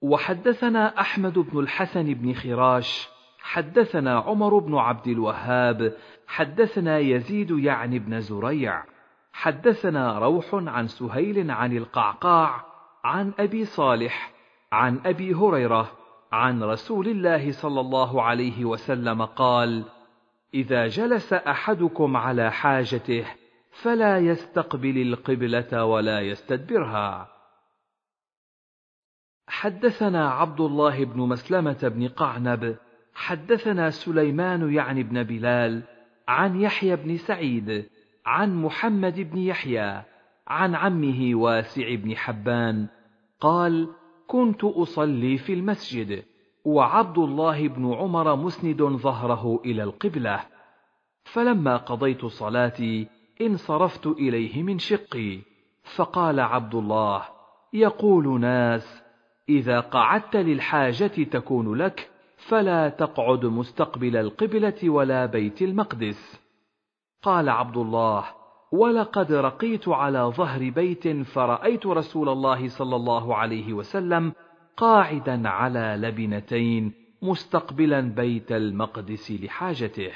وحدثنا 0.03 1.01
أحمد 1.01 1.39
بن 1.39 1.59
الحسن 1.59 2.15
بن 2.15 2.35
خراش 2.35 3.09
حدثنا 3.39 4.19
عمر 4.19 4.59
بن 4.59 4.75
عبد 4.75 5.09
الوهاب 5.09 5.97
حدثنا 6.27 6.99
يزيد 6.99 7.51
يعني 7.51 7.99
بن 7.99 8.21
زريع 8.21 8.85
حدثنا 9.33 10.19
روح 10.19 10.55
عن 10.55 10.87
سهيل 10.87 11.51
عن 11.51 11.77
القعقاع 11.77 12.65
عن 13.05 13.33
أبي 13.39 13.65
صالح 13.65 14.33
عن 14.73 15.01
أبي 15.07 15.35
هريرة 15.35 16.00
عن 16.33 16.63
رسول 16.63 17.09
الله 17.09 17.53
صلى 17.53 17.81
الله 17.81 18.23
عليه 18.23 18.65
وسلم 18.65 19.25
قال 19.25 19.85
إذا 20.55 20.87
جلس 20.87 21.33
أحدكم 21.33 22.17
على 22.17 22.53
حاجته 22.53 23.25
فلا 23.71 24.19
يستقبل 24.19 25.03
القبلة 25.03 25.85
ولا 25.85 26.21
يستدبرها. 26.21 27.29
حدثنا 29.49 30.31
عبد 30.31 30.61
الله 30.61 31.05
بن 31.05 31.21
مسلمة 31.21 31.79
بن 31.83 32.09
قعنب 32.09 32.77
حدثنا 33.15 33.91
سليمان 33.91 34.73
يعني 34.73 35.03
بن 35.03 35.23
بلال 35.23 35.83
عن 36.29 36.61
يحيى 36.61 36.97
بن 36.97 37.17
سعيد 37.17 37.87
عن 38.27 38.55
محمد 38.63 39.21
بن 39.21 39.39
يحيى 39.39 40.03
عن 40.47 40.75
عمه 40.75 41.35
واسع 41.35 41.95
بن 41.95 42.17
حبان 42.17 42.89
قال 43.41 43.89
كنت 44.31 44.65
أصلي 44.65 45.39
في 45.39 45.53
المسجد 45.53 46.25
وعبد 46.65 47.19
الله 47.19 47.69
بن 47.69 47.95
عمر 47.95 48.37
مسند 48.37 48.83
ظهره 48.83 49.61
إلى 49.65 49.83
القبلة. 49.83 50.41
فلما 51.25 51.77
قضيت 51.77 52.27
صلاتي 52.27 53.09
انصرفت 53.41 54.07
إليه 54.07 54.63
من 54.63 54.79
شقي. 54.79 55.39
فقال 55.97 56.41
عبد 56.41 56.75
الله 56.75 57.25
يقول 57.73 58.41
ناس 58.41 59.03
إذا 59.49 59.81
قعدت 59.81 60.37
للحاجة 60.37 61.25
تكون 61.25 61.75
لك 61.75 62.11
فلا 62.37 62.89
تقعد 62.89 63.47
مستقبل 63.47 64.17
القبلة 64.17 64.91
ولا 64.91 65.27
بيت 65.27 65.63
المقدس. 65.63 66.41
قال 67.23 67.49
عبد 67.49 67.77
الله 67.77 68.40
ولقد 68.73 69.33
رقيت 69.33 69.89
على 69.89 70.19
ظهر 70.19 70.71
بيت 70.71 71.09
فرأيت 71.09 71.87
رسول 71.87 72.29
الله 72.29 72.69
صلى 72.69 72.97
الله 72.97 73.37
عليه 73.37 73.73
وسلم 73.73 74.33
قاعدا 74.77 75.49
على 75.49 75.97
لبنتين 75.99 76.93
مستقبلا 77.23 78.01
بيت 78.01 78.53
المقدس 78.53 79.31
لحاجته. 79.31 80.13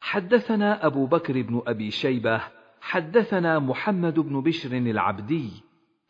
حدثنا 0.00 0.86
أبو 0.86 1.06
بكر 1.06 1.42
بن 1.42 1.62
أبي 1.66 1.90
شيبة 1.90 2.40
حدثنا 2.80 3.58
محمد 3.58 4.18
بن 4.20 4.40
بشر 4.40 4.72
العبدي 4.76 5.50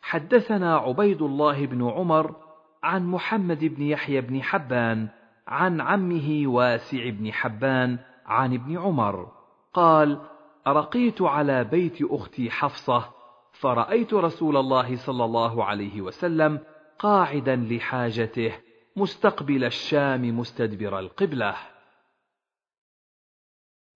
حدثنا 0.01 0.77
عبيد 0.77 1.21
الله 1.21 1.65
بن 1.65 1.89
عمر 1.89 2.35
عن 2.83 3.05
محمد 3.05 3.65
بن 3.65 3.83
يحيى 3.83 4.21
بن 4.21 4.43
حبان 4.43 5.09
عن 5.47 5.81
عمه 5.81 6.43
واسع 6.45 7.09
بن 7.09 7.33
حبان 7.33 7.99
عن 8.25 8.53
ابن 8.53 8.77
عمر. 8.77 9.38
قال 9.73 10.21
رقيت 10.67 11.21
على 11.21 11.63
بيت 11.63 12.01
أختي 12.01 12.51
حفصة 12.51 13.11
فرأيت 13.51 14.13
رسول 14.13 14.57
الله 14.57 14.95
صلى 14.95 15.25
الله 15.25 15.63
عليه 15.63 16.01
وسلم 16.01 16.59
قاعدا 16.99 17.55
لحاجته 17.55 18.53
مستقبل 18.95 19.63
الشام 19.63 20.39
مستدبر 20.39 20.99
القبلة. 20.99 21.55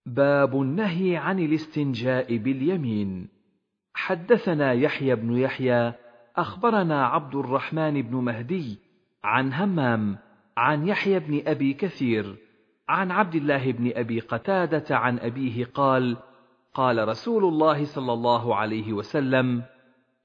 باب 0.05 0.61
النهي 0.61 1.17
عن 1.17 1.39
الاستنجاء 1.39 2.38
باليمين. 2.38 3.30
حدثنا 3.93 4.74
يحيى 4.74 5.15
بن 5.15 5.38
يحيى 5.38 5.93
أخبرنا 6.36 7.05
عبد 7.05 7.36
الرحمن 7.36 8.01
بن 8.01 8.15
مهدي 8.15 8.80
عن 9.24 9.53
همام 9.53 10.17
عن 10.57 10.88
يحيى 10.88 11.19
بن 11.19 11.41
أبي 11.47 11.74
كثير 11.74 12.38
عن 12.90 13.12
عبد 13.12 13.36
الله 13.36 13.72
بن 13.72 13.92
أبي 13.96 14.20
قتادة 14.20 14.98
عن 14.98 15.20
أبيه 15.20 15.66
قال 15.66 16.18
قال 16.74 17.08
رسول 17.08 17.46
الله 17.46 17.86
صلى 17.86 18.14
الله 18.14 18.56
عليه 18.56 18.94
وسلم 18.94 19.64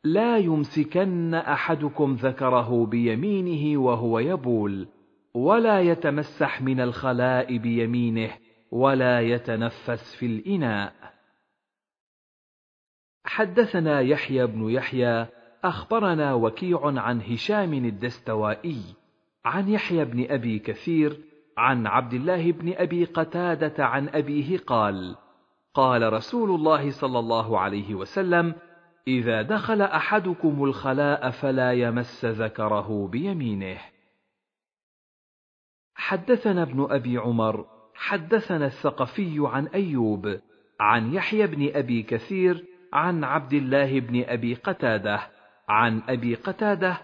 لا 0.04 0.36
يمسكن 0.36 1.34
أحدكم 1.34 2.14
ذكره 2.14 2.86
بيمينه 2.86 3.80
وهو 3.80 4.18
يبول 4.18 4.88
ولا 5.34 5.80
يتمسح 5.80 6.62
من 6.62 6.80
الخلاء 6.80 7.56
بيمينه 7.56 8.30
ولا 8.70 9.20
يتنفس 9.20 10.14
في 10.14 10.26
الإناء. 10.26 10.94
حدثنا 13.24 14.00
يحيى 14.00 14.46
بن 14.46 14.70
يحيى 14.70 15.26
أخبرنا 15.64 16.34
وكيع 16.34 16.80
عن 16.84 17.20
هشام 17.20 17.74
الدستوائي 17.74 18.82
عن 19.44 19.68
يحيى 19.68 20.04
بن 20.04 20.26
أبي 20.30 20.58
كثير 20.58 21.27
عن 21.58 21.86
عبد 21.86 22.14
الله 22.14 22.52
بن 22.52 22.72
أبي 22.76 23.04
قتادة 23.04 23.84
عن 23.84 24.08
أبيه 24.08 24.58
قال 24.58 25.16
قال 25.74 26.12
رسول 26.12 26.50
الله 26.50 26.90
صلى 26.90 27.18
الله 27.18 27.58
عليه 27.58 27.94
وسلم 27.94 28.54
إذا 29.08 29.42
دخل 29.42 29.82
أحدكم 29.82 30.64
الخلاء 30.64 31.30
فلا 31.30 31.72
يمس 31.72 32.24
ذكره 32.24 33.08
بيمينه. 33.08 33.78
حدثنا 35.94 36.62
ابن 36.62 36.86
أبي 36.90 37.18
عمر 37.18 37.66
حدثنا 37.94 38.66
الثقفي 38.66 39.36
عن 39.38 39.66
أيوب 39.66 40.40
عن 40.80 41.14
يحيى 41.14 41.46
بن 41.46 41.70
أبي 41.74 42.02
كثير 42.02 42.64
عن 42.92 43.24
عبد 43.24 43.52
الله 43.52 44.00
بن 44.00 44.24
أبي 44.24 44.54
قتادة 44.54 45.20
عن 45.68 46.02
أبي 46.08 46.34
قتادة 46.34 46.98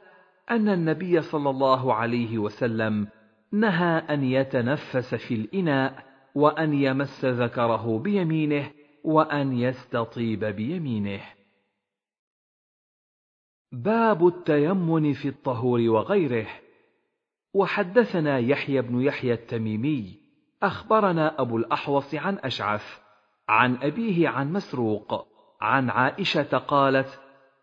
أن 0.50 0.68
النبي 0.68 1.20
صلى 1.20 1.50
الله 1.50 1.94
عليه 1.94 2.38
وسلم 2.38 3.08
نهى 3.54 3.98
أن 3.98 4.24
يتنفس 4.24 5.14
في 5.14 5.34
الإناء 5.34 6.04
وأن 6.34 6.74
يمس 6.74 7.24
ذكره 7.24 7.98
بيمينه 7.98 8.70
وأن 9.04 9.52
يستطيب 9.52 10.44
بيمينه. 10.44 11.20
باب 13.72 14.26
التيمن 14.26 15.12
في 15.12 15.28
الطهور 15.28 15.80
وغيره. 15.80 16.46
وحدثنا 17.54 18.38
يحيى 18.38 18.82
بن 18.82 19.00
يحيى 19.00 19.32
التميمي 19.32 20.18
أخبرنا 20.62 21.40
أبو 21.40 21.56
الأحوص 21.56 22.14
عن 22.14 22.38
أشعث 22.38 23.00
عن 23.48 23.76
أبيه 23.76 24.28
عن 24.28 24.52
مسروق 24.52 25.26
عن 25.60 25.90
عائشة 25.90 26.58
قالت 26.58 27.20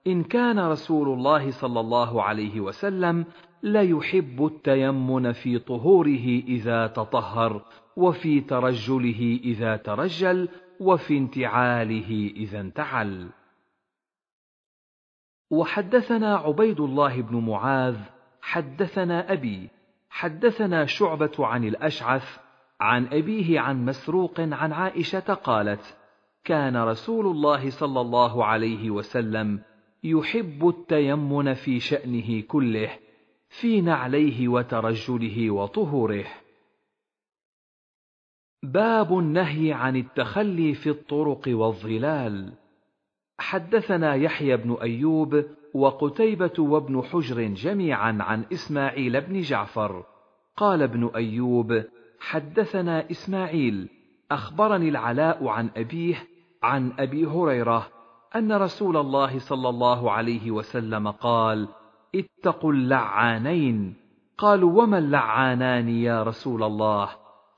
إن 0.08 0.24
كان 0.24 0.60
رسول 0.60 1.08
الله 1.08 1.52
صلى 1.52 1.80
الله 1.80 2.24
عليه 2.24 2.60
وسلم 2.60 3.26
ليحب 3.64 4.45
التيمن 4.45 5.32
في 5.32 5.59
طهوره 5.59 6.41
إذا 6.47 6.88
تطهر 6.88 7.62
وفي 7.95 8.41
ترجله 8.41 9.39
إذا 9.43 9.76
ترجل 9.76 10.49
وفي 10.80 11.18
انتعاله 11.18 12.32
إذا 12.36 12.59
انتعل. 12.59 13.30
وحدثنا 15.51 16.36
عبيد 16.36 16.80
الله 16.80 17.22
بن 17.22 17.38
معاذ 17.38 17.97
حدثنا 18.41 19.34
أبي 19.34 19.70
حدثنا 20.09 20.86
شعبة 20.86 21.32
عن 21.39 21.64
الأشعث 21.64 22.39
عن 22.80 23.07
أبيه 23.07 23.59
عن 23.59 23.86
مسروق 23.86 24.39
عن 24.39 24.74
عائشة 24.74 25.34
قالت 25.34 25.97
كان 26.43 26.78
رسول 26.78 27.28
الله 27.28 27.70
صلى 27.70 28.01
الله 28.01 28.45
عليه 28.45 28.89
وسلم 28.89 29.62
يحب 30.03 30.68
التيمن 30.68 31.53
في 31.53 31.80
شأنه 31.80 32.41
كله 32.41 32.89
في 33.60 33.82
نعليه 33.82 34.47
وترجله 34.47 35.52
وطهوره. 35.52 36.26
باب 38.64 39.20
النهي 39.20 39.74
عن 39.74 39.95
التخلي 39.95 40.74
في 40.74 40.89
الطرق 40.89 41.41
والظلال. 41.47 42.54
حدثنا 43.39 44.16
يحيى 44.16 44.58
بن 44.58 44.78
أيوب 44.82 45.45
وقتيبة 45.74 46.54
وابن 46.60 47.02
حجر 47.02 47.41
جميعا 47.41 48.18
عن 48.22 48.45
إسماعيل 48.54 49.22
بن 49.22 49.41
جعفر. 49.41 50.06
قال 50.58 50.82
ابن 50.82 51.12
أيوب 51.16 51.84
حدثنا 52.20 53.12
إسماعيل 53.12 53.89
أخبرني 54.32 54.89
العلاء 54.89 55.47
عن 55.47 55.70
أبيه 55.78 56.28
عن 56.64 56.93
أبي 56.99 57.26
هريرة 57.26 57.88
أن 58.36 58.52
رسول 58.52 58.97
الله 58.97 59.39
صلى 59.39 59.70
الله 59.70 60.12
عليه 60.12 60.52
وسلم 60.52 61.12
قال 61.12 61.68
اتقوا 62.16 62.74
اللعانين. 62.74 63.95
قالوا 64.38 64.84
وما 64.84 64.97
اللعانان 64.97 65.89
يا 65.89 66.24
رسول 66.24 66.64
الله؟ 66.64 67.09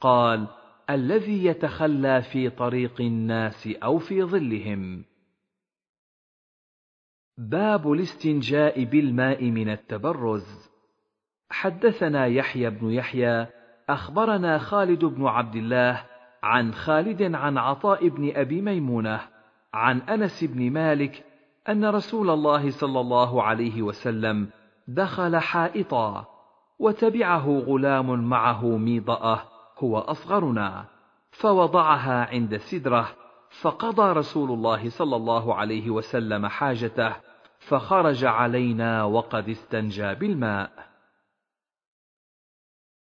قال 0.01 0.47
الذي 0.89 1.45
يتخلى 1.45 2.21
في 2.21 2.49
طريق 2.49 3.01
الناس 3.01 3.67
أو 3.67 3.97
في 3.97 4.23
ظلهم. 4.23 5.05
باب 7.37 7.91
الاستنجاء 7.91 8.83
بالماء 8.83 9.51
من 9.51 9.69
التبرز. 9.69 10.69
حدثنا 11.49 12.25
يحيى 12.25 12.69
بن 12.69 12.91
يحيى 12.91 13.47
أخبرنا 13.89 14.57
خالد 14.57 15.05
بن 15.05 15.25
عبد 15.25 15.55
الله 15.55 16.05
عن 16.43 16.73
خالد 16.73 17.35
عن 17.35 17.57
عطاء 17.57 18.07
بن 18.07 18.31
أبي 18.35 18.61
ميمونة 18.61 19.21
عن 19.73 20.01
أنس 20.01 20.43
بن 20.43 20.71
مالك 20.71 21.23
أن 21.69 21.85
رسول 21.85 22.29
الله 22.29 22.69
صلى 22.71 22.99
الله 22.99 23.43
عليه 23.43 23.81
وسلم 23.81 24.49
دخل 24.87 25.37
حائطا 25.37 26.25
وتبعه 26.79 27.59
غلام 27.59 28.29
معه 28.29 28.65
ميضأة 28.65 29.39
هو 29.79 29.97
أصغرنا 29.97 30.85
فوضعها 31.31 32.25
عند 32.25 32.53
السدرة 32.53 33.09
فقضى 33.61 34.11
رسول 34.11 34.51
الله 34.51 34.89
صلى 34.89 35.15
الله 35.15 35.55
عليه 35.55 35.89
وسلم 35.89 36.47
حاجته 36.47 37.15
فخرج 37.59 38.25
علينا 38.25 39.03
وقد 39.03 39.49
استنجى 39.49 40.15
بالماء. 40.15 40.71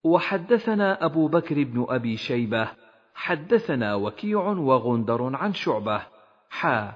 وحدثنا 0.04 1.06
أبو 1.06 1.28
بكر 1.28 1.64
بن 1.64 1.86
أبي 1.90 2.18
شيبة 2.18 2.68
حدثنا 3.16 3.96
وكيع 3.96 4.40
وغندر 4.40 5.36
عن 5.36 5.54
شعبة 5.54 6.02
حا 6.50 6.94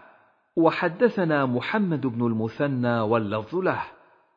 وحدثنا 0.56 1.46
محمد 1.46 2.08
بن 2.08 2.26
المثنى 2.26 3.00
واللفظ 3.00 3.56
له 3.56 3.82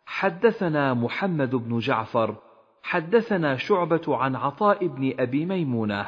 حدثنا 0.06 0.94
محمد 0.94 1.54
بن 1.54 1.78
جعفر 1.78 2.36
حدثنا 2.82 3.56
شعبة 3.56 4.16
عن 4.16 4.36
عطاء 4.36 4.86
بن 4.86 5.12
أبي 5.18 5.46
ميمونة 5.46 6.06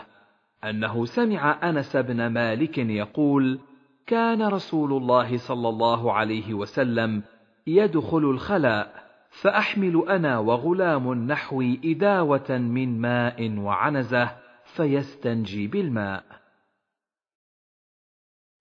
أنه 0.64 1.04
سمع 1.04 1.68
أنس 1.68 1.96
بن 1.96 2.26
مالك 2.26 2.78
يقول: 2.78 3.61
كان 4.06 4.42
رسول 4.42 4.92
الله 4.92 5.36
صلى 5.36 5.68
الله 5.68 6.12
عليه 6.12 6.54
وسلم 6.54 7.22
يدخل 7.66 8.18
الخلاء 8.18 9.09
فأحمل 9.30 10.04
أنا 10.09 10.38
وغلام 10.38 11.14
نحوي 11.14 11.80
إداوة 11.84 12.59
من 12.59 13.00
ماء 13.00 13.59
وعنزة 13.59 14.30
فيستنجي 14.64 15.66
بالماء. 15.66 16.38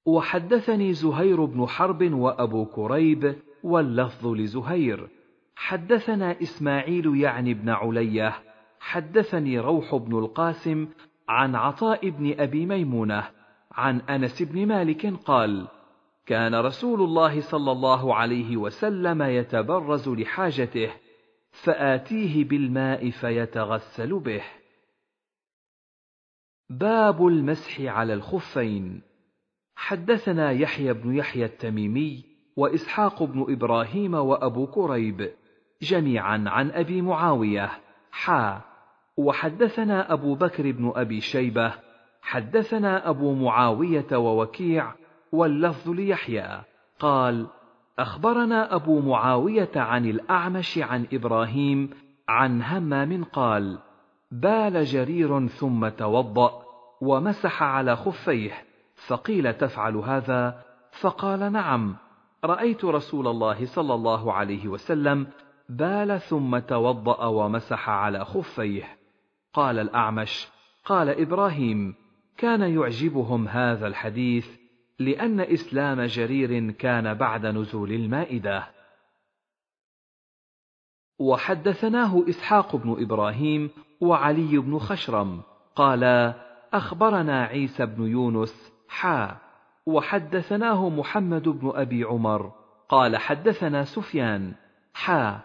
وحدثني 0.08 0.94
زهير 0.94 1.46
بن 1.46 1.66
حرب 1.68 2.14
وأبو 2.14 2.66
كريب 2.66 3.36
واللفظ 3.64 4.28
لزهير. 4.28 5.08
حدثنا 5.56 6.42
إسماعيل 6.42 7.16
يعني 7.16 7.54
بن 7.54 7.70
علية. 7.70 8.34
حدثني 8.80 9.60
روح 9.60 9.96
بن 9.96 10.18
القاسم 10.18 10.88
عن 11.30 11.56
عطاء 11.56 12.10
بن 12.10 12.40
أبي 12.40 12.66
ميمونة 12.66 13.30
عن 13.72 14.02
أنس 14.02 14.44
بن 14.44 14.68
مالك 14.68 15.14
قال 15.26 15.68
كان 16.26 16.56
رسول 16.56 17.02
الله 17.02 17.42
صلى 17.42 17.72
الله 17.72 18.16
عليه 18.16 18.58
وسلم 18.58 19.22
يتبرز 19.22 20.10
لحاجته 20.10 20.92
فآتيه 21.52 22.46
بالماء 22.46 23.10
فيتغسل 23.10 24.20
به. 24.20 24.44
باب 26.70 27.28
المسح 27.28 27.82
على 27.82 28.14
الخفين. 28.14 29.07
حدثنا 29.78 30.52
يحيى 30.52 30.94
بن 30.94 31.16
يحيى 31.16 31.46
التميمي 31.46 32.24
وإسحاق 32.56 33.24
بن 33.24 33.46
إبراهيم 33.50 34.14
وأبو 34.14 34.68
كريب 34.68 35.30
جميعا 35.82 36.44
عن 36.48 36.72
أبي 36.72 37.02
معاوية 37.02 37.72
حا. 38.12 38.62
وحدثنا 39.18 40.14
أبو 40.14 40.36
بكر 40.36 40.72
بن 40.72 40.92
أبي 40.96 41.22
شيبة 41.22 41.74
حدثنا 42.22 43.10
أبو 43.10 43.34
معاوية 43.34 44.18
ووكيع 44.18 44.94
واللفظ 45.32 45.90
ليحيى 45.90 46.62
قال 47.00 47.48
أخبرنا 48.00 48.76
أبو 48.76 49.00
معاوية 49.00 49.72
عن 49.76 50.06
الأعمش 50.06 50.78
عن 50.78 51.08
إبراهيم 51.14 51.90
عن 52.30 52.62
همام 52.62 53.24
قال 53.24 53.80
بال 54.32 54.84
جرير 54.86 55.48
ثم 55.48 55.88
توضأ 55.88 56.62
ومسح 57.02 57.64
على 57.64 57.96
خفيه 57.96 58.67
فقيل 59.06 59.54
تفعل 59.54 59.96
هذا؟ 59.96 60.64
فقال 61.00 61.52
نعم. 61.52 61.96
رأيت 62.44 62.86
رسول 62.86 63.28
الله 63.28 63.66
صلى 63.66 63.94
الله 63.94 64.34
عليه 64.34 64.68
وسلم 64.68 65.28
بال 65.70 66.22
ثم 66.22 66.60
توضأ 66.60 67.26
ومسح 67.26 67.90
على 67.90 68.26
خفيه. 68.26 68.98
قال 69.54 69.80
الأعمش 69.80 70.48
قال 70.86 71.10
إبراهيم 71.10 71.96
كان 72.38 72.62
يعجبهم 72.62 73.48
هذا 73.48 73.88
الحديث 73.88 74.48
لأن 75.00 75.40
إسلام 75.40 76.02
جرير 76.02 76.72
كان 76.72 77.14
بعد 77.14 77.46
نزول 77.46 77.92
المائدة. 77.92 78.68
وحدثناه 81.20 82.24
إسحاق 82.30 82.76
بن 82.76 82.96
إبراهيم 83.00 83.70
وعلي 84.02 84.58
بن 84.58 84.80
خشرم. 84.80 85.42
قالا 85.76 86.34
أخبرنا 86.74 87.44
عيسى 87.44 87.86
بن 87.86 88.08
يونس 88.08 88.77
حا 88.90 89.38
وحدثناه 89.86 90.90
محمد 90.90 91.50
بن 91.50 91.72
أبي 91.76 92.04
عمر. 92.04 92.52
قال 92.90 93.18
حدثنا 93.18 93.84
سفيان. 93.84 94.54
حا 94.94 95.40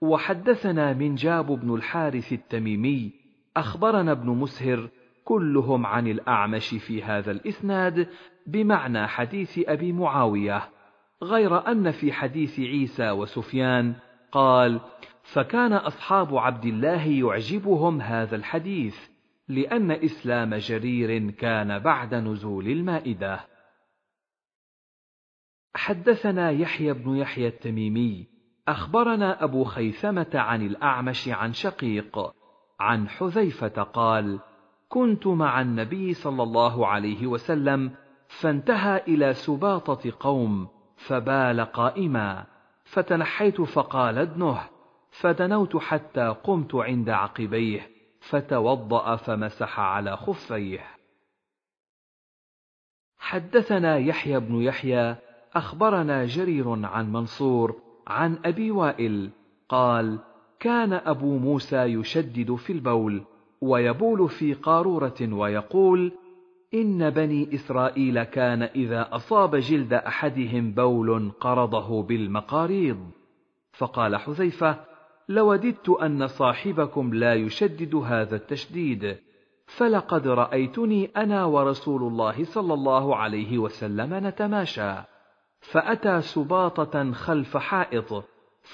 وحدثنا 0.00 0.92
منجاب 0.92 1.46
بن 1.46 1.74
الحارث 1.74 2.32
التميمي. 2.32 3.12
أخبرنا 3.56 4.12
ابن 4.12 4.30
مسهر 4.30 4.88
كلهم 5.24 5.86
عن 5.86 6.06
الأعمش 6.06 6.68
في 6.68 7.02
هذا 7.02 7.30
الإسناد 7.30 8.08
بمعنى 8.46 9.06
حديث 9.06 9.60
أبي 9.68 9.92
معاوية. 9.92 10.68
غير 11.22 11.68
أن 11.68 11.90
في 11.90 12.12
حديث 12.12 12.60
عيسى 12.60 13.10
وسفيان 13.10 13.94
قال 14.32 14.80
فكان 15.22 15.72
أصحاب 15.72 16.36
عبد 16.36 16.64
الله 16.64 17.06
يعجبهم 17.06 18.00
هذا 18.00 18.36
الحديث. 18.36 19.15
لأن 19.48 19.90
إسلام 19.90 20.54
جرير 20.54 21.30
كان 21.30 21.78
بعد 21.78 22.14
نزول 22.14 22.68
المائدة. 22.68 23.40
حدثنا 25.74 26.50
يحيى 26.50 26.92
بن 26.92 27.16
يحيى 27.16 27.48
التميمي. 27.48 28.26
أخبرنا 28.68 29.44
أبو 29.44 29.64
خيثمة 29.64 30.30
عن 30.34 30.66
الأعمش 30.66 31.28
عن 31.28 31.52
شقيق. 31.52 32.18
عن 32.80 33.08
حذيفة 33.08 33.82
قال: 33.82 34.40
كنت 34.88 35.26
مع 35.26 35.60
النبي 35.60 36.14
صلى 36.14 36.42
الله 36.42 36.86
عليه 36.86 37.26
وسلم 37.26 37.90
فانتهى 38.28 39.02
إلى 39.08 39.34
سباطة 39.34 40.12
قوم 40.20 40.68
فبال 40.96 41.60
قائما. 41.60 42.46
فتنحيت 42.84 43.60
فقال 43.60 44.18
ادنه 44.18 44.68
فدنوت 45.10 45.76
حتى 45.76 46.28
قمت 46.28 46.74
عند 46.74 47.10
عقبيه. 47.10 47.95
فتوضأ 48.28 49.16
فمسح 49.16 49.80
على 49.80 50.16
خفيه. 50.16 50.84
حدثنا 53.18 53.98
يحيى 53.98 54.40
بن 54.40 54.62
يحيى 54.62 55.16
أخبرنا 55.54 56.24
جرير 56.24 56.86
عن 56.86 57.12
منصور 57.12 57.76
عن 58.06 58.38
أبي 58.44 58.70
وائل 58.70 59.30
قال 59.68 60.18
كان 60.60 60.92
أبو 60.92 61.38
موسى 61.38 61.76
يشدد 61.76 62.54
في 62.54 62.72
البول 62.72 63.24
ويبول 63.60 64.28
في 64.28 64.54
قارورة 64.54 65.32
ويقول 65.32 66.12
إن 66.74 67.10
بني 67.10 67.54
إسرائيل 67.54 68.24
كان 68.24 68.62
إذا 68.62 69.08
أصاب 69.12 69.56
جلد 69.56 69.92
أحدهم 69.92 70.72
بول 70.72 71.32
قرضه 71.40 72.02
بالمقاريض. 72.02 73.10
فقال 73.72 74.16
حذيفة 74.16 74.84
لوددت 75.28 75.88
أن 75.88 76.26
صاحبكم 76.26 77.14
لا 77.14 77.34
يشدد 77.34 77.94
هذا 77.94 78.36
التشديد 78.36 79.18
فلقد 79.66 80.28
رأيتني 80.28 81.10
أنا 81.16 81.44
ورسول 81.44 82.02
الله 82.02 82.44
صلى 82.44 82.74
الله 82.74 83.16
عليه 83.16 83.58
وسلم 83.58 84.26
نتماشى. 84.26 84.94
فأتى 85.60 86.20
سباطة 86.20 87.12
خلف 87.12 87.56
حائط 87.56 88.24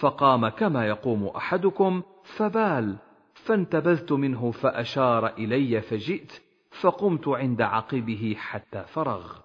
فقام 0.00 0.48
كما 0.48 0.86
يقوم 0.86 1.26
أحدكم 1.26 2.02
فبال. 2.24 2.96
فانتبذت 3.34 4.12
منه 4.12 4.50
فأشار 4.50 5.26
إلي 5.26 5.80
فجئت 5.80 6.42
فقمت 6.80 7.28
عند 7.28 7.62
عقبه 7.62 8.34
حتى 8.38 8.84
فرغ. 8.84 9.38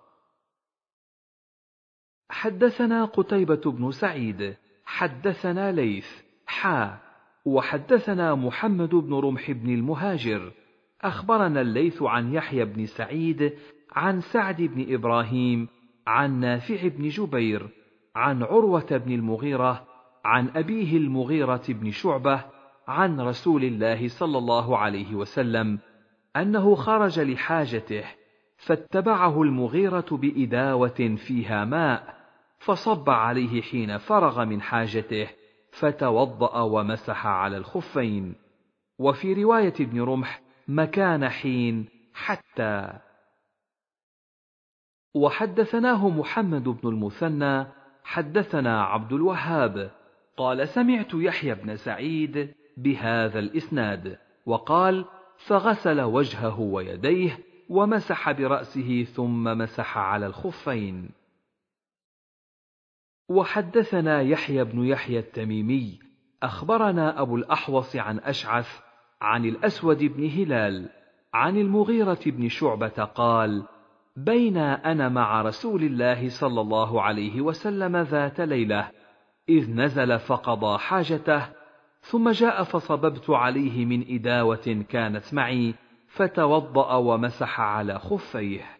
حدثنا 2.29 3.05
قتيبة 3.05 3.61
بن 3.71 3.91
سعيد 3.91 4.55
حدثنا 4.85 5.71
ليث 5.71 6.26
حا 6.47 6.97
وحدثنا 7.45 8.35
محمد 8.35 8.95
بن 8.95 9.13
رمح 9.13 9.51
بن 9.51 9.73
المهاجر 9.73 10.51
أخبرنا 11.01 11.61
الليث 11.61 12.01
عن 12.01 12.33
يحيى 12.33 12.65
بن 12.65 12.85
سعيد 12.85 13.53
عن 13.91 14.21
سعد 14.21 14.61
بن 14.61 14.93
إبراهيم 14.93 15.67
عن 16.07 16.39
نافع 16.39 16.87
بن 16.87 17.07
جبير 17.07 17.69
عن 18.15 18.43
عروة 18.43 18.97
بن 19.05 19.11
المغيرة 19.11 19.87
عن 20.25 20.49
أبيه 20.55 20.97
المغيرة 20.97 21.63
بن 21.69 21.91
شعبة 21.91 22.41
عن 22.87 23.21
رسول 23.21 23.63
الله 23.63 24.07
صلى 24.07 24.37
الله 24.37 24.77
عليه 24.77 25.15
وسلم 25.15 25.79
أنه 26.35 26.75
خرج 26.75 27.19
لحاجته 27.19 28.03
فاتبعه 28.57 29.41
المغيرة 29.41 30.05
بإداوة 30.11 31.15
فيها 31.27 31.65
ماء 31.65 32.17
فصب 32.59 33.09
عليه 33.09 33.61
حين 33.61 33.97
فرغ 33.97 34.45
من 34.45 34.61
حاجته 34.61 35.27
فتوضأ 35.71 36.61
ومسح 36.61 37.27
على 37.27 37.57
الخفين. 37.57 38.35
وفي 38.99 39.43
رواية 39.43 39.73
ابن 39.79 40.01
رمح 40.01 40.41
مكان 40.67 41.29
حين 41.29 41.89
حتى. 42.13 42.99
وحدثناه 45.15 46.09
محمد 46.09 46.63
بن 46.63 46.89
المثنى 46.89 47.65
حدثنا 48.03 48.83
عبد 48.83 49.13
الوهاب. 49.13 49.91
قال 50.37 50.67
سمعت 50.67 51.13
يحيى 51.13 51.55
بن 51.55 51.75
سعيد 51.75 52.53
بهذا 52.77 53.39
الإسناد 53.39 54.17
وقال 54.45 55.05
فغسل 55.37 56.01
وجهه 56.01 56.59
ويديه 56.59 57.39
ومسح 57.69 58.31
برأسه 58.31 59.03
ثم 59.03 59.43
مسح 59.43 59.97
على 59.97 60.25
الخفين. 60.25 61.16
وحدثنا 63.29 64.21
يحيى 64.21 64.63
بن 64.63 64.85
يحيى 64.85 65.19
التميمي 65.19 65.99
أخبرنا 66.43 67.21
أبو 67.21 67.35
الأحوص 67.35 67.95
عن 67.95 68.19
أشعث 68.19 68.79
عن 69.21 69.45
الأسود 69.45 70.03
بن 70.03 70.29
هلال 70.29 70.89
عن 71.33 71.57
المغيرة 71.57 72.19
بن 72.25 72.49
شعبة 72.49 73.03
قال 73.15 73.63
بين 74.17 74.57
أنا 74.57 75.09
مع 75.09 75.41
رسول 75.41 75.83
الله 75.83 76.29
صلى 76.29 76.61
الله 76.61 77.01
عليه 77.01 77.41
وسلم 77.41 77.97
ذات 77.97 78.41
ليلة 78.41 78.89
إذ 79.49 79.71
نزل 79.71 80.19
فقضى 80.19 80.77
حاجته 80.77 81.45
ثم 82.01 82.29
جاء 82.29 82.63
فصببت 82.63 83.29
عليه 83.29 83.85
من 83.85 84.05
إداوة 84.09 84.85
كانت 84.89 85.33
معي 85.33 85.75
فتوضأ 86.07 86.95
ومسح 86.95 87.59
على 87.59 87.99
خفيه. 87.99 88.76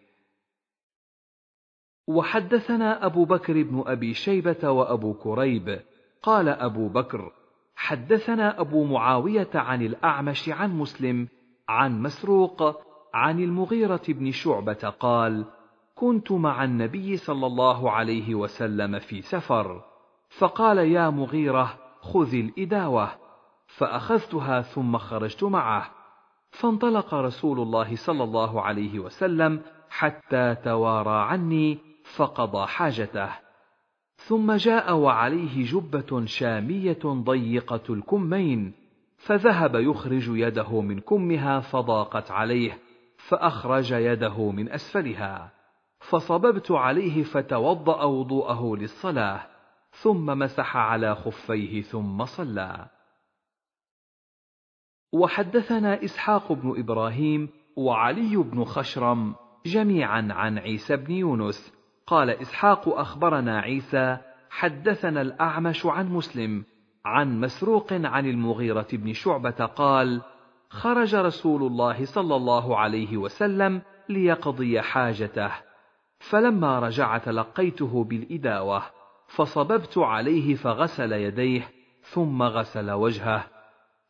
وحدثنا 2.07 3.05
أبو 3.05 3.25
بكر 3.25 3.63
بن 3.63 3.83
أبي 3.87 4.13
شيبة 4.13 4.69
وأبو 4.69 5.13
كريب. 5.13 5.79
قال 6.23 6.49
أبو 6.49 6.87
بكر 6.87 7.31
حدثنا 7.75 8.61
أبو 8.61 8.83
معاوية 8.83 9.49
عن 9.55 9.81
الأعمش 9.81 10.49
عن 10.49 10.77
مسلم 10.77 11.27
عن 11.69 12.01
مسروق 12.01 12.81
عن 13.13 13.39
المغيرة 13.39 14.01
بن 14.07 14.31
شعبة 14.31 14.93
قال 14.99 15.45
كنت 15.95 16.31
مع 16.31 16.63
النبي 16.63 17.17
صلى 17.17 17.47
الله 17.47 17.91
عليه 17.91 18.35
وسلم 18.35 18.99
في 18.99 19.21
سفر 19.21 19.83
فقال 20.29 20.77
يا 20.77 21.09
مغيرة 21.09 21.77
خذ 22.01 22.33
الإداوة 22.33 23.09
فأخذتها 23.67 24.61
ثم 24.61 24.97
خرجت 24.97 25.43
معه. 25.43 25.91
فانطلق 26.51 27.13
رسول 27.13 27.59
الله 27.59 27.95
صلى 27.95 28.23
الله 28.23 28.61
عليه 28.61 28.99
وسلم 28.99 29.61
حتى 29.89 30.55
توارى 30.63 31.21
عني 31.29 31.86
فقضى 32.15 32.67
حاجته. 32.67 33.29
ثم 34.15 34.51
جاء 34.53 34.95
وعليه 34.95 35.65
جبة 35.65 36.25
شامية 36.25 36.99
ضيقة 37.05 37.93
الكمين 37.93 38.73
فذهب 39.17 39.75
يخرج 39.75 40.27
يده 40.27 40.81
من 40.81 40.99
كمها 40.99 41.59
فضاقت 41.59 42.31
عليه 42.31 42.79
فأخرج 43.17 43.91
يده 43.91 44.51
من 44.51 44.71
أسفلها. 44.71 45.51
فصببت 45.99 46.71
عليه 46.71 47.23
فتوضأ 47.23 48.03
وضوءه 48.03 48.75
للصلاة 48.75 49.47
ثم 49.91 50.25
مسح 50.25 50.77
على 50.77 51.15
خفيه 51.15 51.81
ثم 51.81 52.25
صلى. 52.25 52.87
وحدثنا 55.13 56.03
إسحاق 56.03 56.51
بن 56.51 56.79
إبراهيم 56.79 57.49
وعلي 57.77 58.37
بن 58.37 58.63
خشرم 58.63 59.35
جميعا 59.65 60.27
عن 60.31 60.57
عيسى 60.57 60.95
بن 60.95 61.11
يونس 61.11 61.76
قال 62.07 62.29
إسحاق 62.29 62.89
أخبرنا 62.89 63.59
عيسى 63.59 64.17
حدثنا 64.49 65.21
الأعمش 65.21 65.85
عن 65.85 66.09
مسلم 66.09 66.63
عن 67.05 67.39
مسروق 67.39 67.93
عن 67.93 68.25
المغيرة 68.25 68.87
بن 68.93 69.13
شعبة 69.13 69.65
قال 69.65 70.21
خرج 70.69 71.15
رسول 71.15 71.63
الله 71.63 72.05
صلى 72.05 72.35
الله 72.35 72.77
عليه 72.77 73.17
وسلم 73.17 73.81
ليقضي 74.09 74.81
حاجته 74.81 75.51
فلما 76.19 76.79
رجع 76.79 77.17
تلقيته 77.17 78.03
بالإداوة 78.03 78.83
فصببت 79.27 79.97
عليه 79.97 80.55
فغسل 80.55 81.11
يديه 81.11 81.71
ثم 82.01 82.43
غسل 82.43 82.91
وجهه 82.91 83.47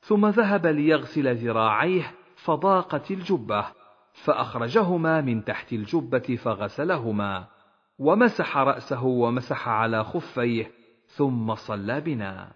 ثم 0.02 0.26
ذهب 0.26 0.66
ليغسل 0.68 1.36
ذراعيه 1.36 2.12
فضاقت 2.36 3.12
الجبة 3.12 3.66
فأخرجهما 4.14 5.22
من 5.22 5.44
تحت 5.44 5.74
الجبة 5.74 6.40
فغسلهما. 6.44 7.57
ومسح 8.00 8.58
رأسه 8.58 9.04
ومسح 9.04 9.70
على 9.70 10.04
خفيه 10.04 10.72
ثم 11.08 11.56
صلى 11.56 12.02
بنا. 12.02 12.52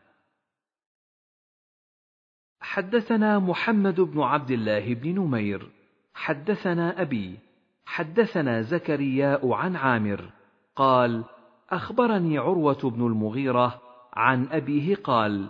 حدثنا 2.62 3.40
محمد 3.40 4.02
بن 4.02 4.22
عبد 4.22 4.52
الله 4.52 4.94
بن 4.94 5.16
نمير. 5.16 5.72
حدثنا 6.14 7.02
أبي 7.02 7.40
حدثنا 7.86 8.62
زكرياء 8.62 9.52
عن 9.52 9.76
عامر. 9.76 10.32
قال 10.76 11.24
أخبرني 11.70 12.38
عروة 12.38 12.80
بن 12.84 13.06
المغيرة 13.06 13.82
عن 14.14 14.48
أبيه 14.48 14.96
قال 14.96 15.50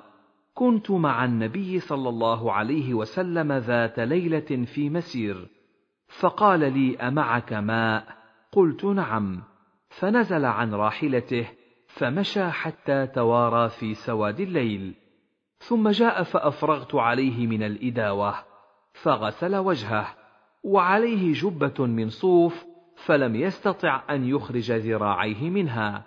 كنت 0.54 0.92
مع 0.92 1.26
النبي 1.26 1.80
صلى 1.80 2.10
الله 2.10 2.54
عليه 2.54 2.94
وسلم 2.94 3.52
ذات 3.52 4.00
ليلة 4.00 4.66
في 4.66 4.89
مسير 4.89 5.48
فقال 6.20 6.60
لي 6.60 6.98
أمعك 6.98 7.54
ماء؟ 7.54 8.18
قلت 8.52 8.86
نعم. 8.86 9.51
فنزل 10.00 10.46
عن 10.46 10.74
راحلته 10.74 11.48
فمشى 11.88 12.50
حتى 12.50 13.08
توارى 13.08 13.70
في 13.70 13.94
سواد 13.94 14.39
الليل. 14.39 14.94
ثم 15.60 15.89
جاء 15.89 16.24
فأفرغت 16.24 16.96
عليه 16.96 17.48
من 17.48 17.64
الإداوة 17.64 18.36
فغسل 18.94 19.56
وجهه 19.56 20.08
وعليه 20.64 21.34
جبة 21.34 21.86
من 21.86 22.10
صوف 22.10 22.66
فلم 23.06 23.36
يستطع 23.36 24.04
أن 24.10 24.28
يخرج 24.28 24.72
ذراعيه 24.72 25.50
منها 25.50 26.04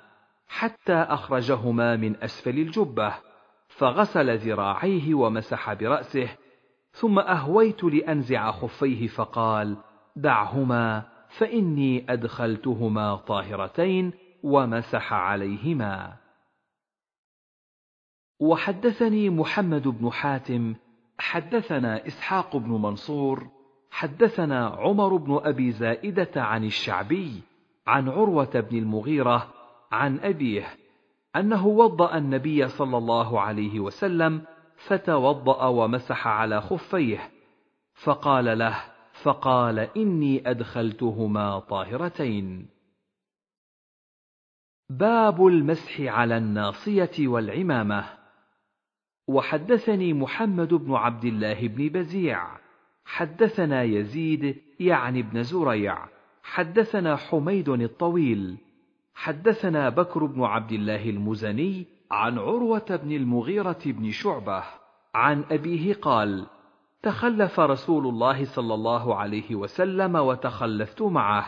حتى 0.49 0.95
أخرجهما 0.95 1.97
من 1.97 2.17
أسفل 2.17 2.59
الجبة 2.59 3.15
فغسل 3.69 4.39
ذراعيه 4.39 5.15
ومسح 5.15 5.73
برأسه 5.73 6.29
ثم 6.93 7.19
أهويت 7.19 7.85
لأنزع 7.85 8.51
خفيه 8.51 9.07
فقال 9.07 9.77
دعهما 10.17 11.03
فإني 11.39 12.13
أدخلتهما 12.13 13.17
طاهرتين 13.17 14.13
ومسح 14.43 15.13
عليهما. 15.13 16.17
وحدثني 18.41 19.31
محمد 19.31 19.89
بن 19.89 20.11
حاتم 20.11 20.75
حدثنا 21.19 22.07
إسحاق 22.07 22.57
بن 22.57 22.71
منصور 22.71 23.47
حدثنا 23.91 24.67
عمر 24.67 25.17
بن 25.17 25.41
أبي 25.45 25.71
زائدة 25.71 26.43
عن 26.43 26.65
الشعبي 26.65 27.43
عن 27.87 28.09
عروة 28.09 28.61
بن 28.71 28.79
المغيرة 28.79 29.55
عن 29.93 30.19
أبيه 30.19 30.67
أنه 31.37 31.67
وضأ 31.67 32.17
النبي 32.17 32.69
صلى 32.69 32.99
الله 32.99 33.41
عليه 33.41 33.81
وسلم 33.81 34.43
فتوضأ 34.77 35.67
ومسح 35.67 36.27
على 36.27 36.61
خفيه 36.61 37.31
فقال 37.95 38.59
له 38.59 38.94
فقال 39.25 39.79
إني 39.79 40.51
أدخلتهما 40.51 41.59
طاهرتين. 41.59 42.67
باب 44.91 45.47
المسح 45.47 46.01
على 46.01 46.37
الناصية 46.37 47.29
والعمامة. 47.29 48.05
وحدثني 49.29 50.13
محمد 50.13 50.75
بن 50.75 50.95
عبد 50.95 51.25
الله 51.25 51.69
بن 51.69 51.89
بزيع. 51.89 52.59
حدثنا 53.05 53.83
يزيد 53.83 54.57
يعني 54.81 55.23
بن 55.23 55.43
زريع. 55.43 56.09
حدثنا 56.43 57.17
حميد 57.17 57.69
الطويل. 57.69 58.57
حدثنا 59.15 59.89
بكر 59.89 60.25
بن 60.25 60.43
عبد 60.43 60.73
الله 60.73 61.11
المزني 61.11 61.87
عن 62.11 62.39
عروة 62.39 63.01
بن 63.05 63.13
المغيرة 63.13 63.83
بن 63.87 64.11
شعبة. 64.11 64.65
عن 65.15 65.45
أبيه 65.51 65.95
قال 65.95 66.47
تخلف 67.05 67.61
رسول 67.61 68.07
الله 68.07 68.45
صلى 68.45 68.75
الله 68.75 69.15
عليه 69.15 69.55
وسلم 69.55 70.17
وتخلفت 70.17 71.03
معه. 71.03 71.47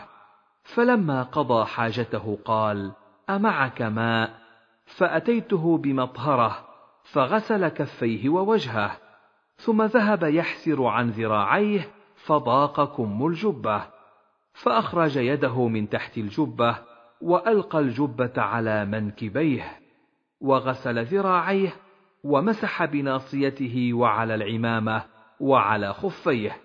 فلما 0.63 1.23
قضى 1.23 1.65
حاجته 1.65 2.39
قال 2.45 2.91
أمعك 3.29 3.81
ماء؟ 3.81 4.47
فأتيته 4.85 5.77
بمطهرة 5.77 6.67
فغسل 7.03 7.67
كفيه 7.67 8.29
ووجهه 8.29 8.97
ثم 9.55 9.81
ذهب 9.83 10.23
يحسر 10.23 10.83
عن 10.85 11.09
ذراعيه 11.09 11.89
فضاق 12.15 12.97
كم 12.97 13.27
الجبة 13.27 13.81
فأخرج 14.53 15.17
يده 15.17 15.67
من 15.67 15.89
تحت 15.89 16.17
الجبة 16.17 16.77
وألقى 17.21 17.79
الجبة 17.79 18.33
على 18.41 18.85
منكبيه 18.85 19.79
وغسل 20.41 21.05
ذراعيه 21.05 21.73
ومسح 22.23 22.85
بناصيته 22.85 23.93
وعلى 23.93 24.35
العمامة 24.35 25.16
وعلى 25.39 25.93
خفيه. 25.93 26.57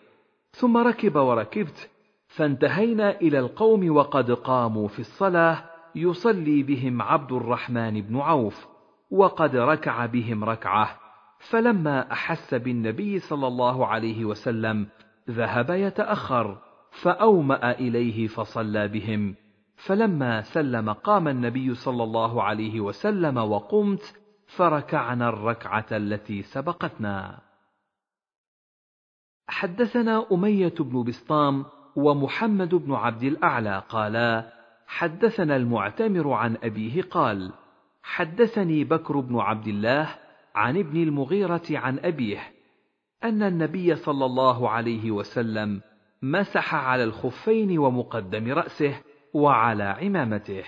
ثم 0.51 0.77
ركب 0.77 1.17
وركبت 1.17 1.91
فانتهينا 2.37 3.21
إلى 3.21 3.39
القوم 3.39 3.97
وقد 3.97 4.31
قاموا 4.31 4.89
في 4.89 4.99
الصلاة 4.99 5.65
يصلي 5.95 6.63
بهم 6.63 7.03
عبد 7.03 7.33
الرحمن 7.33 8.01
بن 8.01 8.21
عوف 8.21 8.67
وقد 9.11 9.57
ركع 9.57 10.07
بهم 10.07 10.45
ركعة. 10.45 10.99
فلما 11.51 12.13
أحس 12.13 12.55
بالنبي 12.55 13.19
صلى 13.19 13.47
الله 13.47 13.87
عليه 13.87 14.25
وسلم 14.25 14.87
ذهب 15.31 15.71
يتأخر 15.71 16.59
فأومأ 17.03 17.71
إليه 17.71 18.27
فصلى 18.27 18.89
بهم. 18.89 19.35
فلما 19.87 20.43
سلم 20.43 20.93
قام 20.93 21.29
النبي 21.29 21.75
صلى 21.75 22.03
الله 22.03 22.43
عليه 22.43 22.81
وسلم 22.81 23.37
وقمت 23.39 24.15
فركعنا 24.57 25.29
الركعة 25.29 25.87
التي 25.93 26.43
سبقتنا. 26.43 27.52
حدثنا 29.53 30.27
أمية 30.33 30.75
بن 30.81 31.03
بسطام 31.03 31.65
ومحمد 31.97 32.75
بن 32.75 32.95
عبد 32.95 33.23
الأعلى 33.23 33.83
قالا 33.89 34.53
حدثنا 34.87 35.57
المعتمر 35.57 36.33
عن 36.33 36.57
أبيه 36.63 37.03
قال 37.03 37.53
حدثني 38.03 38.85
بكر 38.85 39.21
بن 39.21 39.39
عبد 39.39 39.67
الله 39.67 40.15
عن 40.55 40.79
ابن 40.79 41.03
المغيرة 41.03 41.63
عن 41.71 41.99
أبيه 41.99 42.41
أن 43.25 43.43
النبي 43.43 43.97
صلى 43.97 44.25
الله 44.25 44.71
عليه 44.71 45.11
وسلم 45.11 45.81
مسح 46.23 46.75
على 46.75 47.05
الخفين 47.05 47.79
ومقدم 47.79 48.53
رأسه 48.53 49.01
وعلى 49.35 49.85
عمامته. 49.85 50.65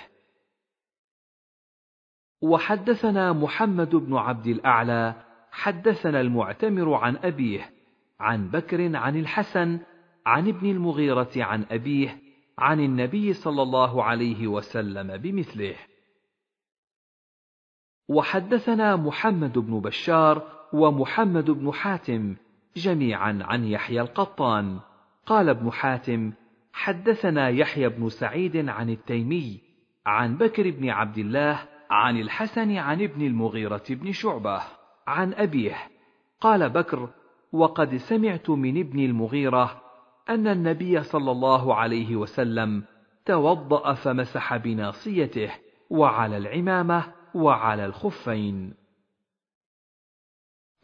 وحدثنا 2.43 3.33
محمد 3.33 3.97
بن 3.97 4.17
عبد 4.17 4.47
الأعلى 4.47 5.15
حدثنا 5.51 6.21
المعتمر 6.21 6.95
عن 6.95 7.17
أبيه 7.17 7.74
عن 8.21 8.49
بكر 8.49 8.97
عن 8.97 9.17
الحسن 9.17 9.79
عن 10.27 10.49
ابن 10.49 10.71
المغيرة 10.71 11.31
عن 11.37 11.65
أبيه 11.71 12.19
عن 12.59 12.81
النبي 12.81 13.33
صلى 13.33 13.63
الله 13.63 14.05
عليه 14.05 14.47
وسلم 14.47 15.17
بمثله. 15.17 15.75
وحدثنا 18.09 18.97
محمد 18.97 19.59
بن 19.59 19.81
بشار 19.81 20.43
ومحمد 20.73 21.51
بن 21.51 21.73
حاتم 21.73 22.37
جميعا 22.77 23.39
عن 23.43 23.65
يحيى 23.65 24.01
القطان. 24.01 24.81
قال 25.27 25.49
ابن 25.49 25.73
حاتم 25.73 26.33
حدثنا 26.73 27.49
يحيى 27.49 27.89
بن 27.89 28.09
سعيد 28.09 28.69
عن 28.69 28.91
التيمي 28.91 29.61
عن 30.07 30.37
بكر 30.37 30.71
بن 30.71 30.91
عبد 30.91 31.19
الله 31.19 31.69
عن 31.91 32.21
الحسن 32.21 32.77
عن 32.77 33.03
ابن 33.03 33.27
المغيرة 33.27 33.85
بن 33.91 34.13
شعبة 34.13 34.63
عن 35.07 35.35
أبيه. 35.35 35.77
قال 36.41 36.71
بكر 36.71 37.11
وقد 37.55 37.97
سمعت 37.97 38.51
من 38.51 38.81
ابن 38.81 38.99
المغيرة 38.99 39.83
أن 40.29 40.49
النبي 40.49 41.03
صلى 41.03 41.31
الله 41.31 41.75
عليه 41.75 42.17
وسلم 42.17 42.85
توضأ 43.27 43.95
فمسح 43.95 44.57
بناصيته 44.57 45.51
وعلى 45.91 46.37
العمامة 46.37 47.13
وعلى 47.35 47.87
الخفين. 47.87 48.75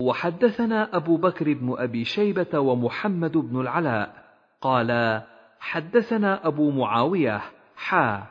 وحدثنا 0.00 0.96
أبو 0.96 1.16
بكر 1.16 1.52
بن 1.52 1.74
أبي 1.78 2.04
شيبة 2.04 2.58
ومحمد 2.58 3.36
بن 3.36 3.60
العلاء. 3.60 4.24
قالا 4.60 5.26
حدثنا 5.60 6.46
أبو 6.46 6.70
معاوية 6.70 7.42
حا. 7.76 8.26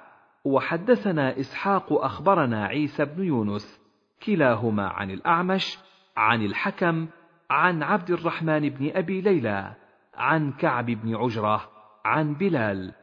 وحدثنا 0.46 1.40
إسحاق 1.40 1.94
أخبرنا 1.94 2.66
عيسى 2.66 3.06
بن 3.06 3.24
يونس 3.24 3.82
كلاهما 4.24 4.88
عن 4.88 5.12
الأعمش 5.12 5.80
عن 6.18 6.46
الحكم 6.46 7.08
عن 7.50 7.84
عبد 7.84 8.12
الرحمن 8.12 8.70
بن 8.70 8.92
أبي 8.96 9.22
ليلى 9.22 9.76
عن 10.14 10.52
كعب 10.52 10.86
بن 10.86 11.16
عجرة 11.16 11.70
عن 12.06 12.34
بلال 12.34 12.94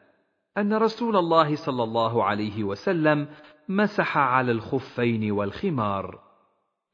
أن 0.59 0.75
رسول 0.75 1.17
الله 1.17 1.57
صلى 1.57 1.83
الله 1.83 2.25
عليه 2.25 2.65
وسلم 2.65 3.29
مسح 3.69 4.19
على 4.19 4.53
الخفين 4.53 5.33
والخمار. 5.33 6.21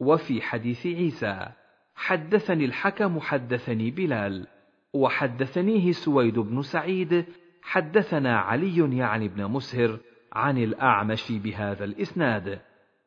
وفي 0.01 0.43
حديث 0.43 0.87
عيسى 0.87 1.49
حدثني 1.95 2.65
الحكم 2.65 3.21
حدثني 3.21 3.91
بلال. 3.91 4.47
وحدثنيه 4.95 5.93
سويد 5.93 6.39
بن 6.39 6.63
سعيد 6.63 7.25
حدثنا 7.63 8.39
علي 8.39 8.99
يعني 8.99 9.27
ابن 9.27 9.45
مسهر 9.45 9.99
عن 10.33 10.59
الأعمش 10.59 11.33
بهذا 11.33 11.85
الإسناد. 11.85 12.61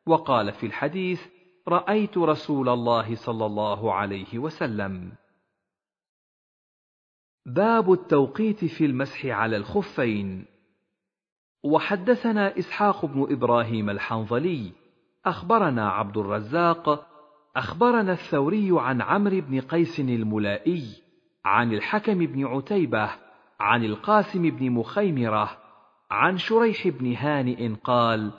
وقال 0.06 0.52
في 0.52 0.66
الحديث 0.66 1.26
رأيت 1.68 2.18
رسول 2.18 2.68
الله 2.68 3.14
صلى 3.14 3.46
الله 3.46 3.94
عليه 3.94 4.38
وسلم. 4.38 5.12
باب 7.46 7.92
التوقيت 7.92 8.64
في 8.64 8.84
المسح 8.84 9.26
على 9.26 9.56
الخفين. 9.56 10.56
وحدثنا 11.64 12.58
إسحاق 12.58 13.04
بن 13.04 13.26
إبراهيم 13.30 13.90
الحنظلي 13.90 14.72
أخبرنا 15.26 15.90
عبد 15.90 16.16
الرزاق 16.16 17.06
أخبرنا 17.56 18.12
الثوري 18.12 18.68
عن 18.72 19.02
عمرو 19.02 19.40
بن 19.40 19.60
قيس 19.60 20.00
الملائي 20.00 20.84
عن 21.44 21.72
الحكم 21.72 22.18
بن 22.18 22.46
عتيبة 22.46 23.10
عن 23.60 23.84
القاسم 23.84 24.50
بن 24.50 24.70
مخيمرة 24.70 25.58
عن 26.10 26.38
شريح 26.38 26.88
بن 26.88 27.14
هانئ 27.14 27.74
قال 27.74 28.32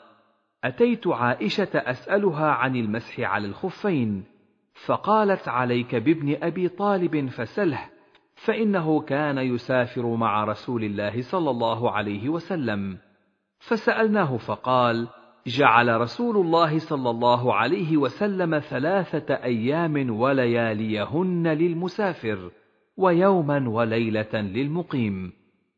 أتيت 0.68 1.08
عائشة 1.08 1.70
أسألها 1.74 2.46
عن 2.46 2.76
المسح 2.76 3.20
على 3.20 3.48
الخفين 3.48 4.24
فقالت 4.86 5.48
عليك 5.48 5.96
بابن 5.96 6.38
أبي 6.44 6.68
طالب 6.68 7.30
فسله 7.30 7.90
فإنه 8.36 9.02
كان 9.02 9.38
يسافر 9.38 10.16
مع 10.16 10.44
رسول 10.44 10.84
الله 10.84 11.22
صلى 11.22 11.50
الله 11.50 11.92
عليه 11.92 12.30
وسلم. 12.30 12.98
فسألناه 13.60 14.38
فقال 14.38 15.08
جعل 15.48 16.02
رسول 16.02 16.38
الله 16.38 16.80
صلى 16.80 17.10
الله 17.10 17.54
عليه 17.54 17.98
وسلم 17.98 18.60
ثلاثة 18.60 19.34
أيام 19.36 20.20
ولياليهن 20.20 21.48
للمسافر 21.48 22.52
ويوما 22.98 23.70
وليلة 23.70 24.34
للمقيم. 24.34 25.34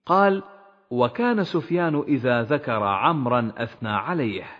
قال 0.05 0.43
وكان 0.91 1.43
سفيان 1.43 2.03
إذا 2.07 2.41
ذكر 2.41 2.83
عمرا 2.83 3.51
أثنى 3.57 3.89
عليه. 3.89 4.58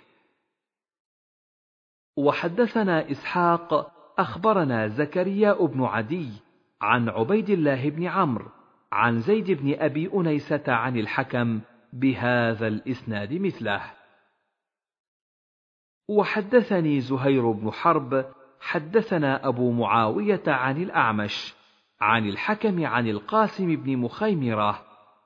وحدثنا 2.20 3.12
إسحاق 3.12 3.92
أخبرنا 4.20 4.88
زكريا 4.88 5.54
بن 5.54 5.84
عدي 5.84 6.30
عن 6.82 7.10
عبيد 7.10 7.50
الله 7.50 7.90
بن 7.90 8.06
عمرو 8.06 8.46
عن 8.92 9.20
زيد 9.20 9.52
بن 9.52 9.76
أبي 9.80 10.10
أنيسة 10.14 10.64
عن 10.68 10.98
الحكم 10.98 11.60
بهذا 11.94 12.68
الإسناد 12.68 13.34
مثله. 13.34 13.82
وحدثني 16.08 17.00
زهير 17.00 17.52
بن 17.52 17.72
حرب 17.72 18.26
حدثنا 18.60 19.48
أبو 19.48 19.72
معاوية 19.72 20.44
عن 20.48 20.84
الأعمش 20.84 21.56
عن 22.02 22.30
الحكم 22.30 22.86
عن 22.86 23.08
القاسم 23.08 23.76
بن 23.76 23.98
مخيمرة 23.98 24.82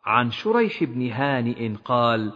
عن 0.06 0.32
شريح 0.32 0.84
بن 0.84 1.12
هانئ 1.12 1.76
قال 1.86 2.34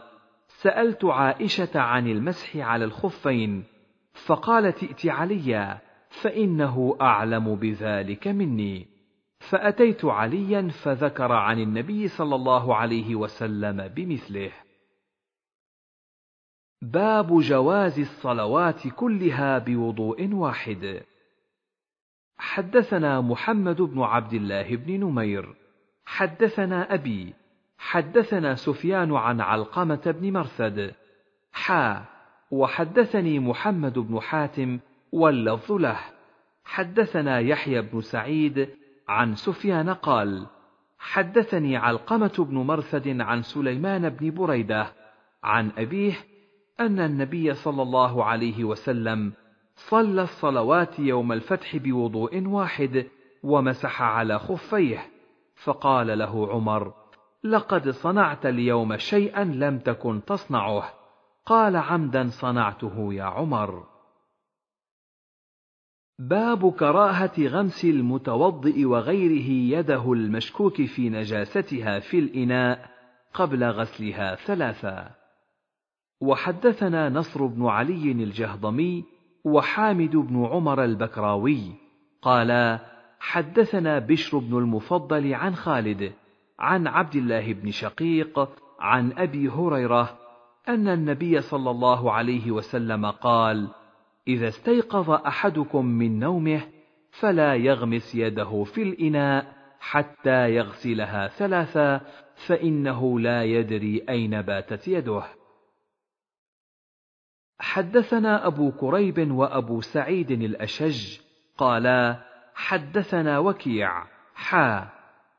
سألت 0.47 1.05
عائشة 1.05 1.79
عن 1.79 2.07
المسح 2.07 2.57
على 2.57 2.85
الخفين 2.85 3.76
فقالت 4.25 4.83
ائت 4.83 5.05
عليا 5.05 5.79
فإنه 6.09 6.97
أعلم 7.01 7.55
بذلك 7.55 8.27
مني. 8.27 8.87
فأتيت 9.39 10.05
عليا 10.05 10.67
فذكر 10.67 11.31
عن 11.31 11.59
النبي 11.59 12.07
صلى 12.07 12.35
الله 12.35 12.75
عليه 12.75 13.15
وسلم 13.15 13.87
بمثله. 13.87 14.51
باب 16.81 17.39
جواز 17.39 17.99
الصلوات 17.99 18.87
كلها 18.87 19.57
بوضوء 19.57 20.33
واحد. 20.33 21.03
حدثنا 22.37 23.21
محمد 23.21 23.81
بن 23.81 24.01
عبد 24.01 24.33
الله 24.33 24.75
بن 24.75 24.99
نمير. 24.99 25.55
حدثنا 26.05 26.93
أبي. 26.93 27.33
حدثنا 27.77 28.55
سفيان 28.55 29.15
عن 29.15 29.41
علقمة 29.41 30.15
بن 30.21 30.33
مرثد. 30.33 30.95
حا. 31.51 32.16
وحدثني 32.51 33.39
محمد 33.39 33.99
بن 33.99 34.19
حاتم 34.19 34.79
واللفظ 35.11 35.71
له. 35.71 35.99
حدثنا 36.65 37.39
يحيى 37.39 37.81
بن 37.81 38.01
سعيد 38.01 38.69
عن 39.07 39.35
سفيان 39.35 39.89
قال 39.89 40.47
حدثني 40.99 41.77
علقمة 41.77 42.33
بن 42.49 42.57
مرثد 42.57 43.21
عن 43.21 43.41
سليمان 43.41 44.09
بن 44.09 44.31
بريدة 44.31 44.93
عن 45.43 45.71
أبيه 45.77 46.13
أن 46.79 46.99
النبي 46.99 47.53
صلى 47.53 47.81
الله 47.81 48.23
عليه 48.23 48.63
وسلم 48.63 49.33
صلى 49.75 50.21
الصلوات 50.21 50.99
يوم 50.99 51.31
الفتح 51.31 51.77
بوضوء 51.77 52.47
واحد 52.47 53.05
ومسح 53.43 54.01
على 54.01 54.39
خفيه 54.39 55.05
فقال 55.55 56.19
له 56.19 56.51
عمر 56.51 56.93
لقد 57.43 57.89
صنعت 57.89 58.45
اليوم 58.45 58.97
شيئا 58.97 59.43
لم 59.43 59.79
تكن 59.79 60.25
تصنعه. 60.25 60.93
قال 61.47 61.75
عمدا 61.75 62.29
صنعته 62.29 63.13
يا 63.13 63.23
عمر. 63.23 63.83
باب 66.19 66.71
كراهة 66.71 67.33
غمس 67.39 67.85
المتوضئ 67.85 68.85
وغيره 68.85 69.77
يده 69.77 70.13
المشكوك 70.13 70.81
في 70.81 71.09
نجاستها 71.09 71.99
في 71.99 72.19
الإناء 72.19 72.89
قبل 73.33 73.63
غسلها 73.63 74.35
ثلاثا. 74.35 75.11
وحدثنا 76.21 77.09
نصر 77.09 77.45
بن 77.45 77.65
علي 77.65 78.11
الجهضمي 78.11 79.03
وحامد 79.45 80.15
بن 80.15 80.45
عمر 80.45 80.83
البكراوي 80.83 81.61
قالا 82.21 82.79
حدثنا 83.19 83.99
بشر 83.99 84.37
بن 84.37 84.57
المفضل 84.57 85.33
عن 85.33 85.55
خالد 85.55 86.13
عن 86.59 86.87
عبد 86.87 87.15
الله 87.15 87.53
بن 87.53 87.71
شقيق 87.71 88.49
عن 88.79 89.11
أبي 89.17 89.49
هريرة 89.49 90.26
أن 90.67 90.87
النبي 90.87 91.41
صلى 91.41 91.71
الله 91.71 92.11
عليه 92.11 92.51
وسلم 92.51 93.05
قال 93.05 93.67
إذا 94.27 94.47
استيقظ 94.47 95.09
أحدكم 95.09 95.85
من 95.85 96.19
نومه 96.19 96.61
فلا 97.11 97.55
يغمس 97.55 98.15
يده 98.15 98.63
في 98.63 98.83
الإناء 98.83 99.57
حتى 99.79 100.55
يغسلها 100.55 101.27
ثلاثا 101.27 102.01
فإنه 102.35 103.19
لا 103.19 103.43
يدري 103.43 104.05
أين 104.09 104.41
باتت 104.41 104.87
يده. 104.87 105.23
حدثنا 107.59 108.47
أبو 108.47 108.71
كريب 108.71 109.31
وأبو 109.31 109.81
سعيد 109.81 110.31
الأشج 110.31 111.19
قالا 111.57 112.23
حدثنا 112.55 113.39
وكيع 113.39 114.03
حا 114.35 114.89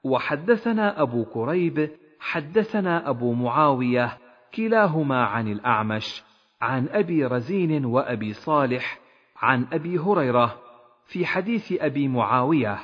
وحدثنا 0.05 1.02
أبو 1.02 1.24
كريب 1.24 1.90
حدثنا 2.20 3.09
أبو 3.09 3.32
معاوية 3.32 4.18
كلاهما 4.54 5.24
عن 5.24 5.48
الأعمش 5.48 6.22
عن 6.60 6.88
أبي 6.88 7.24
رزين 7.24 7.84
وأبي 7.84 8.32
صالح 8.32 9.00
عن 9.36 9.66
أبي 9.72 9.98
هريرة 9.98 10.60
في 11.06 11.26
حديث 11.26 11.72
أبي 11.72 12.08
معاوية 12.08 12.78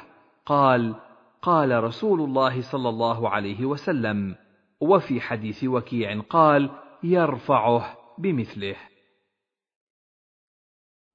قال 0.47 0.95
قال 1.43 1.85
رسول 1.85 2.21
الله 2.21 2.61
صلى 2.61 2.89
الله 2.89 3.29
عليه 3.29 3.65
وسلم 3.65 4.37
وفي 4.81 5.21
حديث 5.21 5.65
وكيع 5.65 6.21
قال 6.21 6.71
يرفعه 7.03 7.97
بمثله. 8.19 8.77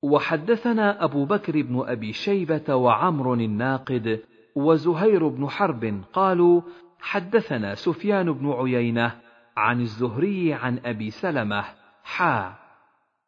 وحدثنا 0.03 1.03
أبو 1.03 1.25
بكر 1.25 1.61
بن 1.61 1.83
أبي 1.87 2.13
شيبة 2.13 2.75
وعمر 2.75 3.33
الناقد 3.33 4.23
وزهير 4.55 5.27
بن 5.27 5.49
حرب 5.49 6.01
قالوا 6.13 6.61
حدثنا 6.99 7.75
سفيان 7.75 8.31
بن 8.31 8.51
عيينة 8.51 9.28
عن 9.59 9.81
الزهري 9.81 10.53
عن 10.53 10.79
أبي 10.85 11.11
سلمة 11.11 11.65
حا. 12.03 12.53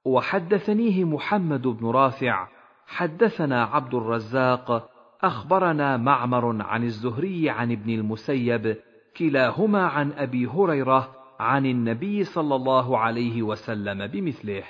وحدثنيه 0.06 1.04
محمد 1.04 1.62
بن 1.62 1.88
رافع 1.88 2.48
حدثنا 2.88 3.64
عبد 3.64 3.94
الرزاق 3.94 4.90
أخبرنا 5.22 5.98
معمر 5.98 6.64
عن 6.64 6.84
الزهري 6.84 7.50
عن 7.50 7.72
ابن 7.72 7.90
المسيب 7.90 8.78
كلاهما 9.18 9.88
عن 9.88 10.12
أبي 10.12 10.48
هريرة 10.48 11.16
عن 11.40 11.66
النبي 11.66 12.24
صلى 12.24 12.56
الله 12.56 12.98
عليه 12.98 13.42
وسلم 13.42 14.08
بمثله. 14.08 14.64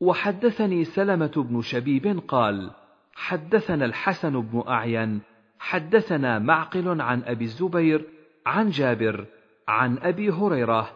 وحدثني 0.00 0.84
سلمة 0.84 1.32
بن 1.36 1.60
شبيب 1.60 2.20
قال: 2.28 2.70
حدثنا 3.14 3.84
الحسن 3.84 4.40
بن 4.40 4.62
أعين، 4.68 5.20
حدثنا 5.58 6.38
معقل 6.38 7.00
عن 7.00 7.22
أبي 7.22 7.44
الزبير، 7.44 8.15
عن 8.46 8.70
جابر، 8.70 9.26
عن 9.68 9.98
أبي 9.98 10.30
هريرة، 10.30 10.90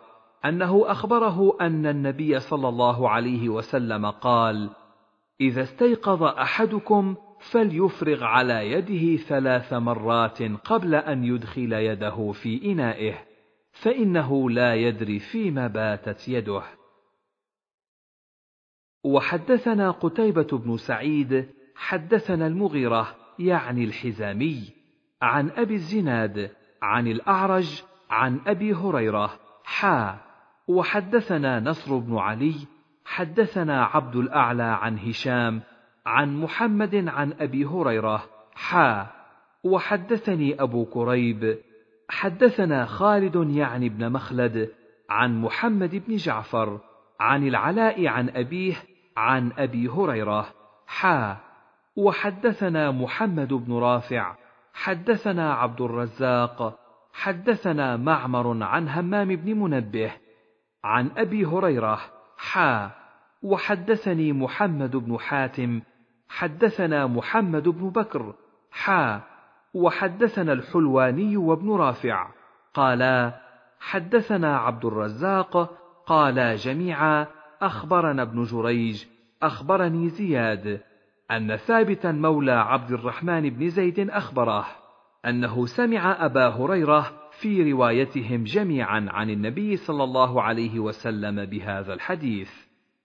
أنه 0.44 0.90
أخبره 0.90 1.56
أن 1.60 1.86
النبي 1.86 2.40
صلى 2.40 2.68
الله 2.68 3.10
عليه 3.10 3.48
وسلم 3.48 4.06
قال: 4.06 4.70
إذا 5.40 5.62
استيقظ 5.62 6.22
أحدكم 6.22 7.16
فليفرغ 7.40 8.24
على 8.24 8.70
يده 8.70 9.16
ثلاث 9.16 9.72
مرات 9.72 10.42
قبل 10.42 10.94
أن 10.94 11.24
يدخل 11.24 11.72
يده 11.72 12.32
في 12.32 12.72
إنائه، 12.72 13.14
فإنه 13.72 14.50
لا 14.50 14.74
يدري 14.74 15.18
فيما 15.18 15.66
باتت 15.66 16.28
يده. 16.28 16.62
وحدثنا 19.04 19.90
قتيبة 19.90 20.58
بن 20.58 20.76
سعيد 20.76 21.48
حدثنا 21.74 22.46
المغيرة 22.46 23.16
يعني 23.38 23.84
الحزامي 23.84 24.72
عن 25.22 25.50
أبي 25.50 25.74
الزناد 25.74 26.50
عن 26.82 27.06
الأعرج 27.06 27.82
عن 28.10 28.40
أبي 28.46 28.74
هريرة 28.74 29.30
حا. 29.64 30.18
وحدثنا 30.68 31.60
نصر 31.60 31.98
بن 31.98 32.18
علي 32.18 32.54
حدثنا 33.04 33.84
عبد 33.84 34.16
الأعلى 34.16 34.62
عن 34.62 34.98
هشام 34.98 35.62
عن 36.06 36.40
محمد 36.40 37.08
عن 37.08 37.32
أبي 37.40 37.64
هريرة 37.64 38.24
حا. 38.54 39.06
وحدثني 39.64 40.62
أبو 40.62 40.84
كريب 40.84 41.58
حدثنا 42.08 42.86
خالد 42.86 43.56
يعني 43.56 43.88
بن 43.88 44.12
مخلد 44.12 44.70
عن 45.10 45.40
محمد 45.40 46.02
بن 46.08 46.16
جعفر 46.16 46.80
عن 47.20 47.48
العلاء 47.48 48.06
عن 48.06 48.28
أبيه 48.28 48.74
عن 49.16 49.52
أبي 49.58 49.88
هريرة 49.88 50.46
حا. 50.86 51.36
وحدثنا 51.96 52.90
محمد 52.90 53.52
بن 53.52 53.72
رافع 53.72 54.34
حدثنا 54.80 55.54
عبد 55.54 55.80
الرزاق 55.80 56.78
حدثنا 57.12 57.96
معمر 57.96 58.64
عن 58.64 58.88
همام 58.88 59.36
بن 59.36 59.54
منبه 59.54 60.12
عن 60.84 61.10
أبي 61.16 61.44
هريرة 61.44 62.00
حا 62.36 62.90
وحدثني 63.42 64.32
محمد 64.32 64.96
بن 64.96 65.18
حاتم 65.18 65.80
حدثنا 66.28 67.06
محمد 67.06 67.68
بن 67.68 67.90
بكر 67.90 68.34
حا 68.70 69.20
وحدثنا 69.74 70.52
الحلواني 70.52 71.36
وابن 71.36 71.70
رافع 71.70 72.28
قالا 72.74 73.40
حدثنا 73.80 74.58
عبد 74.58 74.84
الرزاق 74.84 75.78
قالا 76.06 76.56
جميعا 76.56 77.26
أخبرنا 77.62 78.22
ابن 78.22 78.42
جريج 78.42 79.04
أخبرني 79.42 80.08
زياد. 80.08 80.80
أن 81.30 81.56
ثابتا 81.56 82.12
مولى 82.12 82.52
عبد 82.52 82.90
الرحمن 82.92 83.50
بن 83.50 83.68
زيد 83.68 84.10
أخبره 84.10 84.66
أنه 85.26 85.66
سمع 85.66 86.24
أبا 86.24 86.48
هريرة 86.48 87.12
في 87.40 87.72
روايتهم 87.72 88.44
جميعا 88.44 89.06
عن 89.08 89.30
النبي 89.30 89.76
صلى 89.76 90.04
الله 90.04 90.42
عليه 90.42 90.78
وسلم 90.78 91.44
بهذا 91.44 91.94
الحديث. 91.94 92.50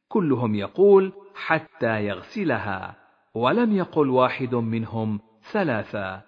كلهم 0.08 0.56
يقول 0.56 1.12
حتى 1.36 2.06
يغسلها 2.06 2.96
ولم 3.36 3.76
يقل 3.76 4.10
واحد 4.10 4.56
منهم 4.56 5.20
ثلاثا 5.52 6.22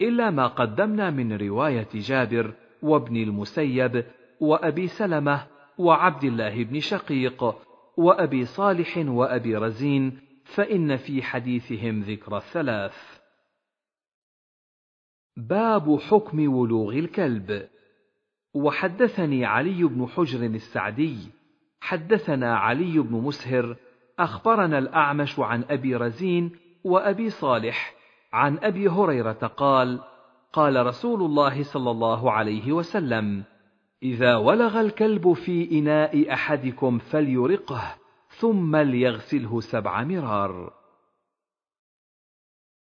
إلا 0.00 0.30
ما 0.30 0.46
قدمنا 0.46 1.10
من 1.10 1.32
رواية 1.36 1.88
جابر 1.94 2.52
وابن 2.82 3.16
المسيب 3.16 4.04
وأبي 4.40 4.86
سلمة 4.86 5.46
وعبد 5.78 6.24
الله 6.24 6.64
بن 6.64 6.80
شقيق 6.80 7.54
وأبي 7.96 8.44
صالح 8.44 8.98
وأبي 9.06 9.56
رزين 9.56 10.18
فإن 10.54 10.96
في 10.96 11.22
حديثهم 11.22 12.00
ذكر 12.00 12.36
الثلاث. 12.36 13.22
باب 15.36 15.98
حكم 16.00 16.54
ولوغ 16.54 16.92
الكلب 16.92 17.68
وحدثني 18.54 19.44
علي 19.44 19.84
بن 19.84 20.06
حجر 20.06 20.44
السعدي 20.46 21.16
حدثنا 21.80 22.56
علي 22.56 22.98
بن 22.98 23.16
مسهر 23.16 23.76
أخبرنا 24.18 24.78
الأعمش 24.78 25.38
عن 25.38 25.64
أبي 25.70 25.96
رزين 25.96 26.50
وأبي 26.84 27.30
صالح 27.30 27.94
عن 28.32 28.58
أبي 28.58 28.88
هريرة 28.88 29.32
قال: 29.32 30.00
قال 30.52 30.86
رسول 30.86 31.22
الله 31.22 31.62
صلى 31.62 31.90
الله 31.90 32.32
عليه 32.32 32.72
وسلم: 32.72 33.44
إذا 34.02 34.36
ولغ 34.36 34.80
الكلب 34.80 35.32
في 35.32 35.78
إناء 35.78 36.32
أحدكم 36.32 36.98
فليرقه 36.98 38.01
ثم 38.38 38.76
ليغسله 38.76 39.60
سبع 39.60 40.04
مرار. 40.04 40.72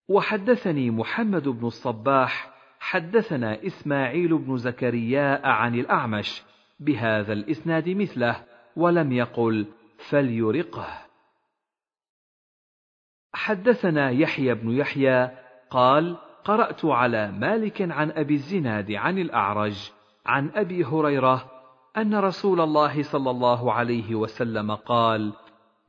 وحدثني 0.10 0.92
محمد 0.92 1.48
بن 1.48 1.68
الصباح 1.68 2.56
حدثنا 2.80 3.66
إسماعيل 3.66 4.38
بن 4.38 4.58
زكرياء 4.58 5.48
عن 5.48 5.76
الأعمش 5.76 6.44
بهذا 6.80 7.34
الإسناد 7.34 7.90
مثله 7.90 8.44
ولم 8.76 9.12
يقل 9.12 9.68
فليرقه. 10.10 11.06
حدثنا 13.34 14.10
يحيى 14.10 14.54
بن 14.54 14.72
يحيى 14.72 15.32
قال: 15.70 16.18
قرأت 16.44 16.86
على 16.86 17.32
مالك 17.32 17.82
عن 17.82 18.12
أبي 18.12 18.34
الزناد 18.34 18.92
عن 18.92 19.18
الأعرج 19.18 19.92
عن 20.26 20.50
أبي 20.50 20.84
هريرة 20.84 21.55
أن 21.98 22.16
رسول 22.16 22.62
الله 22.62 23.04
صلى 23.04 23.30
الله 23.32 23.74
عليه 23.74 24.16
وسلم 24.16 24.72
قال 24.72 25.34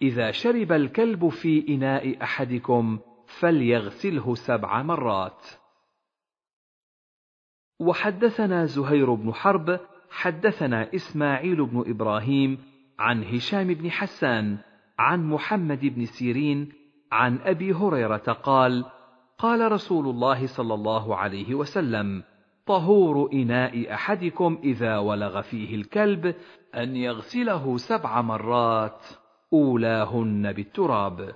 إذا 0.02 0.30
شرب 0.30 0.72
الكلب 0.72 1.28
في 1.28 1.68
إناء 1.68 2.22
أحدكم 2.22 2.98
فليغسله 3.26 4.34
سبع 4.34 4.82
مرات. 4.82 5.46
وحدثنا 7.80 8.64
زهير 8.64 9.14
بن 9.14 9.34
حرب 9.34 9.80
حدثنا 10.10 10.94
إسماعيل 10.94 11.66
بن 11.66 11.84
إبراهيم 11.86 12.58
عن 12.98 13.24
هشام 13.24 13.74
بن 13.74 13.90
حسان 13.90 14.58
عن 14.98 15.26
محمد 15.26 15.80
بن 15.80 16.04
سيرين 16.04 16.72
عن 17.12 17.38
أبي 17.38 17.72
هريرة 17.72 18.16
قال 18.16 18.84
قال 19.38 19.72
رسول 19.72 20.08
الله 20.08 20.46
صلى 20.46 20.74
الله 20.74 21.16
عليه 21.16 21.54
وسلم 21.54 22.22
طهور 22.66 23.32
إناء 23.32 23.94
أحدكم 23.94 24.58
إذا 24.64 24.98
ولغ 24.98 25.40
فيه 25.40 25.74
الكلب 25.74 26.34
أن 26.74 26.96
يغسله 26.96 27.76
سبع 27.76 28.20
مرات 28.20 29.06
أولاهن 29.52 30.52
بالتراب. 30.52 31.34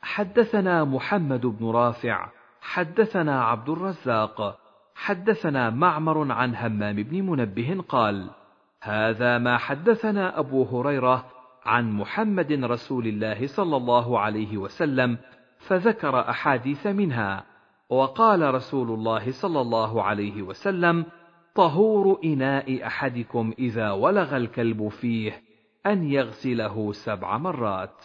حدثنا 0.00 0.84
محمد 0.84 1.46
بن 1.46 1.70
رافع، 1.70 2.28
حدثنا 2.60 3.44
عبد 3.44 3.68
الرزاق، 3.68 4.58
حدثنا 4.94 5.70
معمر 5.70 6.32
عن 6.32 6.54
همام 6.54 6.96
بن 6.96 7.22
منبه 7.22 7.84
قال: 7.88 8.30
هذا 8.82 9.38
ما 9.38 9.58
حدثنا 9.58 10.38
أبو 10.38 10.62
هريرة 10.64 11.24
عن 11.64 11.92
محمد 11.92 12.52
رسول 12.52 13.06
الله 13.06 13.46
صلى 13.46 13.76
الله 13.76 14.20
عليه 14.20 14.56
وسلم 14.56 15.18
فذكر 15.58 16.20
أحاديث 16.30 16.86
منها 16.86 17.44
وقال 17.90 18.54
رسول 18.54 18.90
الله 18.90 19.32
صلى 19.32 19.60
الله 19.60 20.02
عليه 20.02 20.42
وسلم 20.42 21.06
طهور 21.54 22.20
إناء 22.24 22.86
أحدكم 22.86 23.54
إذا 23.58 23.90
ولغ 23.90 24.36
الكلب 24.36 24.88
فيه 24.88 25.42
أن 25.86 26.10
يغسله 26.10 26.92
سبع 26.92 27.38
مرات. 27.38 28.04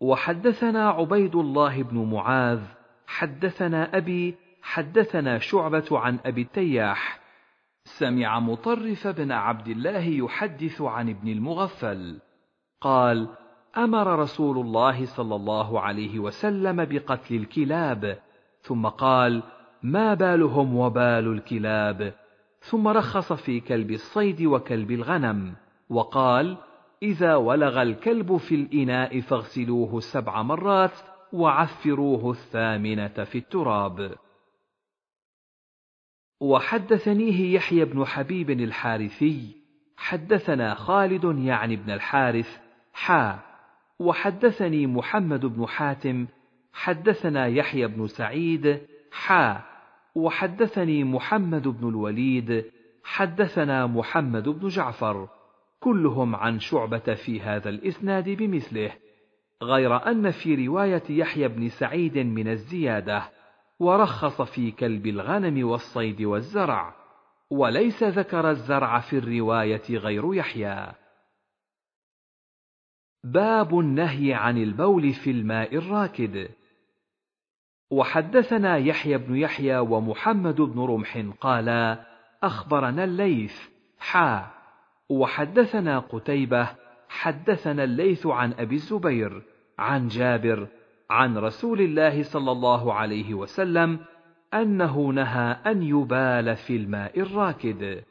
وحدثنا 0.00 0.88
عبيد 0.90 1.36
الله 1.36 1.82
بن 1.82 2.10
معاذ 2.10 2.60
حدثنا 3.06 3.96
أبي 3.96 4.34
حدثنا 4.62 5.38
شعبة 5.38 5.86
عن 5.98 6.18
أبي 6.24 6.42
التياح. 6.42 7.20
سمع 7.84 8.40
مطرف 8.40 9.06
بن 9.06 9.32
عبد 9.32 9.68
الله 9.68 10.04
يحدث 10.04 10.82
عن 10.82 11.08
ابن 11.08 11.28
المغفل. 11.28 12.20
قال 12.80 13.28
أمر 13.76 14.18
رسول 14.18 14.58
الله 14.58 15.06
صلى 15.06 15.34
الله 15.34 15.80
عليه 15.80 16.18
وسلم 16.18 16.84
بقتل 16.84 17.34
الكلاب 17.34 18.18
ثم 18.60 18.86
قال 18.86 19.42
ما 19.82 20.14
بالهم 20.14 20.76
وبال 20.76 21.32
الكلاب؟ 21.32 22.14
ثم 22.60 22.88
رخص 22.88 23.32
في 23.32 23.60
كلب 23.60 23.90
الصيد 23.90 24.42
وكلب 24.42 24.90
الغنم 24.90 25.54
وقال 25.90 26.56
إذا 27.02 27.36
ولغ 27.36 27.82
الكلب 27.82 28.36
في 28.36 28.54
الإناء 28.54 29.20
فاغسلوه 29.20 30.00
سبع 30.00 30.42
مرات 30.42 30.98
وعفروه 31.32 32.30
الثامنة 32.30 33.24
في 33.24 33.38
التراب. 33.38 34.14
وحدثنيه 36.40 37.54
يحيى 37.54 37.84
بن 37.84 38.04
حبيب 38.04 38.50
الحارثي 38.50 39.56
حدثنا 39.96 40.74
خالد 40.74 41.38
يعني 41.38 41.76
بن 41.76 41.90
الحارث 41.90 42.58
حا 42.92 43.53
وحدثني 44.00 44.86
محمد 44.86 45.46
بن 45.46 45.66
حاتم 45.66 46.26
حدثنا 46.72 47.46
يحيى 47.46 47.86
بن 47.86 48.06
سعيد 48.06 48.80
حا. 49.12 49.62
وحدثني 50.14 51.04
محمد 51.04 51.68
بن 51.68 51.88
الوليد 51.88 52.64
حدثنا 53.04 53.86
محمد 53.86 54.48
بن 54.48 54.68
جعفر. 54.68 55.28
كلهم 55.80 56.36
عن 56.36 56.58
شعبة 56.58 57.14
في 57.14 57.40
هذا 57.40 57.68
الإسناد 57.68 58.28
بمثله 58.28 58.90
غير 59.62 59.96
أن 60.10 60.30
في 60.30 60.66
رواية 60.66 61.02
يحيى 61.10 61.48
بن 61.48 61.68
سعيد 61.68 62.18
من 62.18 62.48
الزيادة 62.48 63.22
ورخص 63.80 64.42
في 64.42 64.70
كلب 64.70 65.06
الغنم 65.06 65.68
والصيد 65.68 66.22
والزرع 66.22 66.94
وليس 67.50 68.02
ذكر 68.02 68.50
الزرع 68.50 69.00
في 69.00 69.18
الرواية 69.18 69.82
غير 69.90 70.34
يحيى. 70.34 71.03
باب 73.24 73.78
النهي 73.78 74.34
عن 74.34 74.58
البول 74.58 75.12
في 75.12 75.30
الماء 75.30 75.76
الراكد. 75.76 76.48
وحدثنا 77.90 78.76
يحيى 78.76 79.18
بن 79.18 79.36
يحيى 79.36 79.78
ومحمد 79.78 80.60
بن 80.60 80.80
رمح 80.80 81.24
قالا 81.40 82.06
أخبرنا 82.42 83.04
الليث 83.04 83.68
حا. 83.98 84.50
وحدثنا 85.08 85.98
قتيبة 85.98 86.68
حدثنا 87.08 87.84
الليث 87.84 88.26
عن 88.26 88.52
أبي 88.52 88.74
الزبير 88.74 89.42
عن 89.78 90.08
جابر 90.08 90.68
عن 91.10 91.38
رسول 91.38 91.80
الله 91.80 92.22
صلى 92.22 92.52
الله 92.52 92.94
عليه 92.94 93.34
وسلم 93.34 93.98
أنه 94.54 95.08
نهى 95.08 95.56
أن 95.66 95.82
يبال 95.82 96.56
في 96.56 96.76
الماء 96.76 97.20
الراكد. 97.20 98.04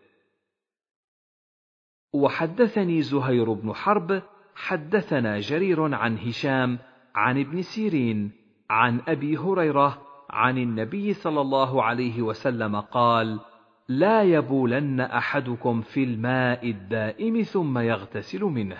وحدثني 2.13 3.01
زهير 3.01 3.53
بن 3.53 3.73
حرب 3.73 4.21
حدثنا 4.55 5.39
جرير 5.39 5.95
عن 5.95 6.17
هشام 6.17 6.79
عن 7.15 7.39
ابن 7.39 7.61
سيرين 7.61 8.31
عن 8.69 9.01
أبي 9.07 9.37
هريرة 9.37 10.01
عن 10.29 10.57
النبي 10.57 11.13
صلى 11.13 11.41
الله 11.41 11.83
عليه 11.83 12.21
وسلم 12.21 12.79
قال 12.79 13.39
لا 13.87 14.23
يبولن 14.23 15.01
أحدكم 15.01 15.81
في 15.81 16.03
الماء 16.03 16.69
الدائم 16.69 17.41
ثم 17.41 17.77
يغتسل 17.77 18.43
منه. 18.43 18.77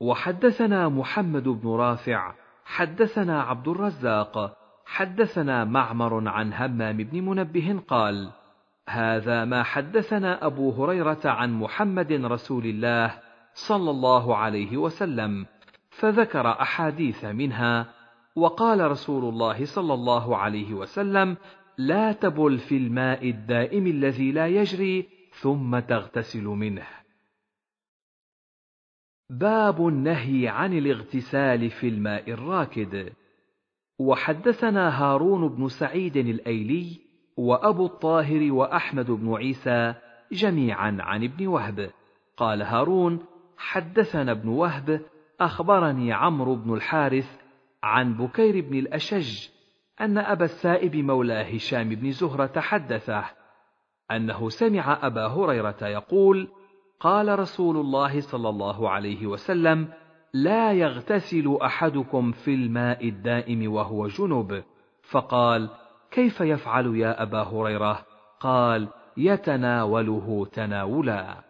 وحدثنا 0.00 0.88
محمد 0.88 1.48
بن 1.48 1.68
رافع 1.68 2.34
حدثنا 2.64 3.42
عبد 3.42 3.68
الرزاق 3.68 4.56
حدثنا 4.86 5.64
معمر 5.64 6.28
عن 6.28 6.52
همام 6.52 6.96
بن 6.96 7.24
منبه 7.24 7.80
قال 7.88 8.30
هذا 8.88 9.44
ما 9.44 9.62
حدثنا 9.62 10.46
أبو 10.46 10.70
هريرة 10.70 11.20
عن 11.24 11.52
محمد 11.52 12.12
رسول 12.12 12.66
الله 12.66 13.27
صلى 13.66 13.90
الله 13.90 14.36
عليه 14.36 14.76
وسلم 14.76 15.46
فذكر 15.90 16.50
أحاديث 16.50 17.24
منها 17.24 17.94
وقال 18.36 18.90
رسول 18.90 19.24
الله 19.24 19.64
صلى 19.64 19.94
الله 19.94 20.36
عليه 20.36 20.74
وسلم 20.74 21.36
لا 21.78 22.12
تبل 22.12 22.58
في 22.58 22.76
الماء 22.76 23.30
الدائم 23.30 23.86
الذي 23.86 24.32
لا 24.32 24.46
يجري 24.46 25.08
ثم 25.40 25.78
تغتسل 25.78 26.44
منه. 26.44 26.86
باب 29.30 29.88
النهي 29.88 30.48
عن 30.48 30.78
الاغتسال 30.78 31.70
في 31.70 31.88
الماء 31.88 32.30
الراكد. 32.30 33.12
وحدثنا 33.98 35.02
هارون 35.02 35.48
بن 35.48 35.68
سعيد 35.68 36.16
الأيلي 36.16 37.00
وأبو 37.36 37.86
الطاهر 37.86 38.52
وأحمد 38.52 39.10
بن 39.10 39.34
عيسى 39.34 39.94
جميعا 40.32 40.96
عن 41.00 41.24
ابن 41.24 41.46
وهب. 41.46 41.90
قال 42.36 42.62
هارون 42.62 43.27
حدثنا 43.58 44.32
ابن 44.32 44.48
وهب 44.48 45.00
أخبرني 45.40 46.12
عمرو 46.12 46.54
بن 46.56 46.74
الحارث 46.74 47.40
عن 47.82 48.14
بكير 48.14 48.60
بن 48.60 48.78
الأشج 48.78 49.48
أن 50.00 50.18
أبا 50.18 50.44
السائب 50.44 50.96
مولى 50.96 51.56
هشام 51.56 51.88
بن 51.88 52.10
زهرة 52.10 52.60
حدثه 52.60 53.24
أنه 54.10 54.48
سمع 54.48 55.06
أبا 55.06 55.26
هريرة 55.26 55.76
يقول 55.82 56.48
قال 57.00 57.38
رسول 57.38 57.76
الله 57.76 58.20
صلى 58.20 58.48
الله 58.48 58.90
عليه 58.90 59.26
وسلم 59.26 59.88
لا 60.34 60.72
يغتسل 60.72 61.58
أحدكم 61.62 62.32
في 62.32 62.54
الماء 62.54 63.08
الدائم 63.08 63.72
وهو 63.72 64.06
جنب. 64.06 64.64
فقال 65.10 65.70
كيف 66.10 66.40
يفعل 66.40 66.96
يا 66.96 67.22
أبا 67.22 67.42
هريرة؟ 67.42 68.06
قال 68.40 68.88
يتناوله 69.16 70.46
تناولا. 70.52 71.47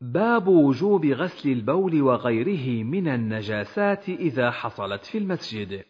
باب 0.00 0.48
وجوب 0.48 1.06
غسل 1.06 1.48
البول 1.48 2.02
وغيره 2.02 2.84
من 2.84 3.08
النجاسات 3.08 4.08
إذا 4.08 4.50
حصلت 4.50 5.06
في 5.06 5.18
المسجد. 5.18 5.84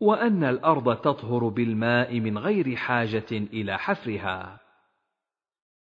وأن 0.00 0.44
الأرض 0.44 0.96
تطهر 0.96 1.48
بالماء 1.48 2.20
من 2.20 2.38
غير 2.38 2.76
حاجة 2.76 3.26
إلى 3.32 3.78
حفرها. 3.78 4.60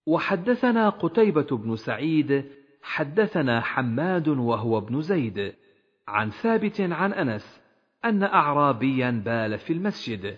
وحدثنا 0.07 0.90
قتيبة 0.90 1.57
بن 1.57 1.76
سعيد 1.76 2.45
حدثنا 2.84 3.61
حماد 3.61 4.27
وهو 4.27 4.77
ابن 4.77 5.02
زيد 5.02 5.53
عن 6.07 6.30
ثابت 6.30 6.82
عن 6.82 7.14
أنس 7.14 7.61
أن 8.06 8.23
اعرابيا 8.23 9.22
بال 9.26 9.57
في 9.57 9.73
المسجد 9.73 10.38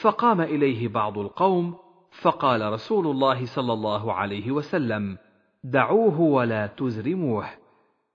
فقام 0.00 0.40
إليه 0.40 0.88
بعض 0.88 1.18
القوم 1.18 1.74
فقال 2.10 2.72
رسول 2.72 3.06
الله 3.06 3.44
صلى 3.44 3.72
الله 3.72 4.12
عليه 4.12 4.50
وسلم 4.50 5.18
دعوه 5.70 6.20
ولا 6.20 6.66
تزرموه. 6.66 7.46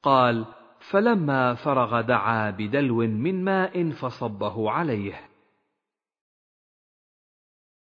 قال 0.04 0.46
فلما 0.92 1.54
فرغ 1.54 2.02
دعا 2.02 2.52
بدلو 2.52 2.98
من 2.98 3.44
ماء 3.44 3.90
فصبه 3.90 4.72
عليه. 4.72 5.20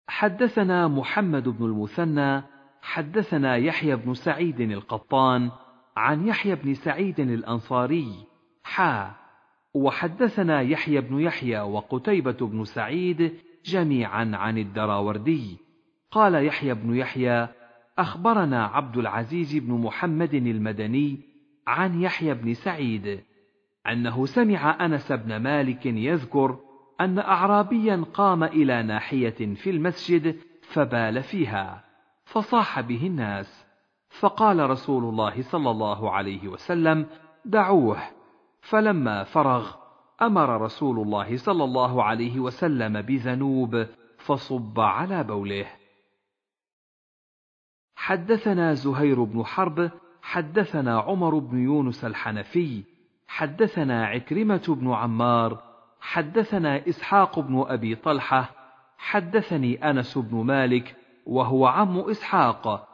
حدثنا 0.08 0.88
محمد 0.88 1.50
بن 1.50 1.66
المثنى 1.66 2.44
حدثنا 2.82 3.56
يحيى 3.56 3.96
بن 3.96 4.14
سعيد 4.14 4.62
القطان 4.62 5.52
عن 5.98 6.28
يحيى 6.28 6.56
بن 6.56 6.74
سعيد 6.74 7.20
الأنصاري 7.20 8.26
حا. 8.64 9.16
وحدثنا 9.74 10.62
يحيى 10.62 11.02
بن 11.02 11.20
يحيى 11.20 11.62
وقتيبة 11.62 12.48
بن 12.48 12.64
سعيد 12.64 13.40
جميعا 13.66 14.32
عن 14.34 14.58
الدراوردي. 14.58 15.58
قال 16.12 16.46
يحيى 16.46 16.74
بن 16.74 16.96
يحيى 16.96 17.48
أخبرنا 17.98 18.66
عبد 18.66 18.98
العزيز 18.98 19.56
بن 19.56 19.74
محمد 19.74 20.34
المدني 20.34 21.20
عن 21.68 22.02
يحيى 22.02 22.34
بن 22.34 22.54
سعيد 22.54 23.24
أنه 23.88 24.26
سمع 24.26 24.86
أنس 24.86 25.12
بن 25.12 25.38
مالك 25.38 25.86
يذكر 25.86 26.60
أن 27.02 27.20
أعرابيا 27.20 28.06
قام 28.14 28.44
إلى 28.44 28.84
ناحية 28.84 29.56
في 29.56 29.70
المسجد 29.70 30.36
فبال 30.62 31.24
فيها 31.24 31.84
فصاح 32.26 32.80
به 32.80 33.08
الناس 33.08 33.66
فقال 34.20 34.70
رسول 34.70 35.04
الله 35.04 35.42
صلى 35.42 35.72
الله 35.72 36.12
عليه 36.12 36.48
وسلم 36.48 37.06
دعوه. 37.46 37.98
فلما 38.62 39.24
فرغ 39.24 39.72
أمر 40.22 40.62
رسول 40.62 41.00
الله 41.00 41.38
صلى 41.38 41.64
الله 41.64 42.04
عليه 42.04 42.40
وسلم 42.40 43.02
بذنوب 43.02 43.86
فصب 44.18 44.80
على 44.80 45.24
بوله. 45.24 45.66
حدثنا 48.06 48.74
زهير 48.74 49.24
بن 49.24 49.46
حرب 49.46 49.92
حدثنا 50.22 51.00
عمر 51.00 51.40
بن 51.40 51.58
يونس 51.60 52.06
الحنفي 52.06 52.84
حدثنا 53.28 54.06
عكرمة 54.06 54.66
بن 54.68 54.92
عمار 54.94 55.62
حدثنا 56.00 56.88
إسحاق 56.90 57.40
بن 57.40 57.66
أبي 57.68 57.96
طلحة 57.96 58.52
حدثني 58.98 59.90
أنس 59.90 60.18
بن 60.18 60.38
مالك 60.38 60.96
وهو 61.26 61.66
عم 61.66 62.00
إسحاق. 62.00 62.88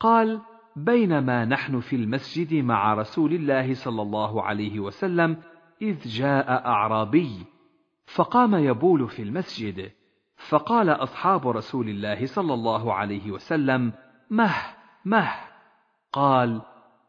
قال 0.00 0.40
بينما 0.76 1.44
نحن 1.44 1.80
في 1.80 1.96
المسجد 1.96 2.54
مع 2.54 2.94
رسول 2.94 3.32
الله 3.32 3.74
صلى 3.74 4.02
الله 4.02 4.42
عليه 4.42 4.80
وسلم 4.80 5.36
إذ 5.82 6.08
جاء 6.08 6.66
أعرابي 6.66 7.30
فقام 8.14 8.54
يبول 8.54 9.08
في 9.08 9.22
المسجد 9.22 9.90
فقال 10.48 10.90
أصحاب 10.90 11.48
رسول 11.48 11.88
الله 11.88 12.26
صلى 12.26 12.54
الله 12.54 12.94
عليه 12.94 13.30
وسلم 13.30 13.92
مه 14.30 14.54
مه. 15.04 15.28
قال 16.12 16.62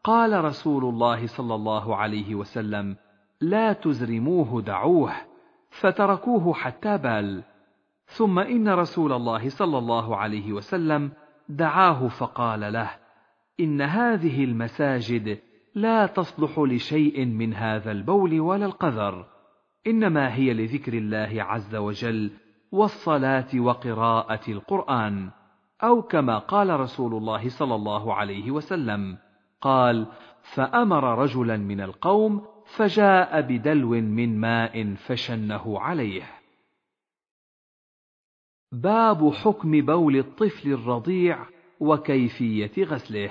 قال 0.04 0.44
رسول 0.44 0.84
الله 0.84 1.26
صلى 1.26 1.54
الله 1.54 1.96
عليه 1.96 2.34
وسلم 2.34 2.96
لا 3.40 3.72
تزرموه 3.72 4.62
دعوه 4.62 5.12
فتركوه 5.70 6.54
حتى 6.54 6.98
بال. 6.98 7.42
ثم 8.06 8.38
إن 8.38 8.68
رسول 8.68 9.12
الله 9.12 9.48
صلى 9.48 9.78
الله 9.78 10.16
عليه 10.16 10.52
وسلم 10.52 11.12
دعاه 11.48 12.08
فقال 12.08 12.72
له 12.72 12.90
إن 13.60 13.80
هذه 13.80 14.44
المساجد 14.44 15.38
لا 15.74 16.06
تصلح 16.06 16.58
لشيء 16.58 17.24
من 17.26 17.54
هذا 17.54 17.92
البول 17.92 18.40
ولا 18.40 18.66
القذر 18.66 19.26
إنما 19.86 20.34
هي 20.34 20.54
لذكر 20.54 20.92
الله 20.92 21.42
عز 21.42 21.74
وجل 21.74 22.30
والصلاة 22.72 23.48
وقراءة 23.54 24.50
القرآن. 24.50 25.30
أو 25.84 26.02
كما 26.02 26.38
قال 26.38 26.80
رسول 26.80 27.14
الله 27.14 27.48
صلى 27.48 27.74
الله 27.74 28.14
عليه 28.14 28.50
وسلم 28.50 29.18
قال 29.60 30.06
فأمر 30.42 31.18
رجلا 31.18 31.56
من 31.56 31.80
القوم 31.80 32.46
فجاء 32.76 33.40
بدلو 33.40 33.88
من 33.88 34.40
ماء 34.40 34.94
فشنه 34.94 35.80
عليه. 35.80 36.22
باب 38.72 39.32
حكم 39.32 39.80
بول 39.80 40.16
الطفل 40.16 40.72
الرضيع 40.72 41.46
وكيفية 41.80 42.84
غسله. 42.84 43.30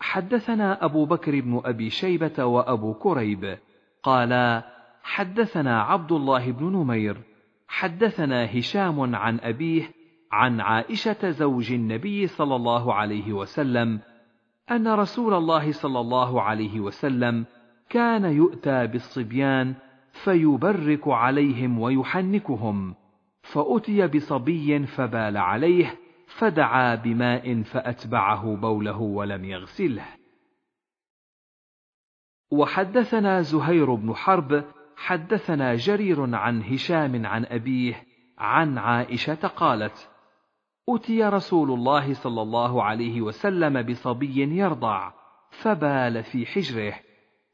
حدثنا 0.00 0.84
أبو 0.84 1.04
بكر 1.04 1.40
بن 1.40 1.60
أبي 1.64 1.90
شيبة 1.90 2.44
وأبو 2.44 2.94
كريب 2.94 3.58
قالا 4.02 4.62
حدثنا 5.02 5.82
عبد 5.82 6.12
الله 6.12 6.50
بن 6.52 6.64
نمير 6.64 7.16
حدثنا 7.68 8.58
هشام 8.58 9.16
عن 9.16 9.40
أبيه 9.40 9.90
عن 10.32 10.60
عائشة 10.60 11.30
زوج 11.30 11.72
النبي 11.72 12.26
صلى 12.26 12.56
الله 12.56 12.94
عليه 12.94 13.32
وسلم 13.32 14.00
أن 14.70 14.88
رسول 14.88 15.34
الله 15.34 15.72
صلى 15.72 16.00
الله 16.00 16.42
عليه 16.42 16.80
وسلم 16.80 17.46
كان 17.88 18.24
يؤتى 18.24 18.86
بالصبيان 18.86 19.74
فيبرك 20.12 21.08
عليهم 21.08 21.78
ويحنكهم 21.78 22.94
فأتي 23.42 24.06
بصبي 24.06 24.86
فبال 24.86 25.36
عليه 25.36 25.98
فدعا 26.26 26.94
بماء 26.94 27.62
فأتبعه 27.62 28.56
بوله 28.56 29.00
ولم 29.00 29.44
يغسله. 29.44 30.06
وحدثنا 32.50 33.40
زهير 33.40 33.94
بن 33.94 34.14
حرب 34.14 34.64
حدثنا 34.96 35.74
جرير 35.74 36.36
عن 36.36 36.62
هشام 36.62 37.26
عن 37.26 37.44
أبيه 37.44 38.06
عن 38.38 38.78
عائشة 38.78 39.48
قالت 39.48 40.11
اتي 40.88 41.24
رسول 41.24 41.70
الله 41.70 42.14
صلى 42.14 42.42
الله 42.42 42.82
عليه 42.82 43.20
وسلم 43.20 43.82
بصبي 43.82 44.58
يرضع 44.58 45.12
فبال 45.50 46.24
في 46.24 46.46
حجره 46.46 46.94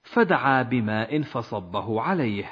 فدعا 0.03 0.63
بماء 0.63 1.23
فصبه 1.23 2.01
عليه. 2.01 2.51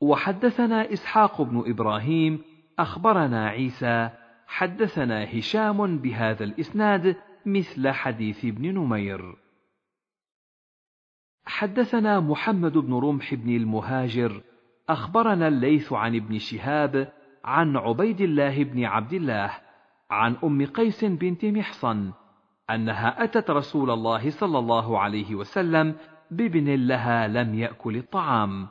وحدثنا 0.00 0.92
اسحاق 0.92 1.42
بن 1.42 1.64
إبراهيم 1.66 2.42
اخبرنا 2.78 3.48
عيسى 3.48 4.10
حدثنا 4.46 5.38
هشام 5.38 5.98
بهذا 5.98 6.44
الاسناد 6.44 7.16
مثل 7.46 7.90
حديث 7.90 8.44
ابن 8.44 8.74
نمير. 8.74 9.36
حدثنا 11.44 12.20
محمد 12.20 12.72
بن 12.72 12.94
رمح 12.94 13.34
بن 13.34 13.56
المهاجر 13.56 14.42
اخبرنا 14.88 15.48
الليث 15.48 15.92
عن 15.92 16.16
ابن 16.16 16.38
شهاب 16.38 17.12
عن 17.44 17.76
عبيد 17.76 18.20
الله 18.20 18.64
بن 18.64 18.84
عبد 18.84 19.12
الله 19.12 19.50
عن 20.10 20.36
أم 20.44 20.66
قيس 20.66 21.04
بنت 21.04 21.44
محصن 21.44 22.12
أنها 22.70 23.24
أتت 23.24 23.50
رسول 23.50 23.90
الله 23.90 24.30
صلى 24.30 24.58
الله 24.58 24.98
عليه 24.98 25.34
وسلم 25.34 25.94
بابن 26.30 26.74
لها 26.74 27.28
لم 27.28 27.54
يأكل 27.54 27.96
الطعام 27.96 28.68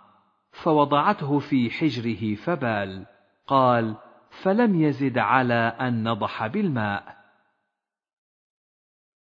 فوضعته 0.52 1.40
في 1.40 1.70
حجره 1.70 2.36
فبال 2.36 3.06
قال 3.48 3.96
فلم 4.30 4.82
يزد 4.82 5.18
على 5.18 5.76
أن 5.80 6.10
نضح 6.10 6.48
بالماء 6.48 7.20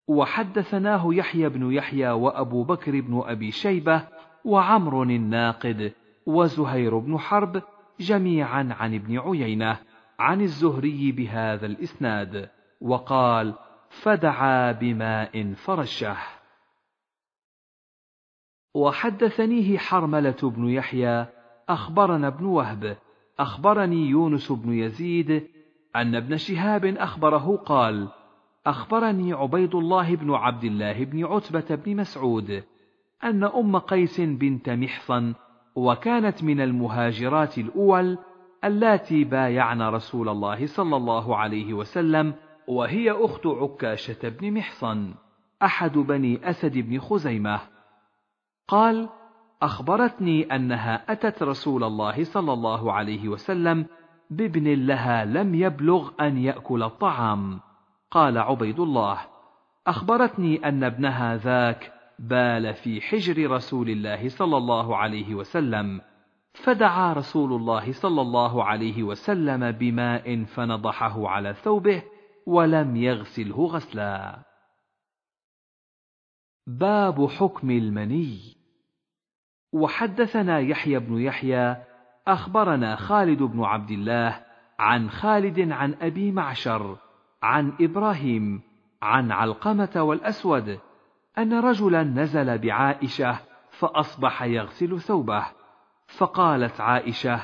وحدثناه 0.08 1.14
يحيى 1.14 1.50
بن 1.50 1.72
يحيى 1.72 2.12
وأبو 2.12 2.64
بكر 2.64 3.02
بن 3.02 3.24
أبي 3.26 3.52
شيبة 3.52 4.08
وعمر 4.46 5.04
الناقد 5.04 5.94
وزهير 6.26 7.00
بن 7.00 7.18
حرب 7.18 7.64
جميعا 8.00 8.76
عن 8.80 8.96
ابن 8.96 9.20
عيينة 9.20 9.78
عن 10.20 10.42
الزهري 10.42 11.12
بهذا 11.12 11.66
الإسناد 11.66 12.50
وقال 12.82 13.54
فدعا 13.90 14.72
بماء 14.72 15.54
فرشه. 15.54 16.18
وحدثنيه 18.74 19.78
حرملة 19.78 20.38
بن 20.44 20.70
يحيى 20.70 21.26
أخبرنا 21.70 22.28
ابن 22.28 22.46
وهب 22.46 22.98
أخبرني 23.40 24.10
يونس 24.10 24.52
بن 24.52 24.74
يزيد 24.74 25.48
أن 25.96 26.16
ابن 26.16 26.38
شهاب 26.38 26.86
أخبره 26.86 27.58
قال 27.58 28.10
أخبرني 28.66 29.34
عبيد 29.34 29.76
الله 29.76 30.16
بن 30.16 30.32
عبد 30.32 30.64
الله 30.64 31.04
بن 31.04 31.26
عتبة 31.26 31.76
بن 31.76 31.96
مسعود 31.96 32.64
أن 33.24 33.44
أم 33.44 33.78
قيس 33.78 34.22
بنت 34.22 34.70
محصن 34.70 35.34
وكانت 35.76 36.44
من 36.44 36.62
المهاجرات 36.62 37.58
الأول 37.58 38.18
اللاتي 38.64 39.24
بايعن 39.24 39.82
رسول 39.82 40.30
الله 40.30 40.66
صلى 40.66 40.96
الله 40.96 41.38
عليه 41.38 41.74
وسلم 41.74 42.34
وهي 42.68 43.12
أخت 43.12 43.48
عكاشة 43.48 44.30
بن 44.30 44.54
محصن 44.54 45.14
أحد 45.64 45.98
بني 45.98 46.50
أسد 46.50 46.78
بن 46.78 47.00
خزيمة. 47.00 47.60
قال 48.68 49.10
أخبرتني 49.62 50.56
أنها 50.56 51.12
أتت 51.12 51.44
رسول 51.44 51.84
الله 51.84 52.24
صلى 52.24 52.54
الله 52.54 52.94
عليه 52.94 53.30
وسلم 53.30 53.86
بابن 54.30 54.74
لها 54.74 55.26
لم 55.26 55.56
يبلغ 55.56 56.12
أن 56.22 56.38
يأكل 56.38 56.84
الطعام. 56.84 57.60
قال 58.12 58.38
عبيد 58.38 58.80
الله 58.80 59.18
أخبرتني 59.88 60.70
أن 60.70 60.84
ابنها 60.84 61.38
ذاك 61.38 61.95
بال 62.20 62.74
في 62.74 63.02
حجر 63.02 63.52
رسول 63.52 63.90
الله 63.90 64.30
صلى 64.30 64.58
الله 64.58 64.98
عليه 64.98 65.36
وسلم 65.36 66.02
فدعا 66.54 67.14
رسول 67.14 67.54
الله 67.54 67.92
صلى 67.92 68.22
الله 68.22 68.64
عليه 68.64 69.04
وسلم 69.04 69.72
بماء 69.72 70.44
فنضحه 70.44 71.28
على 71.30 71.54
ثوبه 71.54 72.04
ولم 72.46 72.96
يغسله 72.96 73.66
غسلا. 73.66 74.44
باب 76.68 77.30
حكم 77.30 77.72
المني. 77.72 78.56
وحدثنا 79.74 80.60
يحيى 80.60 81.00
بن 81.00 81.22
يحيى 81.22 81.78
أخبرنا 82.28 82.96
خالد 82.96 83.44
بن 83.44 83.64
عبد 83.64 83.92
الله 83.92 84.46
عن 84.80 85.10
خالد 85.10 85.72
عن 85.72 85.94
أبي 85.94 86.32
معشر 86.32 86.98
عن 87.44 87.74
إبراهيم 87.82 88.62
عن 89.02 89.32
علقمة 89.32 90.04
والأسود 90.04 90.80
أن 91.38 91.54
رجلا 91.54 92.04
نزل 92.04 92.58
بعائشة 92.58 93.40
فأصبح 93.70 94.44
يغسل 94.44 95.00
ثوبه. 95.02 95.46
فقالت 96.08 96.82
عائشة 96.82 97.42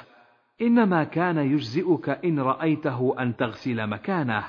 إنما 0.62 1.04
كان 1.04 1.38
يجزئك 1.38 2.10
إن 2.10 2.40
رأيته 2.40 3.16
أن 3.20 3.36
تغسل 3.36 3.88
مكانه 3.88 4.44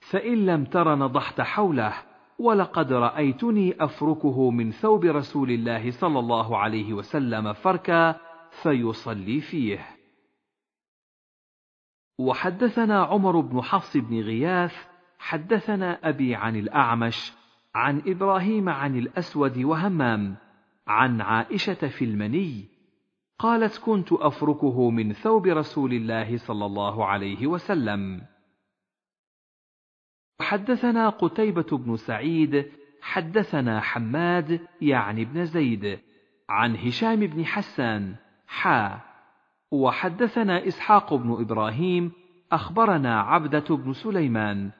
فإن 0.00 0.46
لم 0.46 0.64
تر 0.64 0.94
نضحت 0.94 1.40
حوله 1.40 1.94
ولقد 2.38 2.92
رأيتني 2.92 3.84
أفركه 3.84 4.50
من 4.50 4.70
ثوب 4.70 5.04
رسول 5.04 5.50
الله 5.50 5.90
صلى 5.90 6.18
الله 6.18 6.58
عليه 6.58 6.92
وسلم 6.92 7.52
فركا 7.52 8.16
فيصلي 8.62 9.40
فيه. 9.40 9.86
وحدثنا 12.18 13.04
عمر 13.04 13.40
بن 13.40 13.62
حفص 13.62 13.96
بن 13.96 14.20
غياث 14.20 14.86
حدثنا 15.18 16.08
أبي 16.08 16.34
عن 16.34 16.56
الأعمش 16.56 17.32
عن 17.74 18.02
إبراهيم 18.06 18.68
عن 18.68 18.98
الأسود 18.98 19.58
وهمام 19.58 20.36
عن 20.86 21.20
عائشة 21.20 21.88
في 21.88 22.04
المني 22.04 22.64
قالت 23.38 23.78
كنت 23.78 24.12
أفركه 24.12 24.90
من 24.90 25.12
ثوب 25.12 25.46
رسول 25.46 25.92
الله 25.92 26.36
صلى 26.36 26.66
الله 26.66 27.06
عليه 27.06 27.46
وسلم. 27.46 28.22
حدثنا 30.40 31.08
قتيبة 31.08 31.78
بن 31.78 31.96
سعيد 31.96 32.72
حدثنا 33.02 33.80
حماد 33.80 34.60
يعني 34.80 35.24
بن 35.24 35.44
زيد 35.44 35.98
عن 36.48 36.76
هشام 36.76 37.20
بن 37.26 37.46
حسان 37.46 38.14
حا. 38.46 39.00
وحدثنا 39.70 40.66
إسحاق 40.66 41.14
بن 41.14 41.36
إبراهيم 41.40 42.12
أخبرنا 42.52 43.20
عبدة 43.20 43.76
بن 43.76 43.92
سليمان 43.92 44.70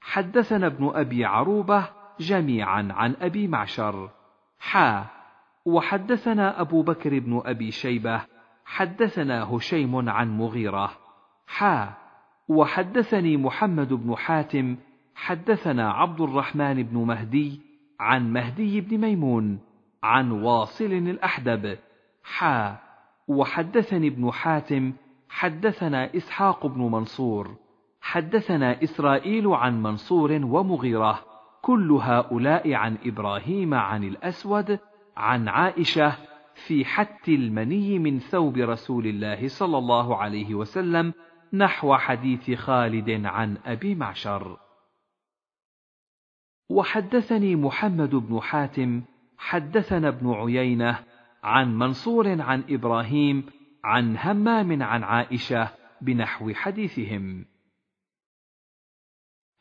حدثنا 0.00 0.66
ابن 0.66 0.90
أبي 0.94 1.24
عروبة 1.24 1.88
جميعا 2.22 2.88
عن 2.90 3.16
أبي 3.20 3.48
معشر. 3.48 4.10
حا. 4.58 5.04
وحدثنا 5.64 6.60
أبو 6.60 6.82
بكر 6.82 7.18
بن 7.18 7.42
أبي 7.44 7.70
شيبة. 7.70 8.20
حدثنا 8.64 9.56
هشيم 9.56 10.08
عن 10.08 10.38
مغيرة. 10.38 10.92
حا. 11.46 11.88
وحدثني 12.48 13.36
محمد 13.36 13.92
بن 13.92 14.16
حاتم. 14.16 14.76
حدثنا 15.14 15.90
عبد 15.90 16.20
الرحمن 16.20 16.82
بن 16.82 16.98
مهدي 16.98 17.60
عن 18.00 18.32
مهدي 18.32 18.80
بن 18.80 18.98
ميمون 18.98 19.60
عن 20.02 20.30
واصل 20.30 20.92
الأحدب. 20.92 21.78
حا. 22.24 22.76
وحدثني 23.28 24.08
ابن 24.08 24.32
حاتم. 24.32 24.92
حدثنا 25.28 26.16
إسحاق 26.16 26.66
بن 26.66 26.80
منصور. 26.80 27.56
حدثنا 28.00 28.82
إسرائيل 28.82 29.48
عن 29.48 29.82
منصور 29.82 30.32
ومغيرة. 30.32 31.31
كل 31.62 31.92
هؤلاء 31.92 32.74
عن 32.74 32.98
إبراهيم 33.04 33.74
عن 33.74 34.04
الأسود 34.04 34.78
عن 35.16 35.48
عائشة 35.48 36.16
في 36.66 36.84
حت 36.84 37.28
المني 37.28 37.98
من 37.98 38.18
ثوب 38.18 38.56
رسول 38.56 39.06
الله 39.06 39.48
صلى 39.48 39.78
الله 39.78 40.16
عليه 40.16 40.54
وسلم 40.54 41.14
نحو 41.52 41.96
حديث 41.96 42.50
خالد 42.50 43.10
عن 43.26 43.58
أبي 43.66 43.94
معشر. 43.94 44.56
وحدثني 46.70 47.56
محمد 47.56 48.14
بن 48.14 48.40
حاتم 48.40 49.02
حدثنا 49.38 50.08
ابن 50.08 50.32
عيينة 50.32 50.98
عن 51.42 51.78
منصور 51.78 52.42
عن 52.42 52.64
إبراهيم 52.70 53.46
عن 53.84 54.16
همام 54.16 54.82
عن 54.82 55.04
عائشة 55.04 55.68
بنحو 56.00 56.52
حديثهم. 56.52 57.51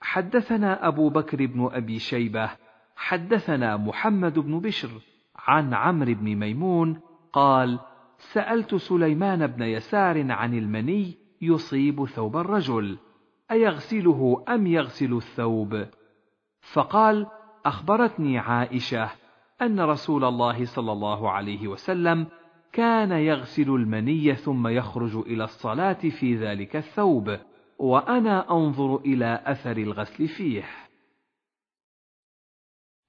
حدثنا 0.02 0.88
أبو 0.88 1.10
بكر 1.10 1.45
بن 1.45 1.69
أبي 1.72 1.99
شيبة 1.99 2.49
حدثنا 2.95 3.78
محمد 3.78 4.40
بن 4.40 4.60
بشر 4.60 4.90
عن 5.36 5.73
عمرو 5.73 6.14
بن 6.14 6.36
ميمون 6.36 6.99
قال 7.34 7.80
سألت 8.18 8.76
سليمان 8.76 9.48
بن 9.48 9.64
يسار 9.64 10.32
عن 10.32 10.53
المني 10.53 11.18
يصيب 11.41 12.06
ثوب 12.06 12.38
الرجل 12.38 12.98
أيغسله 13.52 14.44
أم 14.49 14.68
يغسل 14.68 15.14
الثوب؟ 15.14 15.86
فقال 16.73 17.28
أخبرتني 17.65 18.38
عائشة 18.38 19.10
أن 19.61 19.80
رسول 19.80 20.23
الله 20.23 20.65
صلى 20.65 20.91
الله 20.91 21.32
عليه 21.32 21.68
وسلم 21.68 22.28
كان 22.73 23.11
يغسل 23.11 23.69
المني 23.69 24.36
ثم 24.36 24.68
يخرج 24.68 25.15
إلى 25.15 25.44
الصلاة 25.44 25.94
في 25.94 26.36
ذلك 26.36 26.76
الثوب. 26.76 27.38
وأنا 27.82 28.52
أنظر 28.52 28.95
إلى 28.95 29.44
أثر 29.45 29.78
الغسل 29.78 30.28
فيه. 30.28 30.64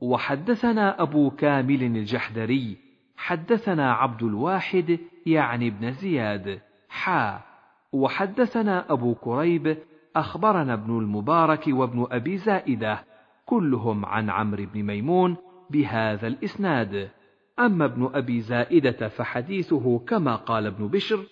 وحدثنا 0.01 1.03
أبو 1.03 1.31
كامل 1.31 1.83
الجحدري 1.83 2.77
حدثنا 3.17 3.93
عبد 3.93 4.23
الواحد 4.23 4.99
يعني 5.27 5.69
ابن 5.69 5.93
زياد 5.93 6.61
حا 6.89 7.41
وحدثنا 7.93 8.93
أبو 8.93 9.15
كريب 9.15 9.79
أخبرنا 10.17 10.73
ابن 10.75 10.99
المبارك 10.99 11.65
وابن 11.69 12.07
أبي 12.11 12.37
زائدة 12.37 13.05
كلهم 13.47 14.05
عن 14.05 14.31
عمرو 14.31 14.67
بن 14.75 14.83
ميمون 14.83 15.37
بهذا 15.71 16.27
الإسناد 16.27 17.11
أما 17.59 17.85
ابن 17.85 18.11
أبي 18.15 18.41
زائدة 18.41 19.09
فحديثه 19.09 19.99
كما 19.99 20.37
قال 20.37 20.67
ابن 20.67 20.89
بشر 20.89 21.27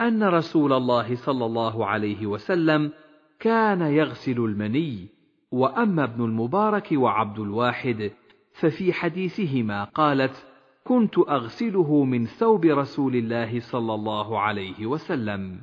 أن 0.00 0.22
رسول 0.22 0.72
الله 0.72 1.14
صلى 1.14 1.44
الله 1.46 1.86
عليه 1.86 2.26
وسلم 2.26 2.92
كان 3.40 3.80
يغسل 3.80 4.38
المني 4.38 5.08
وأما 5.52 6.04
ابن 6.04 6.24
المبارك 6.24 6.88
وعبد 6.92 7.38
الواحد 7.38 8.12
ففي 8.52 8.92
حديثهما 8.92 9.84
قالت 9.84 10.46
كنت 10.84 11.18
أغسله 11.18 12.04
من 12.04 12.26
ثوب 12.26 12.64
رسول 12.64 13.16
الله 13.16 13.60
صلى 13.60 13.94
الله 13.94 14.40
عليه 14.40 14.86
وسلم. 14.86 15.60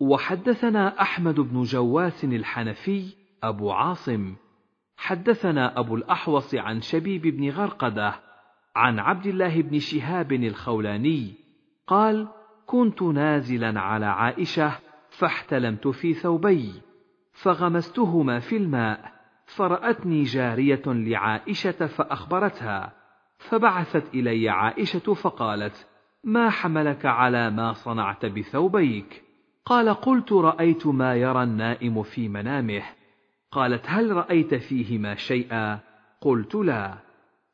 وحدثنا 0.00 1.00
أحمد 1.00 1.40
بن 1.40 1.62
جواس 1.62 2.24
الحنفي 2.24 3.14
أبو 3.42 3.72
عاصم 3.72 4.34
حدثنا 4.96 5.78
أبو 5.78 5.94
الأحوص 5.96 6.54
عن 6.54 6.80
شبيب 6.80 7.22
بن 7.22 7.50
غرقدة 7.50 8.20
عن 8.76 8.98
عبد 8.98 9.26
الله 9.26 9.62
بن 9.62 9.78
شهاب 9.78 10.32
الخولاني 10.32 11.34
قال 11.88 12.28
كنت 12.66 13.02
نازلا 13.02 13.80
على 13.80 14.06
عائشة 14.06 14.72
فاحتلمت 15.10 15.88
في 15.88 16.14
ثوبي 16.14 16.72
فغمستهما 17.32 18.38
في 18.38 18.56
الماء 18.56 19.12
فرأتني 19.46 20.22
جارية 20.22 20.82
لعائشة 20.86 21.86
فأخبرتها 21.86 22.92
فبعثت 23.38 24.14
إلي 24.14 24.48
عائشة 24.48 25.14
فقالت 25.14 25.86
ما 26.24 26.50
حملك 26.50 27.06
على 27.06 27.50
ما 27.50 27.72
صنعت 27.72 28.26
بثوبيك؟ 28.26 29.24
قال 29.64 29.94
قلت 29.94 30.32
رأيت 30.32 30.86
ما 30.86 31.14
يرى 31.14 31.42
النائم 31.42 32.02
في 32.02 32.28
منامه. 32.28 32.82
قالت 33.50 33.84
هل 33.86 34.12
رأيت 34.12 34.54
فيهما 34.54 35.14
شيئا؟ 35.14 35.78
قلت 36.20 36.54
لا. 36.54 36.94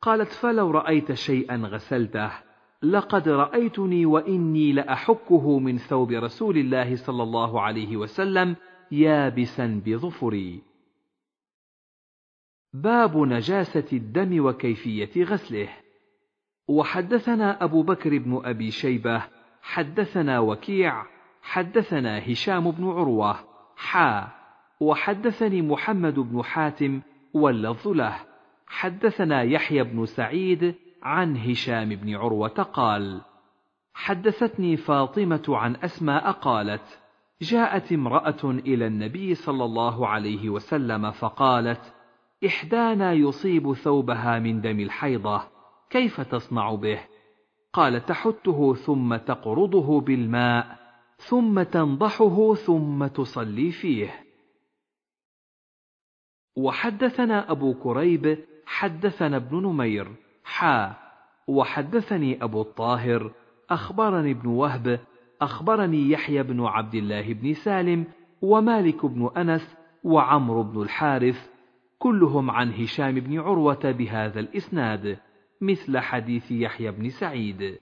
قالت 0.01 0.31
فلو 0.31 0.71
رأيت 0.71 1.13
شيئا 1.13 1.55
غسلته. 1.55 2.31
لقد 2.83 3.29
رأيتني 3.29 4.05
وإني 4.05 4.71
لأحكه 4.71 5.59
من 5.59 5.77
ثوب 5.77 6.11
رسول 6.11 6.57
الله 6.57 6.95
صلى 6.95 7.23
الله 7.23 7.61
عليه 7.61 7.97
وسلم 7.97 8.55
يابسا 8.91 9.81
بظفري. 9.85 10.61
باب 12.73 13.17
نجاسة 13.17 13.87
الدم 13.93 14.45
وكيفية 14.45 15.23
غسله. 15.23 15.69
وحدثنا 16.67 17.63
أبو 17.63 17.83
بكر 17.83 18.17
بن 18.17 18.41
أبي 18.45 18.71
شيبة 18.71 19.23
حدثنا 19.61 20.39
وكيع 20.39 21.05
حدثنا 21.41 22.31
هشام 22.31 22.71
بن 22.71 22.87
عروة 22.87 23.39
حا. 23.75 24.27
وحدثني 24.79 25.61
محمد 25.61 26.19
بن 26.19 26.43
حاتم 26.43 27.01
واللفظ 27.33 27.87
له. 27.87 28.19
حدثنا 28.67 29.41
يحيى 29.41 29.83
بن 29.83 30.05
سعيد 30.05 30.75
عن 31.05 31.37
هشام 31.37 31.89
بن 31.89 32.15
عروة 32.15 32.47
قال: 32.49 33.21
حدثتني 33.93 34.77
فاطمة 34.77 35.43
عن 35.49 35.75
أسماء 35.75 36.31
قالت: 36.31 36.99
جاءت 37.41 37.91
امرأة 37.91 38.43
إلى 38.43 38.87
النبي 38.87 39.35
صلى 39.35 39.65
الله 39.65 40.07
عليه 40.07 40.49
وسلم 40.49 41.11
فقالت: 41.11 41.93
إحدانا 42.45 43.13
يصيب 43.13 43.73
ثوبها 43.73 44.39
من 44.39 44.61
دم 44.61 44.79
الحيضة، 44.79 45.41
كيف 45.89 46.21
تصنع 46.21 46.75
به؟ 46.75 46.99
قال: 47.73 48.05
تحته 48.05 48.73
ثم 48.73 49.15
تقرضه 49.15 50.01
بالماء، 50.01 50.77
ثم 51.17 51.63
تنضحه 51.63 52.53
ثم 52.53 53.07
تصلي 53.07 53.71
فيه. 53.71 54.25
وحدثنا 56.55 57.51
أبو 57.51 57.73
كريب 57.73 58.45
حدثنا 58.65 59.37
ابن 59.37 59.57
نمير 59.57 60.24
حا 60.45 60.95
وحدثني 61.47 62.43
أبو 62.43 62.61
الطاهر 62.61 63.31
أخبرني 63.69 64.31
ابن 64.31 64.47
وهب 64.47 64.99
أخبرني 65.41 66.09
يحيى 66.09 66.43
بن 66.43 66.61
عبد 66.65 66.95
الله 66.95 67.33
بن 67.33 67.53
سالم 67.53 68.05
ومالك 68.41 69.05
بن 69.05 69.29
أنس 69.37 69.77
وعمرو 70.03 70.63
بن 70.63 70.81
الحارث 70.81 71.49
كلهم 71.99 72.51
عن 72.51 72.71
هشام 72.73 73.19
بن 73.19 73.39
عروة 73.39 73.91
بهذا 73.91 74.39
الإسناد 74.39 75.19
مثل 75.61 75.99
حديث 75.99 76.51
يحيى 76.51 76.91
بن 76.91 77.09
سعيد. 77.09 77.79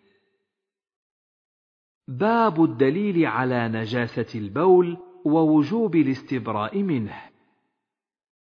باب 2.07 2.64
الدليل 2.64 3.26
على 3.26 3.68
نجاسة 3.68 4.40
البول 4.40 4.98
ووجوب 5.26 5.95
الاستبراء 5.95 6.81
منه. 6.84 7.22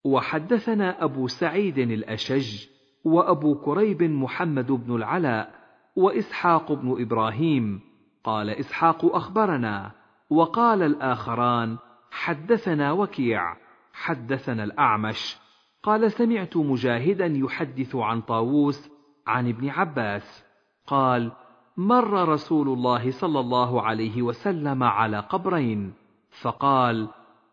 وحدثنا 0.04 1.04
أبو 1.04 1.26
سعيد 1.28 1.78
الأشج 1.78 2.73
وأبو 3.04 3.54
كريب 3.54 4.02
محمد 4.02 4.72
بن 4.72 4.94
العلاء 4.94 5.54
وإسحاق 5.96 6.72
بن 6.72 6.96
إبراهيم. 7.02 7.80
قال 8.24 8.50
إسحاق 8.50 9.14
أخبرنا 9.14 9.90
وقال 10.30 10.82
الآخران 10.82 11.76
حدثنا 12.10 12.92
وكيع 12.92 13.56
حدثنا 13.92 14.64
الأعمش. 14.64 15.38
قال 15.82 16.12
سمعت 16.12 16.56
مجاهدا 16.56 17.26
يحدث 17.26 17.96
عن 17.96 18.20
طاووس 18.20 18.90
عن 19.26 19.48
ابن 19.48 19.68
عباس. 19.68 20.44
قال 20.86 21.32
مر 21.76 22.28
رسول 22.28 22.68
الله 22.68 23.10
صلى 23.10 23.40
الله 23.40 23.82
عليه 23.82 24.22
وسلم 24.22 24.82
على 24.82 25.18
قبرين. 25.18 25.92
فقال 26.40 27.08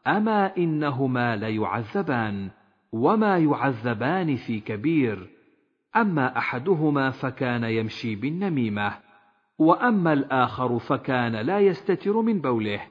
أما 0.08 0.58
إنهما 0.58 1.36
ليعذبان 1.36 2.50
وما 2.92 3.38
يعذبان 3.38 4.36
في 4.36 4.60
كبير؟ 4.60 5.41
أما 5.96 6.38
أحدهما 6.38 7.10
فكان 7.10 7.64
يمشي 7.64 8.16
بالنميمة 8.16 8.94
وأما 9.58 10.14
الآخر 10.14 10.80
فكان 10.80 11.36
لا 11.36 11.60
يستتر 11.60 12.22
من 12.22 12.42
بوله. 12.42 12.82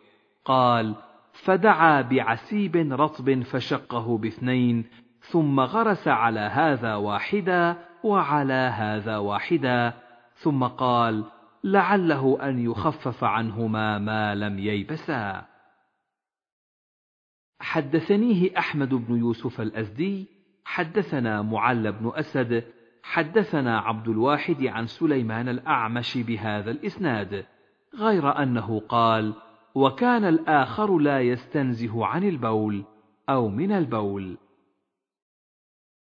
قال 0.45 0.95
فدعا 1.33 2.03
بعسيب 2.03 2.77
رطب 2.77 3.43
فشقه 3.43 4.19
باثنين 4.19 4.85
ثم 5.21 5.61
غرس 5.61 6.09
على 6.09 6.41
هذا 6.41 6.95
واحدا 6.95 7.77
وعلى 8.05 8.73
هذا 8.77 9.17
واحدا 9.17 9.93
ثم 10.35 10.65
قال 10.65 11.25
لعله 11.65 12.39
أن 12.43 12.59
يخفف 12.59 13.25
عنهما 13.25 13.99
ما 13.99 14.35
لم 14.35 14.59
ييبسا. 14.59 15.47
حدثنيه 17.61 18.59
أحمد 18.59 18.95
بن 18.95 19.17
يوسف 19.17 19.61
الأزدي 19.61 20.27
حدثنا 20.65 21.43
معل 21.43 21.93
بن 21.93 22.13
أسد 22.15 22.65
حدثنا 23.03 23.79
عبد 23.79 24.09
الواحد 24.09 24.65
عن 24.65 24.87
سليمان 24.87 25.49
الأعمش 25.49 26.19
بهذا 26.19 26.71
الإسناد 26.71 27.45
غير 27.99 28.43
أنه 28.43 28.81
قال 28.89 29.35
وكان 29.75 30.25
الآخر 30.25 30.99
لا 30.99 31.21
يستنزه 31.21 32.07
عن 32.07 32.25
البول 32.25 32.85
أو 33.29 33.49
من 33.49 33.73
البول. 33.73 34.37